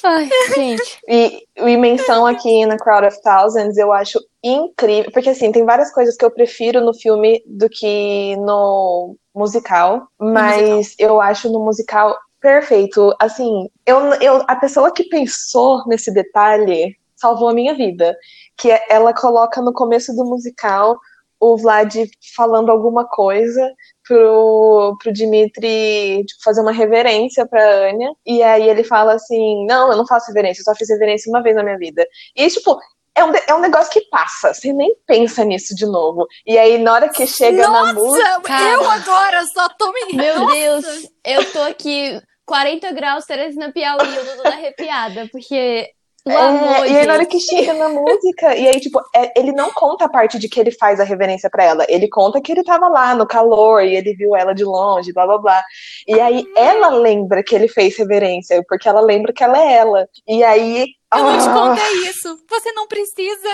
Ai, 0.03 0.29
gente. 0.53 0.99
E, 1.07 1.47
e 1.55 1.77
menção 1.77 2.25
aqui 2.25 2.65
na 2.65 2.77
Crowd 2.77 3.07
of 3.07 3.21
Thousands 3.21 3.77
eu 3.77 3.91
acho 3.93 4.19
incrível, 4.43 5.11
porque 5.11 5.29
assim, 5.29 5.51
tem 5.51 5.65
várias 5.65 5.91
coisas 5.93 6.17
que 6.17 6.25
eu 6.25 6.31
prefiro 6.31 6.81
no 6.81 6.93
filme 6.93 7.41
do 7.47 7.69
que 7.69 8.35
no 8.37 9.15
musical, 9.33 10.07
mas 10.19 10.93
eu 10.99 11.21
acho 11.21 11.49
no 11.49 11.63
musical 11.63 12.15
perfeito. 12.43 13.15
Assim, 13.19 13.69
eu, 13.85 13.99
eu, 14.15 14.43
a 14.47 14.55
pessoa 14.57 14.93
que 14.93 15.05
pensou 15.05 15.81
nesse 15.87 16.13
detalhe 16.13 16.95
salvou 17.15 17.47
a 17.47 17.53
minha 17.53 17.73
vida, 17.73 18.15
que 18.57 18.69
é- 18.69 18.85
ela 18.89 19.13
coloca 19.13 19.61
no 19.61 19.71
começo 19.71 20.13
do 20.13 20.25
musical 20.25 20.99
o 21.39 21.57
Vlad 21.57 21.95
falando 22.35 22.69
alguma 22.69 23.05
coisa 23.05 23.73
pro, 24.07 24.97
pro 25.01 25.13
Dimitri 25.13 26.23
tipo, 26.25 26.43
fazer 26.43 26.61
uma 26.61 26.71
reverência 26.71 27.45
pra 27.45 27.89
Anya. 27.89 28.11
E 28.25 28.43
aí 28.43 28.69
ele 28.69 28.83
fala 28.83 29.13
assim: 29.13 29.65
Não, 29.65 29.91
eu 29.91 29.97
não 29.97 30.05
faço 30.05 30.27
reverência, 30.27 30.61
eu 30.61 30.65
só 30.65 30.75
fiz 30.75 30.89
reverência 30.89 31.29
uma 31.29 31.41
vez 31.41 31.55
na 31.55 31.63
minha 31.63 31.77
vida. 31.77 32.05
E 32.35 32.47
tipo. 32.49 32.77
É 33.15 33.23
um, 33.23 33.31
é 33.47 33.53
um 33.53 33.59
negócio 33.59 33.93
que 33.93 34.01
passa, 34.09 34.55
você 34.55 34.73
nem 34.73 34.95
pensa 35.05 35.45
nisso 35.45 35.75
de 35.75 35.85
novo. 35.85 36.25
E 36.47 36.57
aí, 36.57 36.79
na 36.79 36.93
hora 36.93 37.09
que 37.09 37.27
chega 37.27 37.69
na 37.69 37.93
música. 37.93 38.27
Nossa, 38.27 38.41
Cara. 38.41 38.73
eu 38.73 38.89
agora 38.89 39.45
só 39.45 39.69
tô 39.69 39.91
me... 39.91 40.13
Meu 40.15 40.39
Nossa. 40.39 40.55
Deus, 40.55 40.85
eu 41.23 41.51
tô 41.51 41.61
aqui 41.61 42.19
40 42.45 42.91
graus, 42.91 43.25
Teresina 43.25 43.71
Piauí, 43.71 44.15
eu 44.15 44.25
tô 44.25 44.35
toda 44.37 44.49
arrepiada, 44.49 45.27
porque 45.31 45.89
o 46.25 46.31
amor, 46.31 46.85
É, 46.85 46.89
e 46.89 46.97
aí, 46.97 47.05
na 47.05 47.13
hora 47.15 47.25
que 47.25 47.37
chega 47.37 47.73
na 47.73 47.89
música, 47.89 48.55
e 48.55 48.65
aí, 48.65 48.79
tipo, 48.79 48.97
é- 49.13 49.37
ele 49.37 49.51
não 49.51 49.71
conta 49.71 50.05
a 50.05 50.09
parte 50.09 50.39
de 50.39 50.47
que 50.47 50.57
ele 50.57 50.71
faz 50.71 50.99
a 51.01 51.03
reverência 51.03 51.49
pra 51.49 51.65
ela. 51.65 51.85
Ele 51.89 52.07
conta 52.07 52.41
que 52.41 52.51
ele 52.53 52.63
tava 52.63 52.87
lá 52.87 53.13
no 53.13 53.27
calor 53.27 53.83
e 53.83 53.93
ele 53.93 54.13
viu 54.13 54.33
ela 54.33 54.53
de 54.53 54.63
longe, 54.63 55.11
blá 55.11 55.25
blá 55.25 55.37
blá. 55.37 55.63
E 56.07 56.17
aí 56.21 56.45
ela 56.55 56.89
lembra 56.89 57.43
que 57.43 57.53
ele 57.53 57.67
fez 57.67 57.97
reverência, 57.97 58.63
porque 58.69 58.87
ela 58.87 59.01
lembra 59.01 59.33
que 59.33 59.43
ela 59.43 59.57
é 59.61 59.73
ela. 59.73 60.07
E 60.25 60.43
aí. 60.43 60.87
Eu 61.15 61.23
não 61.23 61.37
te 61.37 61.47
ah, 61.47 61.53
contei 61.53 62.09
isso. 62.09 62.39
Você 62.49 62.71
não 62.73 62.87
precisa. 62.87 63.49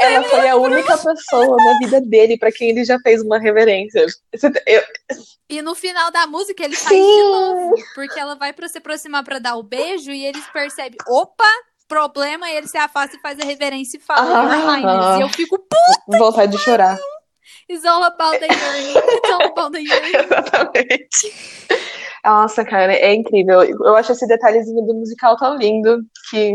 ela 0.00 0.22
foi 0.24 0.48
a 0.48 0.56
única 0.56 0.96
pessoa 0.98 1.56
na 1.56 1.78
vida 1.78 2.00
dele 2.00 2.38
pra 2.38 2.50
quem 2.52 2.70
ele 2.70 2.84
já 2.84 2.98
fez 3.00 3.22
uma 3.22 3.38
reverência. 3.38 4.04
Eu- 4.66 4.82
E 5.48 5.62
no 5.62 5.74
final 5.74 6.10
da 6.10 6.26
música 6.26 6.64
ele 6.64 6.76
faz 6.76 6.88
Sim. 6.94 7.00
de 7.02 7.22
novo. 7.22 7.74
Porque 7.94 8.18
ela 8.18 8.34
vai 8.34 8.52
pra 8.52 8.68
se 8.68 8.78
aproximar 8.78 9.24
pra 9.24 9.38
dar 9.38 9.56
o 9.56 9.62
beijo 9.62 10.10
e 10.10 10.24
eles 10.26 10.44
percebem, 10.52 10.98
opa, 11.08 11.44
problema, 11.88 12.50
e 12.50 12.56
ele 12.56 12.68
se 12.68 12.76
afasta 12.76 13.16
e 13.16 13.20
faz 13.20 13.38
a 13.40 13.44
reverência 13.44 13.96
e 13.96 14.00
fala, 14.00 14.20
Ah. 14.42 14.74
Highness. 14.76 15.18
E 15.18 15.22
eu 15.22 15.28
fico, 15.30 15.58
pô, 15.58 16.18
vontade 16.18 16.52
de 16.52 16.58
chorar. 16.58 16.98
it's 17.70 17.84
all 17.84 18.02
about 18.04 18.38
the 18.38 18.46
yearning. 18.46 18.94
It's 18.96 19.30
all 19.30 19.46
about 19.46 19.72
the 19.72 19.80
yearning. 19.80 20.14
Exatamente. 20.24 21.34
Nossa, 22.28 22.62
cara, 22.62 22.92
é 22.92 23.14
incrível. 23.14 23.62
Eu 23.62 23.96
acho 23.96 24.12
esse 24.12 24.26
detalhezinho 24.26 24.84
do 24.84 24.94
musical 24.94 25.34
tão 25.36 25.56
lindo 25.56 26.02
que. 26.28 26.52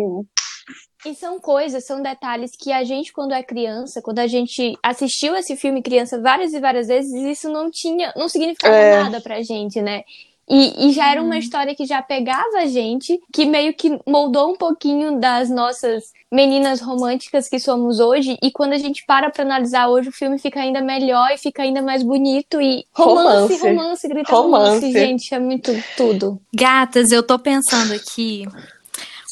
E 1.06 1.16
são 1.16 1.40
coisas, 1.40 1.84
são 1.84 2.02
detalhes 2.02 2.52
que 2.58 2.72
a 2.72 2.84
gente, 2.84 3.12
quando 3.12 3.34
é 3.34 3.42
criança, 3.42 4.02
quando 4.02 4.20
a 4.20 4.28
gente 4.28 4.78
assistiu 4.84 5.36
esse 5.36 5.58
filme 5.58 5.82
criança 5.82 6.22
várias 6.22 6.54
e 6.54 6.60
várias 6.60 6.88
vezes, 6.88 7.12
isso 7.12 7.50
não 7.50 7.72
tinha, 7.72 8.14
não 8.16 8.30
significava 8.30 8.74
É. 8.76 9.04
nada 9.04 9.20
pra 9.20 9.42
gente, 9.42 9.82
né? 9.82 10.04
E, 10.50 10.88
e 10.88 10.92
já 10.92 11.10
era 11.12 11.22
uma 11.22 11.38
história 11.38 11.74
que 11.76 11.86
já 11.86 12.02
pegava 12.02 12.58
a 12.58 12.66
gente, 12.66 13.20
que 13.32 13.46
meio 13.46 13.74
que 13.74 14.00
moldou 14.06 14.52
um 14.52 14.58
pouquinho 14.58 15.20
das 15.20 15.50
nossas 15.50 16.04
meninas 16.32 16.82
românticas 16.82 17.48
que 17.48 17.60
somos 17.60 18.00
hoje. 18.00 18.38
E 18.42 18.52
quando 18.52 18.74
a 18.74 18.78
gente 18.78 19.06
para 19.06 19.30
pra 19.30 19.44
analisar 19.44 19.88
hoje, 19.88 20.10
o 20.10 20.12
filme 20.12 20.38
fica 20.40 20.60
ainda 20.60 20.82
melhor 20.82 21.30
e 21.32 21.38
fica 21.38 21.64
ainda 21.64 21.82
mais 21.82 22.04
bonito. 22.04 22.60
E 22.60 22.86
romance, 22.92 23.54
Romance. 23.54 23.68
romance, 23.68 24.08
grita 24.08 24.32
romance, 24.32 24.76
Romance. 24.76 24.92
gente, 24.92 25.34
é 25.34 25.40
muito 25.40 25.72
tudo. 25.96 26.42
Gatas, 26.54 27.12
eu 27.12 27.24
tô 27.24 27.40
pensando 27.40 27.94
aqui. 27.94 28.46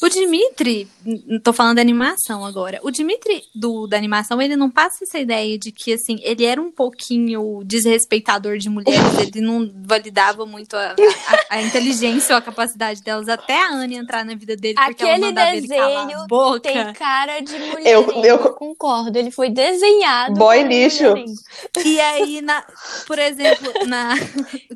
O 0.02 0.08
Dimitri, 0.08 0.88
tô 1.44 1.52
falando 1.52 1.76
da 1.76 1.82
animação 1.82 2.44
agora. 2.44 2.80
O 2.82 2.90
Dimitri 2.90 3.42
do, 3.54 3.86
da 3.86 3.96
animação, 3.96 4.42
ele 4.42 4.56
não 4.56 4.68
passa 4.70 5.04
essa 5.04 5.18
ideia 5.18 5.56
de 5.58 5.70
que, 5.70 5.92
assim, 5.92 6.18
ele 6.22 6.44
era 6.44 6.60
um 6.60 6.72
pouquinho 6.72 7.62
desrespeitador 7.64 8.58
de 8.58 8.68
mulheres, 8.68 9.18
ele 9.18 9.40
não 9.40 9.70
validava 9.86 10.44
muito 10.44 10.74
a, 10.76 10.90
a- 10.96 11.56
a 11.56 11.62
inteligência 11.62 12.34
ou 12.34 12.38
a 12.38 12.42
capacidade 12.42 13.02
delas 13.02 13.28
até 13.28 13.62
a 13.62 13.72
Anne 13.72 13.96
entrar 13.96 14.24
na 14.24 14.34
vida 14.34 14.56
dele, 14.56 14.74
porque 14.74 15.02
ela 15.02 15.12
Aquele 15.12 15.26
mandava 15.26 15.56
ele 15.56 15.68
calar 15.68 15.96
a 16.02 16.04
desenho 16.06 16.26
boca. 16.26 16.60
Tem 16.60 16.92
cara 16.94 17.40
de 17.40 17.58
mulher. 17.58 17.86
Eu- 17.92 18.24
eu- 18.24 18.38
concordo. 18.54 19.16
Ele 19.16 19.30
foi 19.30 19.50
desenhado. 19.50 20.34
Boy 20.34 20.60
para 20.60 20.68
lixo. 20.68 21.04
mulherengo. 21.04 21.32
E 21.84 22.00
aí, 22.00 22.40
na, 22.42 22.64
por 23.06 23.18
exemplo, 23.18 23.72
na, 23.86 24.14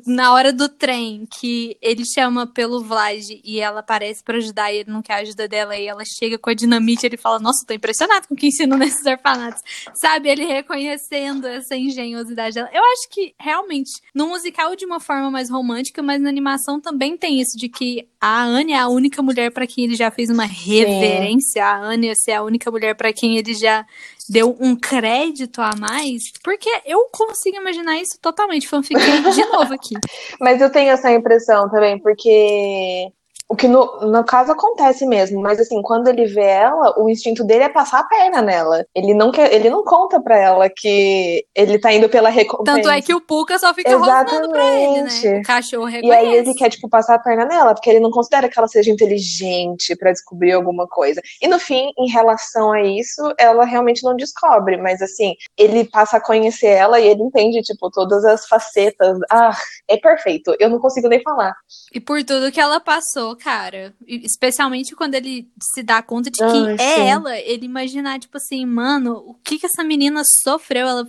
na 0.05 0.33
hora 0.33 0.53
do 0.53 0.69
trem, 0.69 1.27
que 1.39 1.75
ele 1.81 2.03
chama 2.05 2.47
pelo 2.47 2.81
Vlad 2.83 3.23
e 3.43 3.59
ela 3.59 3.81
aparece 3.81 4.23
pra 4.23 4.37
ajudar 4.37 4.71
e 4.71 4.77
ele 4.77 4.91
não 4.91 5.01
quer 5.01 5.16
ajuda 5.19 5.47
dela, 5.47 5.75
e 5.75 5.87
ela 5.87 6.03
chega 6.05 6.37
com 6.37 6.49
a 6.49 6.53
dinamite 6.53 7.05
ele 7.05 7.17
fala: 7.17 7.39
Nossa, 7.39 7.65
tô 7.65 7.73
impressionado 7.73 8.27
com 8.27 8.33
o 8.33 8.37
que 8.37 8.47
ensino 8.47 8.77
nesses 8.77 9.05
orfanatos. 9.05 9.61
Sabe? 9.95 10.29
Ele 10.29 10.45
reconhecendo 10.45 11.45
essa 11.47 11.75
engenhosidade 11.75 12.55
dela. 12.55 12.69
Eu 12.73 12.83
acho 12.83 13.09
que, 13.09 13.33
realmente, 13.39 13.91
no 14.13 14.27
musical 14.27 14.75
de 14.75 14.85
uma 14.85 14.99
forma 14.99 15.29
mais 15.29 15.49
romântica, 15.49 16.01
mas 16.01 16.21
na 16.21 16.29
animação 16.29 16.79
também 16.79 17.17
tem 17.17 17.39
isso 17.41 17.57
de 17.57 17.69
que 17.69 18.07
a 18.19 18.43
Anne 18.43 18.73
é 18.73 18.79
a 18.79 18.87
única 18.87 19.21
mulher 19.21 19.51
pra 19.51 19.67
quem 19.67 19.85
ele 19.85 19.95
já 19.95 20.09
fez 20.09 20.29
uma 20.29 20.45
reverência. 20.45 21.63
A 21.65 21.79
Anne 21.79 22.15
ser 22.15 22.33
a 22.33 22.43
única 22.43 22.71
mulher 22.71 22.95
pra 22.95 23.13
quem 23.13 23.37
ele 23.37 23.53
já 23.53 23.85
deu 24.29 24.55
um 24.59 24.75
crédito 24.75 25.61
a 25.61 25.71
mais, 25.79 26.23
porque 26.43 26.69
eu 26.85 27.07
consigo 27.11 27.57
imaginar 27.57 27.97
isso 27.97 28.19
totalmente. 28.21 28.67
Fanfiquei 28.67 29.21
de 29.21 29.45
novo 29.45 29.73
aqui. 29.73 29.95
Mas 30.39 30.61
eu 30.61 30.69
tenho 30.69 30.91
essa 30.91 31.11
impressão 31.11 31.69
também, 31.69 31.97
porque 31.99 33.11
o 33.49 33.55
que 33.55 33.67
no, 33.67 34.01
no 34.11 34.23
caso 34.25 34.51
acontece 34.51 35.05
mesmo, 35.05 35.41
mas 35.41 35.59
assim, 35.59 35.81
quando 35.81 36.09
ele 36.09 36.25
vê 36.25 36.43
ela, 36.43 36.93
o 36.99 37.09
instinto 37.09 37.45
dele 37.45 37.63
é 37.63 37.69
passar 37.69 37.99
a 37.99 38.03
perna 38.03 38.41
nela. 38.41 38.85
Ele 38.93 39.13
não 39.13 39.31
quer, 39.31 39.53
ele 39.53 39.69
não 39.69 39.83
conta 39.85 40.19
pra 40.21 40.37
ela 40.37 40.69
que 40.69 41.45
ele 41.55 41.79
tá 41.79 41.93
indo 41.93 42.09
pela 42.09 42.29
recompensa. 42.29 42.77
Tanto 42.77 42.89
é 42.89 43.01
que 43.01 43.13
o 43.13 43.21
Puka 43.21 43.57
só 43.57 43.73
fica 43.73 43.95
rosnando 43.95 44.49
pra 44.49 44.73
ele, 44.75 45.01
né? 45.01 45.07
Exatamente. 45.07 45.39
O 45.39 45.43
cachorro 45.43 45.87
E 45.87 45.91
reconhece. 45.93 46.25
aí 46.25 46.33
ele 46.35 46.53
quer, 46.55 46.69
tipo, 46.69 46.89
passar 46.89 47.15
a 47.15 47.19
perna 47.19 47.45
nela, 47.45 47.73
porque 47.73 47.89
ele 47.89 48.01
não 48.01 48.11
considera 48.11 48.49
que 48.49 48.59
ela 48.59 48.67
seja 48.67 48.91
inteligente 48.91 49.95
pra 49.95 50.11
descobrir 50.11 50.51
alguma 50.51 50.85
coisa. 50.85 51.21
E 51.41 51.47
no 51.47 51.57
fim, 51.57 51.91
em 51.97 52.09
relação 52.09 52.73
a 52.73 52.81
isso, 52.81 53.21
ela 53.39 53.63
realmente 53.63 54.03
não 54.03 54.15
descobre, 54.15 54.75
mas 54.75 55.01
assim, 55.01 55.35
ele 55.55 55.85
passa 55.89 56.17
a 56.17 56.21
conhecer 56.21 56.67
ela 56.67 56.99
e 56.99 57.07
ele 57.07 57.23
entende, 57.23 57.61
tipo, 57.61 57.89
todas 57.91 58.25
as 58.25 58.45
facetas. 58.45 59.17
Ah, 59.31 59.55
é 59.87 59.95
perfeito. 59.95 60.53
Eu 60.59 60.69
não 60.69 60.79
consigo 60.79 61.07
nem 61.07 61.21
falar. 61.21 61.55
E 61.93 61.99
por 62.01 62.21
tudo 62.25 62.51
que 62.51 62.59
ela 62.59 62.81
passou, 62.81 63.36
cara. 63.37 63.93
Especialmente 64.05 64.95
quando 64.95 65.15
ele 65.15 65.47
se 65.73 65.81
dá 65.83 66.01
conta 66.01 66.29
de 66.29 66.37
que 66.37 66.43
Ai, 66.43 66.73
é 66.73 66.77
sim. 66.95 67.07
ela, 67.09 67.37
ele 67.37 67.65
imaginar, 67.65 68.19
tipo 68.19 68.35
assim, 68.37 68.65
mano, 68.65 69.13
o 69.25 69.33
que 69.35 69.57
que 69.59 69.65
essa 69.67 69.83
menina 69.83 70.21
sofreu? 70.43 70.87
Ela 70.87 71.07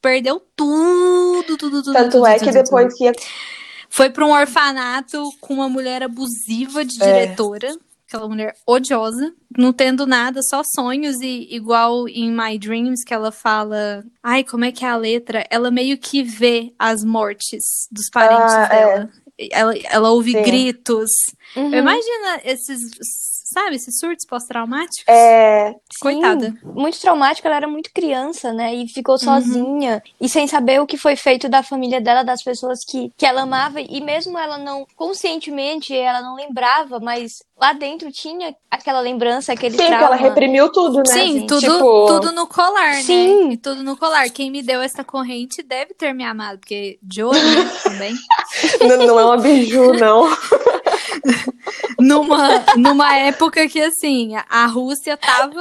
perdeu 0.00 0.40
tudo, 0.56 1.56
tudo, 1.56 1.82
tudo. 1.82 1.92
Tanto 1.92 2.12
tudo, 2.12 2.26
é 2.26 2.34
tudo, 2.38 2.44
que 2.46 2.52
tudo. 2.52 2.62
depois 2.64 2.94
que 2.96 3.12
Foi 3.88 4.08
pra 4.10 4.24
um 4.24 4.30
orfanato 4.32 5.22
com 5.40 5.54
uma 5.54 5.68
mulher 5.68 6.02
abusiva 6.02 6.84
de 6.84 7.02
É. 7.02 7.06
diretora. 7.06 7.76
Aquela 8.06 8.28
mulher 8.28 8.52
odiosa, 8.66 9.32
não 9.56 9.72
tendo 9.72 10.04
nada, 10.04 10.40
só 10.42 10.62
sonhos, 10.74 11.20
e 11.20 11.46
igual 11.54 12.08
em 12.08 12.28
My 12.32 12.58
Dreams, 12.58 13.04
que 13.04 13.14
ela 13.14 13.30
fala. 13.30 14.02
Ai, 14.20 14.42
como 14.42 14.64
é 14.64 14.72
que 14.72 14.84
é 14.84 14.88
a 14.88 14.96
letra? 14.96 15.46
Ela 15.48 15.70
meio 15.70 15.96
que 15.96 16.20
vê 16.20 16.72
as 16.76 17.04
mortes 17.04 17.86
dos 17.88 18.10
parentes 18.10 18.52
Ah, 18.52 18.68
é. 18.74 19.08
Ela, 19.50 19.74
ela 19.84 20.10
ouve 20.10 20.32
Sim. 20.32 20.42
gritos. 20.42 21.10
Uhum. 21.56 21.74
Imagina 21.74 22.40
esses 22.44 22.90
sabe? 23.52 23.76
Esses 23.76 23.98
surtos 23.98 24.24
pós-traumáticos. 24.24 25.04
É, 25.08 25.74
Coitada. 26.00 26.54
muito 26.62 27.00
traumático, 27.00 27.46
ela 27.46 27.56
era 27.56 27.68
muito 27.68 27.90
criança, 27.92 28.52
né? 28.52 28.74
E 28.74 28.88
ficou 28.88 29.14
Uhum. 29.14 29.18
sozinha 29.18 30.02
e 30.20 30.28
sem 30.28 30.46
saber 30.46 30.80
o 30.80 30.86
que 30.86 30.96
foi 30.96 31.16
feito 31.16 31.48
da 31.48 31.62
família 31.62 32.00
dela, 32.00 32.22
das 32.22 32.42
pessoas 32.42 32.84
que, 32.84 33.12
que 33.16 33.26
ela 33.26 33.42
amava. 33.42 33.80
E 33.80 34.00
mesmo 34.00 34.38
ela 34.38 34.56
não, 34.58 34.86
conscientemente, 34.96 35.94
ela 35.96 36.22
não 36.22 36.34
lembrava, 36.36 36.98
mas 37.00 37.42
lá 37.60 37.72
dentro 37.72 38.10
tinha 38.10 38.54
aquela 38.70 39.00
lembrança, 39.00 39.52
aquele 39.52 39.76
sim, 39.76 39.82
que 39.82 39.86
trauma. 39.88 40.06
ela 40.06 40.16
reprimiu 40.16 40.70
tudo, 40.72 40.98
né? 40.98 41.04
Sim, 41.12 41.46
tudo, 41.46 41.60
Tipo- 41.60 42.06
tudo 42.06 42.32
no 42.32 42.46
colar, 42.46 42.94
Sim. 43.02 43.46
né? 43.48 43.52
E 43.54 43.56
tudo 43.56 43.82
no 43.82 43.96
colar. 43.96 44.28
Quem 44.30 44.50
me 44.50 44.62
deu 44.62 44.80
essa 44.80 45.04
corrente 45.04 45.62
deve 45.62 45.92
ter 45.94 46.14
me 46.14 46.24
amado, 46.24 46.58
porque 46.60 46.98
né, 47.02 47.70
também. 47.82 48.14
Não, 48.88 49.06
não 49.06 49.20
é 49.20 49.24
uma 49.24 49.36
biju, 49.36 49.92
não. 49.94 50.28
Numa, 51.98 52.64
numa 52.76 53.16
época 53.16 53.68
que, 53.68 53.80
assim, 53.80 54.34
a- 54.48 54.66
Rússia 54.66 55.16
tava, 55.16 55.60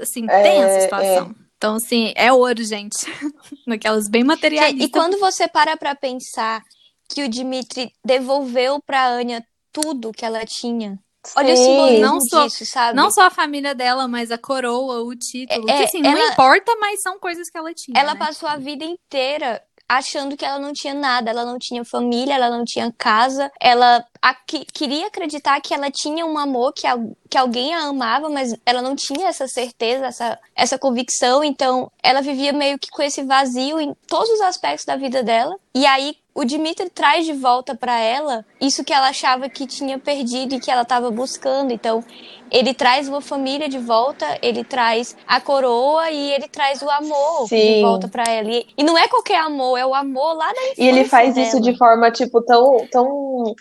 assim, 0.00 0.26
É, 0.28 0.42
tensa 0.42 0.76
a 0.76 0.80
situação. 0.82 1.34
Então, 1.56 1.74
assim, 1.76 2.12
é 2.16 2.32
ouro, 2.32 2.62
gente. 2.64 2.96
Naquelas 3.66 4.08
bem 4.08 4.24
materialistas. 4.24 4.86
E 4.88 4.90
quando 4.90 5.18
você 5.18 5.46
para 5.48 5.76
pra 5.76 5.94
pensar 5.94 6.62
que 7.08 7.22
o 7.24 7.28
Dimitri 7.28 7.92
devolveu 8.04 8.80
pra 8.80 9.06
Anya 9.08 9.44
tudo 9.72 10.12
que 10.12 10.24
ela 10.24 10.44
tinha. 10.46 10.98
Olha 11.36 11.52
o 11.52 11.56
Sim. 11.56 11.64
simbolismo 11.64 12.00
Não 12.06 12.20
só- 12.22 12.44
disso, 12.46 12.64
sabe? 12.64 12.96
Não 12.96 13.10
só 13.10 13.24
a 13.26 13.30
família 13.30 13.74
dela, 13.74 14.08
mas 14.08 14.30
a 14.30 14.38
coroa, 14.38 15.02
o 15.02 15.14
título. 15.14 15.68
É, 15.68 15.76
que, 15.78 15.84
assim, 15.84 16.00
não 16.00 16.12
ela- 16.12 16.32
importa, 16.32 16.74
mas 16.80 17.02
são 17.02 17.18
coisas 17.18 17.50
que 17.50 17.58
ela 17.58 17.74
tinha. 17.74 18.00
Ela 18.00 18.14
né? 18.14 18.18
passou 18.18 18.48
a 18.48 18.56
vida 18.56 18.84
inteira 18.86 19.62
achando 19.90 20.36
que 20.36 20.44
ela 20.44 20.60
não 20.60 20.72
tinha 20.72 20.94
nada, 20.94 21.30
ela 21.30 21.44
não 21.44 21.58
tinha 21.58 21.84
família, 21.84 22.34
ela 22.34 22.48
não 22.48 22.64
tinha 22.64 22.94
casa, 22.96 23.50
ela 23.60 24.04
aqui- 24.22 24.64
queria 24.72 25.08
acreditar 25.08 25.60
que 25.60 25.74
ela 25.74 25.90
tinha 25.90 26.24
um 26.24 26.38
amor, 26.38 26.72
que, 26.72 26.86
que 27.28 27.36
alguém 27.36 27.74
a 27.74 27.86
amava, 27.86 28.28
mas 28.28 28.54
ela 28.64 28.82
não 28.82 28.94
tinha 28.94 29.26
essa 29.26 29.48
certeza, 29.48 30.06
essa, 30.06 30.38
essa 30.54 30.78
convicção, 30.78 31.42
então 31.42 31.90
ela 32.02 32.22
vivia 32.22 32.52
meio 32.52 32.78
que 32.78 32.88
com 32.88 33.02
esse 33.02 33.24
vazio 33.24 33.80
em 33.80 33.92
todos 34.06 34.30
os 34.30 34.40
aspectos 34.42 34.84
da 34.84 34.94
vida 34.94 35.24
dela. 35.24 35.56
E 35.74 35.84
aí 35.84 36.16
o 36.40 36.44
Dimitri 36.44 36.88
traz 36.88 37.26
de 37.26 37.34
volta 37.34 37.74
pra 37.74 38.00
ela 38.00 38.46
isso 38.58 38.82
que 38.82 38.94
ela 38.94 39.08
achava 39.10 39.46
que 39.50 39.66
tinha 39.66 39.98
perdido 39.98 40.54
e 40.54 40.58
que 40.60 40.70
ela 40.70 40.80
estava 40.82 41.10
buscando. 41.10 41.70
Então, 41.70 42.02
ele 42.50 42.72
traz 42.72 43.08
uma 43.08 43.20
família 43.20 43.68
de 43.68 43.78
volta, 43.78 44.24
ele 44.40 44.64
traz 44.64 45.14
a 45.26 45.38
coroa 45.38 46.10
e 46.10 46.32
ele 46.32 46.48
traz 46.48 46.80
o 46.80 46.88
amor 46.88 47.42
de 47.42 47.48
Sim. 47.48 47.82
volta 47.82 48.08
pra 48.08 48.24
ela. 48.26 48.50
E, 48.50 48.66
e 48.74 48.82
não 48.82 48.96
é 48.96 49.06
qualquer 49.06 49.38
amor, 49.38 49.76
é 49.76 49.84
o 49.84 49.94
amor 49.94 50.32
lá 50.32 50.46
da 50.46 50.62
infância 50.62 50.82
E 50.82 50.88
ele 50.88 51.04
faz 51.04 51.34
dela. 51.34 51.46
isso 51.46 51.60
de 51.60 51.76
forma, 51.76 52.10
tipo, 52.10 52.40
tão. 52.40 52.86
tão 52.90 53.54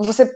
você. 0.00 0.30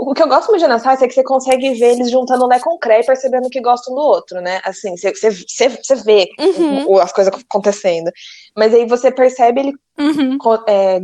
O 0.00 0.12
que 0.12 0.22
eu 0.22 0.28
gosto 0.28 0.48
muito 0.48 0.60
de 0.60 0.64
Anastasia 0.64 1.04
é 1.04 1.08
que 1.08 1.14
você 1.14 1.22
consegue 1.22 1.74
ver 1.74 1.92
eles 1.92 2.10
juntando 2.10 2.46
Lé 2.46 2.58
com 2.58 2.76
Cré 2.78 3.00
e 3.00 3.06
percebendo 3.06 3.48
que 3.48 3.60
gostam 3.60 3.94
do 3.94 4.00
outro, 4.00 4.40
né? 4.40 4.60
Assim, 4.64 4.96
você, 4.96 5.12
você, 5.12 5.68
você, 5.68 5.94
vê 6.04 6.28
Uhum. 6.38 7.00
as 7.00 7.12
coisas 7.12 7.32
acontecendo. 7.32 8.10
Mas 8.56 8.74
aí 8.74 8.84
você 8.86 9.10
percebe 9.12 9.60
ele 9.60 9.72
Uhum. 9.98 10.38
é, 10.66 11.00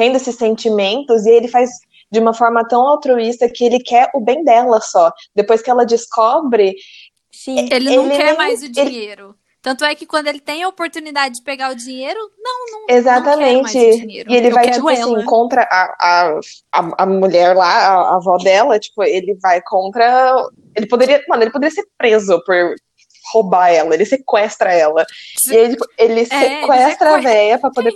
tendo 0.00 0.16
esses 0.16 0.36
sentimentos 0.36 1.26
e 1.26 1.30
ele 1.30 1.48
faz 1.48 1.68
de 2.10 2.18
uma 2.18 2.32
forma 2.32 2.66
tão 2.66 2.80
altruísta 2.88 3.48
que 3.48 3.64
ele 3.64 3.78
quer 3.78 4.08
o 4.14 4.20
bem 4.20 4.42
dela 4.42 4.80
só. 4.80 5.12
Depois 5.34 5.60
que 5.62 5.70
ela 5.70 5.84
descobre, 5.84 6.74
Sim. 7.32 7.68
Ele 7.70 7.94
não 7.96 8.06
Ele 8.06 8.16
quer 8.16 8.24
nem- 8.26 8.36
mais 8.36 8.60
o 8.62 8.64
ele- 8.64 8.72
dinheiro. 8.72 9.34
Tanto 9.62 9.84
é 9.84 9.94
que 9.94 10.06
quando 10.06 10.26
ele 10.26 10.40
tem 10.40 10.62
a 10.62 10.68
oportunidade 10.68 11.34
de 11.36 11.42
pegar 11.42 11.70
o 11.70 11.74
dinheiro, 11.74 12.18
não, 12.42 12.66
não, 12.72 12.96
exatamente. 12.96 13.56
não 13.56 13.62
quero 13.62 13.62
mais 13.62 13.74
o 13.96 14.00
dinheiro. 14.00 14.32
E 14.32 14.36
ele 14.36 14.48
Eu 14.48 14.54
vai, 14.54 14.70
tipo 14.70 14.90
ela. 14.90 15.16
assim, 15.18 15.24
contra 15.26 15.62
a, 15.70 15.94
a, 16.00 16.40
a, 16.72 17.02
a 17.02 17.06
mulher 17.06 17.54
lá, 17.54 17.68
a, 17.88 17.94
a 18.12 18.16
avó 18.16 18.38
dela, 18.38 18.78
tipo, 18.78 19.02
ele 19.04 19.34
vai 19.42 19.60
contra. 19.62 20.34
Ele 20.74 20.86
poderia. 20.88 21.22
Mano, 21.28 21.42
ele 21.42 21.50
poderia 21.52 21.74
ser 21.74 21.84
preso 21.98 22.42
por 22.46 22.74
roubar 23.32 23.68
ela, 23.70 23.94
ele 23.94 24.04
sequestra 24.04 24.72
ela. 24.72 25.04
E 25.50 25.56
aí, 25.56 25.68
tipo, 25.70 25.84
ele 25.98 26.12
É, 26.12 26.16
ele 26.16 26.26
sequestra 26.26 26.80
a 26.80 26.90
sequestra. 26.90 27.20
véia 27.22 27.58
pra 27.58 27.70
poder 27.70 27.92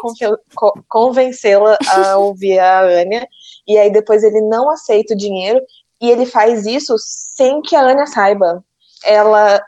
convencê-la 0.88 1.78
a 1.88 2.16
ouvir 2.18 2.58
a 2.58 2.80
Anya. 2.80 3.26
E 3.66 3.78
aí 3.78 3.90
depois 3.90 4.22
ele 4.22 4.40
não 4.42 4.70
aceita 4.70 5.14
o 5.14 5.16
dinheiro 5.16 5.60
e 6.00 6.10
ele 6.10 6.26
faz 6.26 6.66
isso 6.66 6.94
sem 6.98 7.60
que 7.62 7.74
a 7.76 7.80
Anya 7.82 8.06
saiba. 8.06 8.62
Ela. 9.04 9.60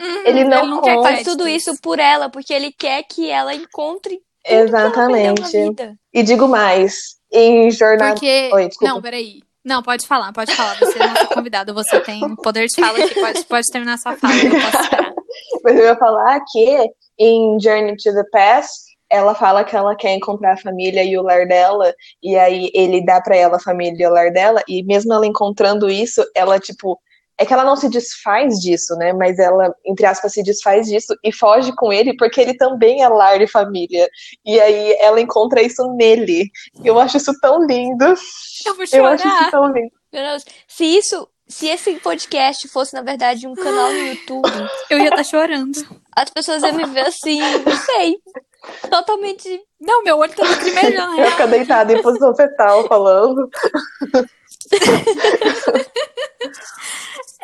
Uhum, 0.00 0.22
ele 0.26 0.44
não 0.44 0.80
quer 0.80 0.94
conta- 0.94 1.02
Faz 1.02 1.14
créditos. 1.16 1.32
tudo 1.32 1.48
isso 1.48 1.80
por 1.80 1.98
ela, 1.98 2.28
porque 2.28 2.52
ele 2.52 2.72
quer 2.72 3.02
que 3.04 3.30
ela 3.30 3.54
encontre 3.54 4.20
ela 4.44 4.64
exatamente. 4.64 5.42
vida. 5.52 5.94
E 6.12 6.22
digo 6.22 6.48
mais, 6.48 7.16
em 7.32 7.70
jornada. 7.70 8.12
Porque. 8.14 8.50
Oi, 8.52 8.68
não, 8.82 9.00
peraí. 9.00 9.40
Não, 9.64 9.82
pode 9.82 10.06
falar, 10.06 10.30
pode 10.32 10.54
falar. 10.54 10.78
Você 10.78 10.98
é 11.02 11.06
nossa 11.06 11.26
convidada, 11.28 11.72
você 11.72 11.98
tem 12.00 12.20
poder 12.36 12.66
de 12.66 12.78
fala 12.78 12.98
aqui, 13.02 13.14
pode, 13.18 13.44
pode 13.46 13.66
terminar 13.72 13.96
sua 13.98 14.14
fala, 14.16 14.34
Mas 15.64 15.76
eu 15.76 15.84
ia 15.84 15.96
falar 15.96 16.40
que 16.52 16.90
em 17.18 17.58
Journey 17.58 17.96
to 17.96 18.12
the 18.12 18.24
Past, 18.30 18.84
ela 19.10 19.34
fala 19.34 19.64
que 19.64 19.74
ela 19.74 19.94
quer 19.96 20.14
encontrar 20.14 20.52
a 20.52 20.56
família 20.58 21.02
e 21.02 21.16
o 21.16 21.22
lar 21.22 21.46
dela, 21.46 21.94
e 22.22 22.36
aí 22.36 22.70
ele 22.74 23.04
dá 23.04 23.20
pra 23.20 23.36
ela 23.36 23.56
a 23.56 23.60
família 23.60 24.04
e 24.04 24.06
o 24.06 24.12
lar 24.12 24.30
dela, 24.32 24.62
e 24.68 24.82
mesmo 24.82 25.12
ela 25.12 25.26
encontrando 25.26 25.88
isso, 25.88 26.24
ela, 26.34 26.58
tipo, 26.58 26.98
é 27.38 27.44
que 27.44 27.52
ela 27.52 27.64
não 27.64 27.76
se 27.76 27.88
desfaz 27.88 28.60
disso, 28.60 28.94
né? 28.96 29.12
Mas 29.12 29.38
ela, 29.38 29.74
entre 29.84 30.06
aspas, 30.06 30.32
se 30.32 30.42
desfaz 30.42 30.86
disso 30.86 31.16
e 31.22 31.32
foge 31.32 31.74
com 31.74 31.92
ele 31.92 32.16
porque 32.16 32.40
ele 32.40 32.54
também 32.56 33.02
é 33.02 33.08
lar 33.08 33.40
e 33.40 33.48
família. 33.48 34.08
E 34.44 34.60
aí 34.60 34.96
ela 35.00 35.20
encontra 35.20 35.60
isso 35.60 35.82
nele. 35.94 36.48
Eu 36.84 36.98
acho 36.98 37.16
isso 37.16 37.32
tão 37.40 37.66
lindo. 37.66 38.04
Eu 38.64 38.76
vou 38.76 38.84
Eu 38.92 39.06
acho 39.06 39.26
isso 39.26 39.36
chorar. 39.36 39.50
tão 39.50 39.66
lindo. 39.72 39.90
Se 40.68 40.84
isso, 40.84 41.28
se 41.48 41.68
esse 41.68 41.94
podcast 42.00 42.68
fosse, 42.68 42.94
na 42.94 43.02
verdade, 43.02 43.46
um 43.46 43.54
canal 43.54 43.92
no 43.92 43.98
YouTube, 43.98 44.50
Eu 44.90 44.98
ia 44.98 45.08
estar 45.08 45.24
chorando. 45.24 45.72
as 46.16 46.30
pessoas 46.30 46.62
iam 46.62 46.74
me 46.74 46.84
ver 46.86 47.06
assim, 47.06 47.40
não 47.64 47.76
sei, 47.76 48.16
totalmente. 48.90 49.60
Não, 49.80 50.02
meu 50.02 50.16
olho 50.18 50.32
tá 50.34 50.42
lacrimejando. 50.48 51.20
Eu 51.20 51.30
ficar 51.30 51.46
deitada 51.46 51.92
em 51.92 52.02
posição 52.02 52.34
fetal 52.34 52.86
falando. 52.88 53.48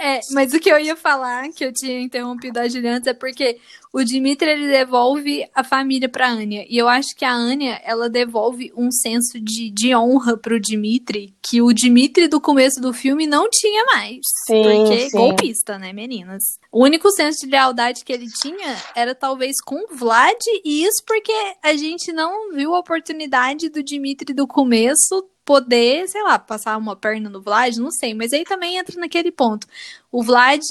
É, 0.02 0.20
mas 0.30 0.54
o 0.54 0.58
que 0.58 0.70
eu 0.70 0.80
ia 0.80 0.96
falar, 0.96 1.50
que 1.50 1.62
eu 1.62 1.70
tinha 1.70 2.00
interrompido 2.00 2.58
a 2.58 2.66
Juliana, 2.66 3.02
é 3.04 3.12
porque 3.12 3.58
o 3.92 4.02
Dimitri 4.02 4.48
ele 4.48 4.66
devolve 4.66 5.46
a 5.54 5.62
família 5.62 6.08
pra 6.08 6.30
Anya. 6.30 6.64
E 6.70 6.78
eu 6.78 6.88
acho 6.88 7.14
que 7.14 7.22
a 7.22 7.34
Anya, 7.34 7.78
ela 7.84 8.08
devolve 8.08 8.72
um 8.74 8.90
senso 8.90 9.38
de, 9.38 9.70
de 9.70 9.94
honra 9.94 10.38
pro 10.38 10.58
Dimitri, 10.58 11.34
que 11.42 11.60
o 11.60 11.70
Dimitri 11.74 12.28
do 12.28 12.40
começo 12.40 12.80
do 12.80 12.94
filme 12.94 13.26
não 13.26 13.50
tinha 13.50 13.84
mais. 13.84 14.20
Sim, 14.46 14.62
porque 14.62 15.10
sim. 15.10 15.16
golpista, 15.18 15.78
né, 15.78 15.92
meninas? 15.92 16.44
O 16.72 16.82
único 16.82 17.10
senso 17.10 17.40
de 17.40 17.50
lealdade 17.50 18.02
que 18.02 18.12
ele 18.12 18.28
tinha 18.40 18.76
era 18.94 19.14
talvez 19.14 19.60
com 19.60 19.84
o 19.84 19.94
Vlad, 19.94 20.38
e 20.64 20.82
isso 20.82 21.02
porque 21.06 21.32
a 21.62 21.74
gente 21.74 22.10
não 22.10 22.52
viu 22.54 22.74
a 22.74 22.78
oportunidade 22.78 23.68
do 23.68 23.82
Dimitri 23.82 24.32
do 24.32 24.46
começo 24.46 25.28
poder, 25.50 26.06
sei 26.06 26.22
lá, 26.22 26.38
passar 26.38 26.76
uma 26.76 26.94
perna 26.94 27.28
no 27.28 27.42
Vlad, 27.42 27.76
não 27.76 27.90
sei, 27.90 28.14
mas 28.14 28.32
aí 28.32 28.44
também 28.44 28.76
entra 28.76 29.00
naquele 29.00 29.32
ponto. 29.32 29.66
O 30.12 30.22
Vlad, 30.22 30.64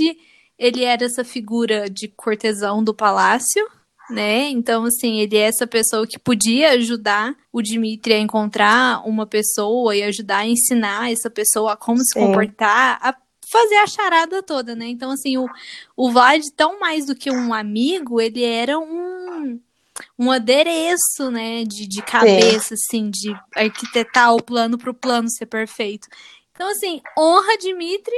ele 0.58 0.86
era 0.86 1.04
essa 1.04 1.26
figura 1.26 1.90
de 1.90 2.08
cortesão 2.08 2.82
do 2.82 2.94
palácio, 2.94 3.68
né? 4.10 4.48
Então, 4.48 4.86
assim, 4.86 5.20
ele 5.20 5.36
é 5.36 5.42
essa 5.42 5.68
pessoa 5.68 6.08
que 6.08 6.18
podia 6.18 6.72
ajudar 6.72 7.36
o 7.52 7.62
Dimitri 7.62 8.14
a 8.14 8.20
encontrar 8.20 9.06
uma 9.06 9.28
pessoa 9.28 9.94
e 9.94 10.02
ajudar 10.04 10.38
a 10.38 10.48
ensinar 10.48 11.12
essa 11.12 11.30
pessoa 11.30 11.74
a 11.74 11.76
como 11.76 11.98
se 11.98 12.14
Sim. 12.14 12.28
comportar, 12.28 13.00
a 13.02 13.14
fazer 13.52 13.76
a 13.76 13.88
charada 13.88 14.42
toda, 14.42 14.78
né? 14.78 14.88
Então, 14.88 15.12
assim, 15.12 15.36
o, 15.36 15.46
o 15.98 16.10
Vlad, 16.10 16.42
tão 16.56 16.80
mais 16.80 17.06
do 17.06 17.14
que 17.14 17.30
um 17.30 17.54
amigo, 17.54 18.22
ele 18.22 18.46
era 18.46 18.80
um 18.80 19.19
um 20.20 20.32
adereço, 20.32 21.32
né, 21.32 21.64
de, 21.66 21.88
de 21.88 22.04
cabeça, 22.04 22.76
assim, 22.76 23.10
de 23.10 23.34
arquitetar 23.56 24.36
o 24.36 24.44
plano 24.44 24.78
para 24.78 24.92
o 24.92 24.96
plano 24.96 25.30
ser 25.32 25.48
perfeito. 25.48 26.08
Então, 26.54 26.70
assim, 26.70 27.02
honra 27.18 27.58
Dimitri, 27.58 28.16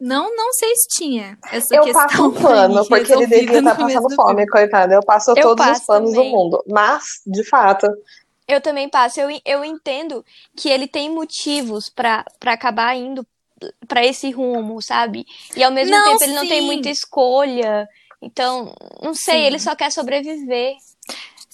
não, 0.00 0.34
não 0.36 0.52
sei 0.54 0.74
se 0.76 0.88
tinha 0.98 1.38
essa 1.50 1.76
Eu 1.76 1.80
questão. 1.80 2.08
passo 2.08 2.26
um 2.26 2.32
pano, 2.32 2.84
aí 2.88 2.88
porque 2.88 3.12
ele 3.12 3.26
devia 3.28 3.60
estar 3.60 3.76
começo 3.76 3.76
passando 3.76 4.08
do 4.08 4.14
fome, 4.14 4.46
filme. 4.46 4.46
coitado. 4.46 4.92
Eu 4.92 5.02
passo 5.04 5.34
Eu 5.34 5.36
todos 5.38 5.66
os 5.68 5.80
passo 5.80 5.86
panos 5.86 6.12
também. 6.12 6.14
do 6.14 6.24
mundo. 6.24 6.62
Mas, 6.68 7.22
de 7.26 7.44
fato, 7.44 7.86
Eu 8.48 8.60
também 8.60 8.88
passo. 8.88 9.20
Eu, 9.20 9.28
eu 9.44 9.64
entendo 9.64 10.24
que 10.56 10.68
ele 10.68 10.86
tem 10.88 11.10
motivos 11.10 11.88
pra 11.90 12.24
pra 12.38 12.52
acabar 12.52 12.94
indo 12.96 13.26
pra 13.88 14.04
esse 14.04 14.30
rumo, 14.30 14.80
sabe? 14.82 15.26
E 15.56 15.64
ao 15.64 15.72
mesmo 15.72 15.98
Não, 15.98 16.04
tempo 16.04 16.22
ele 16.24 16.34
não 16.34 16.46
tem 16.46 16.60
sim. 16.60 16.66
muita 16.66 16.88
escolha. 16.90 17.88
Então, 18.22 18.74
não 19.02 19.14
sei, 19.14 19.42
Sim. 19.42 19.46
ele 19.46 19.58
só 19.58 19.74
quer 19.76 19.90
sobreviver. 19.92 20.74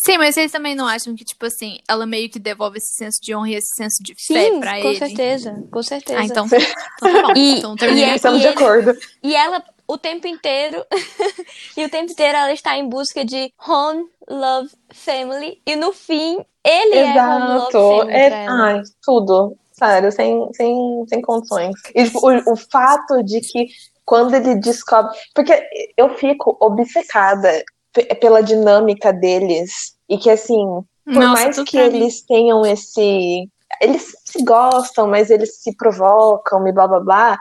Sim, 0.04 0.18
mas 0.18 0.34
vocês 0.34 0.50
também 0.50 0.74
não 0.74 0.86
acham 0.88 1.14
que, 1.14 1.24
tipo 1.24 1.46
assim, 1.46 1.78
ela 1.88 2.04
meio 2.04 2.28
que 2.28 2.38
devolve 2.40 2.78
esse 2.78 2.92
senso 2.94 3.20
de 3.22 3.34
honra 3.34 3.50
e 3.50 3.54
esse 3.54 3.74
senso 3.76 4.02
de 4.02 4.14
fé 4.14 4.50
Sim, 4.50 4.58
pra 4.60 4.80
com 4.80 4.88
ele? 4.88 4.98
certeza, 4.98 5.64
com 5.70 5.82
certeza. 5.82 6.18
Ah, 6.20 6.24
então, 6.24 6.46
então 6.46 6.58
tá 6.98 7.22
bom. 7.22 7.32
E- 7.36 7.58
então 7.58 7.76
e 7.94 8.02
é- 8.02 8.16
estamos 8.16 8.40
de 8.40 8.46
ele- 8.48 8.54
acordo. 8.56 8.98
E 9.22 9.36
ela, 9.36 9.62
o 9.86 9.96
tempo 9.96 10.26
inteiro, 10.26 10.84
e 11.76 11.84
o 11.84 11.88
tempo 11.88 12.10
inteiro 12.10 12.36
ela 12.36 12.52
está 12.52 12.76
em 12.76 12.88
busca 12.88 13.24
de 13.24 13.52
home, 13.66 14.04
love, 14.28 14.70
family. 14.92 15.62
E 15.64 15.76
no 15.76 15.92
fim, 15.92 16.38
ele 16.64 16.96
é 16.96 17.22
home, 17.22 17.46
love, 17.54 17.68
Exato. 17.68 17.98
family 17.98 18.12
É, 18.12 18.46
ai, 18.48 18.82
tudo. 19.04 19.56
Sério, 19.72 20.10
sem, 20.12 20.52
sem, 20.52 21.04
sem 21.08 21.22
condições. 21.22 21.74
E 21.94 22.04
tipo, 22.04 22.18
o, 22.28 22.52
o 22.52 22.56
fato 22.56 23.22
de 23.22 23.40
que 23.40 23.66
quando 24.04 24.34
ele 24.34 24.56
descobre. 24.56 25.16
Porque 25.34 25.60
eu 25.96 26.16
fico 26.16 26.56
obcecada 26.60 27.62
pela 28.20 28.42
dinâmica 28.42 29.12
deles. 29.12 29.96
E 30.08 30.18
que, 30.18 30.30
assim, 30.30 30.64
por 31.04 31.14
Nossa, 31.14 31.42
mais 31.42 31.62
que 31.62 31.76
eles 31.76 32.22
tenham 32.22 32.64
esse. 32.64 33.48
Eles 33.80 34.14
se 34.24 34.44
gostam, 34.44 35.08
mas 35.08 35.30
eles 35.30 35.62
se 35.62 35.74
provocam 35.76 36.66
e 36.68 36.72
blá 36.72 36.86
blá 36.86 37.00
blá 37.00 37.38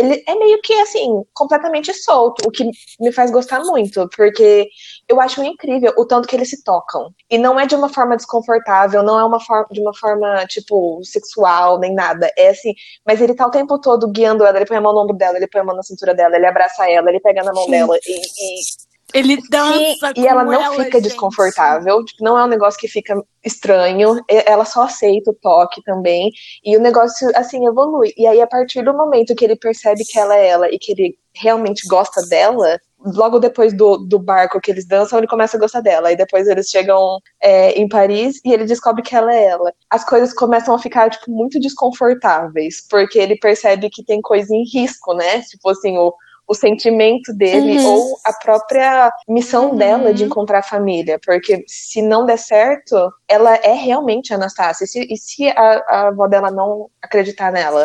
ele 0.00 0.22
é 0.26 0.34
meio 0.34 0.60
que 0.62 0.72
assim, 0.80 1.22
completamente 1.34 1.92
solto, 1.92 2.46
o 2.46 2.50
que 2.50 2.64
me 2.98 3.12
faz 3.12 3.30
gostar 3.30 3.60
muito, 3.60 4.08
porque 4.16 4.68
eu 5.08 5.20
acho 5.20 5.42
incrível 5.42 5.92
o 5.96 6.06
tanto 6.06 6.26
que 6.26 6.34
eles 6.34 6.48
se 6.48 6.62
tocam. 6.62 7.12
E 7.28 7.36
não 7.36 7.58
é 7.58 7.66
de 7.66 7.74
uma 7.74 7.88
forma 7.88 8.16
desconfortável, 8.16 9.02
não 9.02 9.18
é 9.18 9.24
uma 9.24 9.40
forma 9.40 9.66
de 9.70 9.80
uma 9.80 9.94
forma, 9.94 10.46
tipo, 10.46 11.00
sexual, 11.04 11.78
nem 11.78 11.94
nada. 11.94 12.30
É 12.36 12.48
assim, 12.50 12.72
mas 13.06 13.20
ele 13.20 13.34
tá 13.34 13.46
o 13.46 13.50
tempo 13.50 13.78
todo 13.78 14.10
guiando 14.10 14.44
ela, 14.44 14.56
ele 14.56 14.66
põe 14.66 14.76
a 14.76 14.80
mão 14.80 14.94
no 14.94 15.00
ombro 15.00 15.16
dela, 15.16 15.36
ele 15.36 15.48
põe 15.48 15.60
a 15.60 15.64
mão 15.64 15.76
na 15.76 15.82
cintura 15.82 16.14
dela, 16.14 16.36
ele 16.36 16.46
abraça 16.46 16.88
ela, 16.88 17.10
ele 17.10 17.20
pega 17.20 17.42
na 17.42 17.52
mão 17.52 17.64
Sim. 17.64 17.70
dela 17.70 17.98
e, 18.06 18.20
e 18.20 18.89
ele 19.12 19.38
dança 19.48 20.12
e, 20.16 20.20
e 20.20 20.26
ela 20.26 20.44
não 20.44 20.52
ela, 20.52 20.70
fica 20.70 20.98
gente. 20.98 21.02
desconfortável, 21.02 22.04
tipo, 22.04 22.22
não 22.22 22.38
é 22.38 22.44
um 22.44 22.48
negócio 22.48 22.78
que 22.78 22.88
fica 22.88 23.14
estranho, 23.44 24.22
ela 24.28 24.64
só 24.64 24.82
aceita 24.82 25.30
o 25.30 25.34
toque 25.34 25.82
também, 25.82 26.30
e 26.64 26.76
o 26.76 26.80
negócio, 26.80 27.30
assim, 27.34 27.66
evolui. 27.66 28.12
E 28.16 28.26
aí, 28.26 28.40
a 28.40 28.46
partir 28.46 28.82
do 28.82 28.92
momento 28.92 29.34
que 29.34 29.44
ele 29.44 29.56
percebe 29.56 30.04
que 30.04 30.18
ela 30.18 30.36
é 30.36 30.48
ela 30.48 30.70
e 30.70 30.78
que 30.78 30.92
ele 30.92 31.18
realmente 31.34 31.86
gosta 31.86 32.20
dela, 32.28 32.78
logo 33.04 33.38
depois 33.38 33.72
do, 33.72 33.96
do 33.96 34.18
barco 34.18 34.60
que 34.60 34.70
eles 34.70 34.86
dançam, 34.86 35.18
ele 35.18 35.26
começa 35.26 35.56
a 35.56 35.60
gostar 35.60 35.80
dela. 35.80 36.12
E 36.12 36.16
depois 36.16 36.46
eles 36.46 36.68
chegam 36.68 37.18
é, 37.40 37.72
em 37.72 37.88
Paris 37.88 38.40
e 38.44 38.52
ele 38.52 38.64
descobre 38.64 39.02
que 39.02 39.14
ela 39.14 39.34
é 39.34 39.44
ela. 39.46 39.72
As 39.88 40.04
coisas 40.04 40.34
começam 40.34 40.74
a 40.74 40.78
ficar, 40.78 41.10
tipo, 41.10 41.30
muito 41.30 41.58
desconfortáveis, 41.58 42.86
porque 42.88 43.18
ele 43.18 43.36
percebe 43.38 43.88
que 43.90 44.04
tem 44.04 44.20
coisa 44.20 44.54
em 44.54 44.64
risco, 44.64 45.14
né? 45.14 45.40
Tipo 45.42 45.70
assim, 45.70 45.96
o 45.98 46.12
o 46.50 46.54
sentimento 46.54 47.32
dele 47.32 47.78
uhum. 47.78 47.86
ou 47.86 48.18
a 48.24 48.32
própria 48.32 49.12
missão 49.28 49.70
uhum. 49.70 49.76
dela 49.76 50.12
de 50.12 50.24
encontrar 50.24 50.58
a 50.58 50.64
família. 50.64 51.16
Porque 51.24 51.62
se 51.68 52.02
não 52.02 52.26
der 52.26 52.38
certo, 52.38 52.96
ela 53.28 53.54
é 53.54 53.72
realmente 53.72 54.32
a 54.32 54.36
Anastácia. 54.36 54.82
E 54.82 54.88
se, 54.88 55.06
e 55.12 55.16
se 55.16 55.48
a, 55.48 55.84
a 55.86 56.08
avó 56.08 56.26
dela 56.26 56.50
não 56.50 56.90
acreditar 57.00 57.52
nela? 57.52 57.84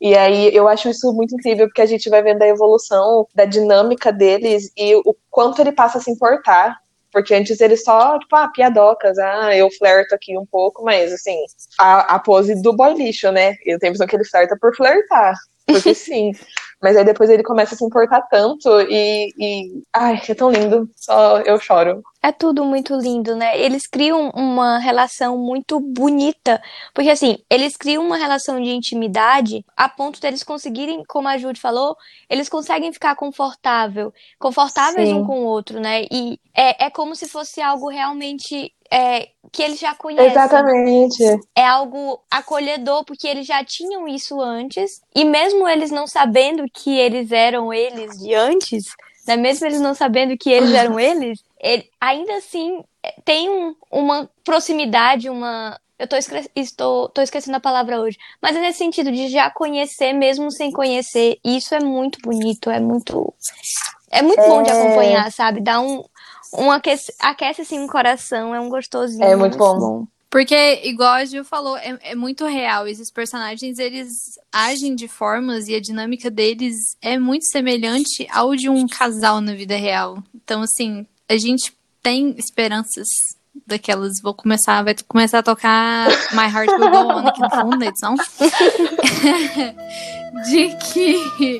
E 0.00 0.16
aí 0.16 0.54
eu 0.54 0.68
acho 0.68 0.88
isso 0.88 1.12
muito 1.12 1.34
incrível, 1.34 1.66
porque 1.66 1.82
a 1.82 1.86
gente 1.86 2.08
vai 2.08 2.22
vendo 2.22 2.40
a 2.40 2.46
evolução 2.46 3.26
da 3.34 3.44
dinâmica 3.44 4.12
deles 4.12 4.70
e 4.76 4.94
o 4.94 5.12
quanto 5.28 5.60
ele 5.60 5.72
passa 5.72 5.98
a 5.98 6.00
se 6.00 6.08
importar. 6.08 6.78
Porque 7.10 7.34
antes 7.34 7.60
ele 7.60 7.76
só, 7.76 8.16
tipo, 8.16 8.36
ah, 8.36 8.46
piadocas, 8.54 9.18
ah, 9.18 9.56
eu 9.56 9.68
flerto 9.72 10.14
aqui 10.14 10.38
um 10.38 10.46
pouco, 10.46 10.84
mas 10.84 11.12
assim, 11.12 11.36
a, 11.80 12.14
a 12.14 12.18
pose 12.20 12.62
do 12.62 12.72
boy 12.72 12.94
lixo, 12.94 13.32
né? 13.32 13.56
Eu 13.66 13.76
tenho 13.80 13.90
a 13.90 13.94
impressão 13.94 14.06
que 14.06 14.14
ele 14.14 14.24
flerta 14.24 14.56
por 14.60 14.76
flertar. 14.76 15.34
Porque 15.66 15.94
sim. 15.96 16.30
Mas 16.80 16.96
aí 16.96 17.04
depois 17.04 17.28
ele 17.28 17.42
começa 17.42 17.74
a 17.74 17.78
se 17.78 17.84
importar 17.84 18.22
tanto 18.22 18.68
e, 18.82 19.32
e. 19.36 19.82
Ai, 19.92 20.20
é 20.28 20.34
tão 20.34 20.50
lindo. 20.50 20.88
Só 20.94 21.40
eu 21.40 21.58
choro. 21.58 22.02
É 22.22 22.32
tudo 22.32 22.64
muito 22.64 22.94
lindo, 22.94 23.36
né? 23.36 23.58
Eles 23.58 23.86
criam 23.86 24.30
uma 24.30 24.78
relação 24.78 25.38
muito 25.38 25.78
bonita. 25.80 26.60
Porque, 26.92 27.10
assim, 27.10 27.38
eles 27.48 27.76
criam 27.76 28.04
uma 28.04 28.16
relação 28.16 28.60
de 28.60 28.70
intimidade 28.70 29.64
a 29.76 29.88
ponto 29.88 30.20
deles 30.20 30.42
conseguirem, 30.42 31.04
como 31.06 31.28
a 31.28 31.38
Jude 31.38 31.60
falou, 31.60 31.96
eles 32.28 32.48
conseguem 32.48 32.92
ficar 32.92 33.14
confortável, 33.14 34.12
confortáveis 34.38 35.08
Sim. 35.08 35.14
um 35.14 35.24
com 35.26 35.40
o 35.40 35.46
outro, 35.46 35.80
né? 35.80 36.04
E 36.10 36.40
é, 36.54 36.86
é 36.86 36.90
como 36.90 37.14
se 37.14 37.28
fosse 37.28 37.60
algo 37.60 37.88
realmente 37.88 38.72
é, 38.90 39.28
que 39.52 39.62
eles 39.62 39.78
já 39.78 39.94
conhecem. 39.94 40.30
Exatamente. 40.30 41.22
É 41.54 41.64
algo 41.66 42.20
acolhedor, 42.30 43.04
porque 43.04 43.26
eles 43.26 43.46
já 43.46 43.64
tinham 43.64 44.08
isso 44.08 44.40
antes. 44.40 45.00
E 45.14 45.24
mesmo 45.24 45.68
eles 45.68 45.90
não 45.90 46.06
sabendo 46.06 46.64
que 46.72 46.96
eles 46.96 47.32
eram 47.32 47.72
eles 47.72 48.18
de 48.18 48.34
antes, 48.34 48.86
né? 49.26 49.36
mesmo 49.36 49.66
eles 49.66 49.80
não 49.80 49.94
sabendo 49.94 50.36
que 50.36 50.50
eles 50.50 50.72
eram 50.72 50.98
eles, 51.00 51.42
ele, 51.60 51.88
ainda 52.00 52.36
assim 52.36 52.82
é, 53.02 53.14
tem 53.24 53.48
um, 53.48 53.74
uma 53.90 54.30
proximidade, 54.44 55.28
uma. 55.28 55.78
Eu 55.98 56.06
tô, 56.06 56.14
estou, 56.54 57.08
tô 57.08 57.20
esquecendo 57.20 57.56
a 57.56 57.60
palavra 57.60 58.00
hoje. 58.00 58.16
Mas 58.40 58.54
é 58.54 58.60
nesse 58.60 58.78
sentido 58.78 59.10
de 59.10 59.28
já 59.28 59.50
conhecer, 59.50 60.12
mesmo 60.12 60.48
sem 60.48 60.70
conhecer. 60.70 61.38
E 61.44 61.56
isso 61.56 61.74
é 61.74 61.80
muito 61.80 62.20
bonito, 62.22 62.70
é 62.70 62.78
muito. 62.78 63.34
É 64.08 64.22
muito 64.22 64.40
é... 64.40 64.48
bom 64.48 64.62
de 64.62 64.70
é. 64.70 64.72
acompanhar, 64.72 65.32
sabe? 65.32 65.60
Dá 65.60 65.80
um, 65.80 66.04
um 66.54 66.70
aquece, 66.70 67.12
aquece 67.18 67.62
assim 67.62 67.82
o 67.84 67.88
coração, 67.88 68.54
é 68.54 68.60
um 68.60 68.68
gostosinho. 68.68 69.24
É 69.24 69.36
muito, 69.36 69.58
bom. 69.58 69.78
bom. 69.78 70.06
Porque, 70.30 70.82
igual 70.84 71.14
a 71.14 71.24
Gil 71.24 71.42
falou, 71.42 71.76
é, 71.78 71.98
é, 72.02 72.14
muito 72.14 72.44
real. 72.44 72.86
Esses 72.86 73.10
personagens, 73.10 73.78
eles 73.78 74.08
agem 74.52 74.94
de 74.94 75.08
formas 75.08 75.68
e 75.68 75.74
a 75.74 75.80
dinâmica 75.80 76.30
deles 76.30 76.76
é 77.00 77.18
muito 77.18 77.46
semelhante 77.46 78.26
ao 78.30 78.54
de 78.54 78.68
um 78.68 78.86
casal 78.86 79.40
na 79.40 79.54
vida 79.54 79.74
real. 79.76 80.22
Então, 80.34 80.60
assim, 80.60 81.06
a 81.28 81.38
gente 81.38 81.72
tem 82.02 82.34
esperanças 82.36 83.08
daquelas. 83.66 84.20
Vou 84.22 84.34
começar, 84.34 84.82
vai 84.82 84.94
começar 85.06 85.38
a 85.38 85.42
tocar 85.42 86.08
My 86.32 86.44
Heart 86.44 86.78
Will 86.78 86.90
Go 86.90 86.96
On 86.96 87.26
aqui 87.26 87.40
no 87.40 87.50
fundo 87.50 87.78
da 87.78 87.86
edição. 87.86 88.14
de 90.50 90.76
que, 90.92 91.58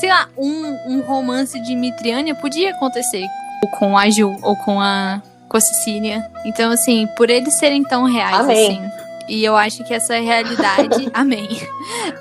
sei 0.00 0.08
lá, 0.08 0.28
um, 0.36 0.94
um 0.94 1.00
romance 1.02 1.60
de 1.60 1.76
Mitriania 1.76 2.34
podia 2.34 2.72
acontecer 2.72 3.24
com 3.68 3.96
a 3.96 4.08
Ju 4.10 4.36
ou 4.42 4.56
com 4.56 4.80
a, 4.80 5.22
com 5.48 5.56
a 5.56 5.60
Cecília. 5.60 6.24
Então, 6.44 6.70
assim, 6.70 7.06
por 7.16 7.30
eles 7.30 7.58
serem 7.58 7.82
tão 7.82 8.04
reais, 8.04 8.40
Amém. 8.40 8.78
assim. 8.78 9.04
E 9.28 9.42
eu 9.42 9.56
acho 9.56 9.82
que 9.84 9.94
essa 9.94 10.14
realidade. 10.14 11.10
amém. 11.14 11.48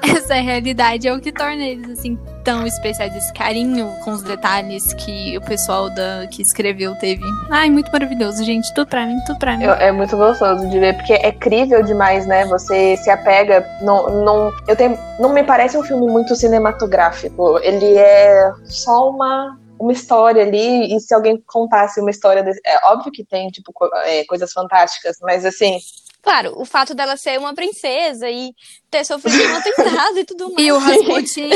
Essa 0.02 0.36
realidade 0.36 1.08
é 1.08 1.14
o 1.14 1.20
que 1.20 1.32
torna 1.32 1.62
eles, 1.62 1.90
assim, 1.90 2.18
tão 2.44 2.66
especiais. 2.66 3.14
Esse 3.16 3.34
carinho 3.34 3.90
com 4.04 4.12
os 4.12 4.24
detalhes 4.24 4.94
que 4.94 5.38
o 5.38 5.42
pessoal 5.42 5.90
da, 5.90 6.26
que 6.28 6.42
escreveu 6.42 6.96
teve. 6.96 7.24
Ai, 7.50 7.70
muito 7.70 7.92
maravilhoso, 7.92 8.44
gente. 8.44 8.74
Tudo 8.74 8.88
pra 8.88 9.06
mim, 9.06 9.20
tudo 9.26 9.38
pra 9.40 9.58
mim. 9.58 9.66
é 9.66 9.92
muito 9.92 10.16
gostoso 10.16 10.68
de 10.70 10.80
ver, 10.80 10.96
porque 10.96 11.14
é 11.14 11.32
crível 11.32 11.84
demais, 11.84 12.26
né? 12.26 12.46
Você 12.46 12.96
se 12.98 13.10
apega. 13.10 13.66
Não, 13.82 14.24
não, 14.24 14.54
eu 14.68 14.76
tenho, 14.76 14.98
não 15.20 15.34
me 15.34 15.44
parece 15.44 15.78
um 15.78 15.84
filme 15.84 16.08
muito 16.08 16.36
cinematográfico. 16.36 17.60
Ele 17.60 17.98
é 17.98 18.52
só 18.66 19.10
uma 19.10 19.58
uma 19.84 19.92
história 19.92 20.44
ali, 20.44 20.96
e 20.96 21.00
se 21.00 21.14
alguém 21.14 21.42
contasse 21.46 22.00
uma 22.00 22.10
história. 22.10 22.42
Desse, 22.42 22.62
é 22.66 22.88
óbvio 22.88 23.12
que 23.12 23.24
tem, 23.24 23.50
tipo, 23.50 23.74
é, 24.06 24.24
coisas 24.26 24.52
fantásticas, 24.52 25.18
mas 25.22 25.46
assim. 25.46 25.78
Claro, 26.22 26.54
o 26.56 26.64
fato 26.64 26.96
dela 26.96 27.18
ser 27.18 27.38
uma 27.38 27.54
princesa 27.54 28.30
e 28.30 28.54
ter 28.90 29.04
sofrido 29.04 29.44
um 29.44 29.58
atentado 29.58 30.18
e 30.18 30.24
tudo 30.24 30.54
mais. 30.54 30.56
E 30.66 30.72
o 30.72 30.78
Rasputin. 30.78 31.50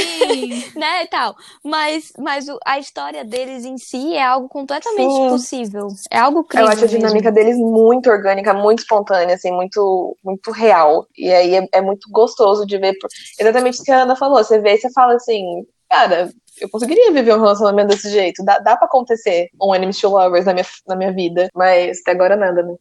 né, 0.75 1.03
e 1.03 1.07
tal. 1.07 1.37
Mas, 1.63 2.11
mas 2.19 2.47
a 2.65 2.77
história 2.77 3.23
deles 3.23 3.63
em 3.63 3.77
si 3.77 4.13
é 4.13 4.21
algo 4.21 4.49
completamente 4.49 5.13
Sim. 5.13 5.29
possível. 5.29 5.87
É 6.11 6.19
algo 6.19 6.43
crível. 6.43 6.67
Eu 6.67 6.73
acho 6.73 6.83
a 6.83 6.87
dinâmica 6.87 7.31
mesmo. 7.31 7.33
deles 7.33 7.57
muito 7.57 8.09
orgânica, 8.09 8.53
muito 8.53 8.79
espontânea, 8.79 9.35
assim, 9.35 9.53
muito, 9.53 10.17
muito 10.21 10.51
real. 10.51 11.07
E 11.17 11.31
aí 11.31 11.55
é, 11.55 11.67
é 11.71 11.81
muito 11.81 12.11
gostoso 12.11 12.65
de 12.65 12.77
ver. 12.77 12.93
Exatamente 13.39 13.79
o 13.79 13.83
que 13.85 13.91
a 13.91 14.01
Ana 14.01 14.17
falou. 14.17 14.43
Você 14.43 14.59
vê 14.59 14.73
e 14.73 14.77
você 14.77 14.91
fala 14.91 15.15
assim, 15.15 15.65
cara, 15.89 16.29
eu 16.59 16.69
conseguiria 16.69 17.11
viver 17.11 17.33
um 17.35 17.39
relacionamento 17.41 17.89
desse 17.89 18.09
jeito. 18.09 18.43
Dá, 18.43 18.59
dá 18.59 18.75
pra 18.77 18.85
acontecer 18.87 19.49
um 19.61 19.73
Enemies 19.73 19.99
to 19.99 20.09
Lovers 20.09 20.45
na 20.45 20.53
minha, 20.53 20.65
na 20.87 20.95
minha 20.95 21.11
vida, 21.13 21.49
mas 21.55 21.99
até 22.01 22.11
agora 22.11 22.35
nada, 22.35 22.63
né? 22.63 22.75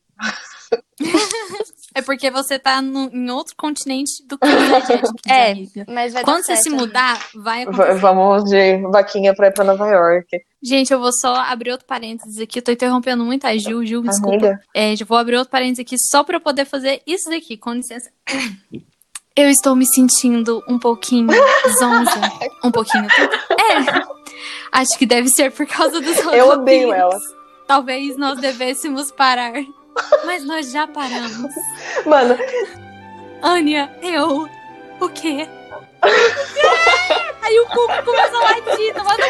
É 1.95 2.03
porque 2.03 2.31
você 2.31 2.59
tá 2.59 2.83
no, 2.83 3.09
em 3.12 3.31
outro 3.31 3.55
continente 3.57 4.22
do 4.27 4.37
que 4.37 4.47
a 4.47 5.35
É, 5.35 5.53
amiga. 5.53 5.87
mas 5.89 6.12
vai 6.12 6.22
Quando 6.24 6.45
você 6.45 6.57
se 6.57 6.68
mudar, 6.68 7.18
vai 7.35 7.62
acontecer. 7.62 7.95
Vamos 7.95 8.45
de 8.45 8.77
vaquinha 8.91 9.35
pra 9.35 9.47
ir 9.49 9.53
pra 9.55 9.64
Nova 9.64 9.87
York. 9.89 10.27
Gente, 10.62 10.93
eu 10.93 11.01
vou 11.01 11.12
só 11.12 11.35
abrir 11.37 11.70
outro 11.70 11.87
parênteses 11.87 12.39
aqui. 12.39 12.59
Eu 12.59 12.62
tô 12.62 12.72
interrompendo 12.72 13.24
muito 13.24 13.47
a 13.47 13.57
Gil. 13.57 13.85
Gil, 13.87 14.03
desculpa. 14.03 14.59
É, 14.74 14.93
eu 14.93 15.07
vou 15.07 15.16
abrir 15.16 15.37
outro 15.37 15.51
parênteses 15.51 15.81
aqui 15.81 15.97
só 15.99 16.22
pra 16.22 16.37
eu 16.37 16.41
poder 16.41 16.64
fazer 16.66 17.01
isso 17.07 17.31
daqui. 17.31 17.57
Com 17.57 17.72
licença. 17.72 18.11
Eu 19.37 19.51
estou 19.51 19.76
me 19.76 19.84
sentindo 19.87 20.64
um 20.66 20.78
pouquinho 20.78 21.28
zonza. 21.78 22.20
um 22.64 22.70
pouquinho. 22.70 23.05
É. 23.05 24.16
Acho 24.72 24.99
que 24.99 25.05
deve 25.05 25.28
ser 25.28 25.53
por 25.53 25.66
causa 25.66 26.01
dos 26.01 26.16
Eu 26.32 26.49
odeio 26.49 26.91
ela. 26.91 27.18
Talvez 27.66 28.16
nós 28.16 28.41
devêssemos 28.41 29.11
parar. 29.11 29.53
Mas 30.24 30.43
nós 30.45 30.72
já 30.72 30.87
paramos. 30.87 31.53
Mano. 32.07 32.37
Ania, 33.43 33.95
eu. 34.03 34.49
O 35.01 35.09
quê? 35.11 35.47
Aí 37.43 37.61
o 37.61 37.66
cu 37.66 37.87
começa 38.05 38.37
a 38.37 38.41
latir, 38.41 38.95
toma 38.95 39.12
no 39.12 39.24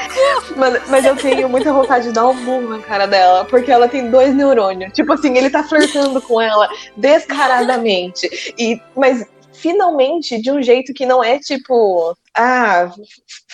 cu. 0.48 0.58
Mano, 0.58 0.80
mas 0.88 1.04
eu 1.04 1.16
tenho 1.16 1.48
muita 1.48 1.72
vontade 1.72 2.06
de 2.06 2.12
dar 2.12 2.28
um 2.28 2.34
murro 2.34 2.76
na 2.76 2.78
cara 2.78 3.06
dela, 3.06 3.44
porque 3.44 3.70
ela 3.70 3.88
tem 3.88 4.10
dois 4.10 4.34
neurônios. 4.34 4.92
Tipo 4.92 5.12
assim, 5.12 5.36
ele 5.36 5.50
tá 5.50 5.64
flertando 5.64 6.20
com 6.22 6.40
ela 6.40 6.68
descaradamente. 6.96 8.54
E, 8.58 8.80
mas 8.96 9.26
finalmente 9.56 10.40
de 10.40 10.50
um 10.50 10.62
jeito 10.62 10.92
que 10.92 11.06
não 11.06 11.22
é 11.22 11.38
tipo, 11.38 12.16
ah, 12.36 12.92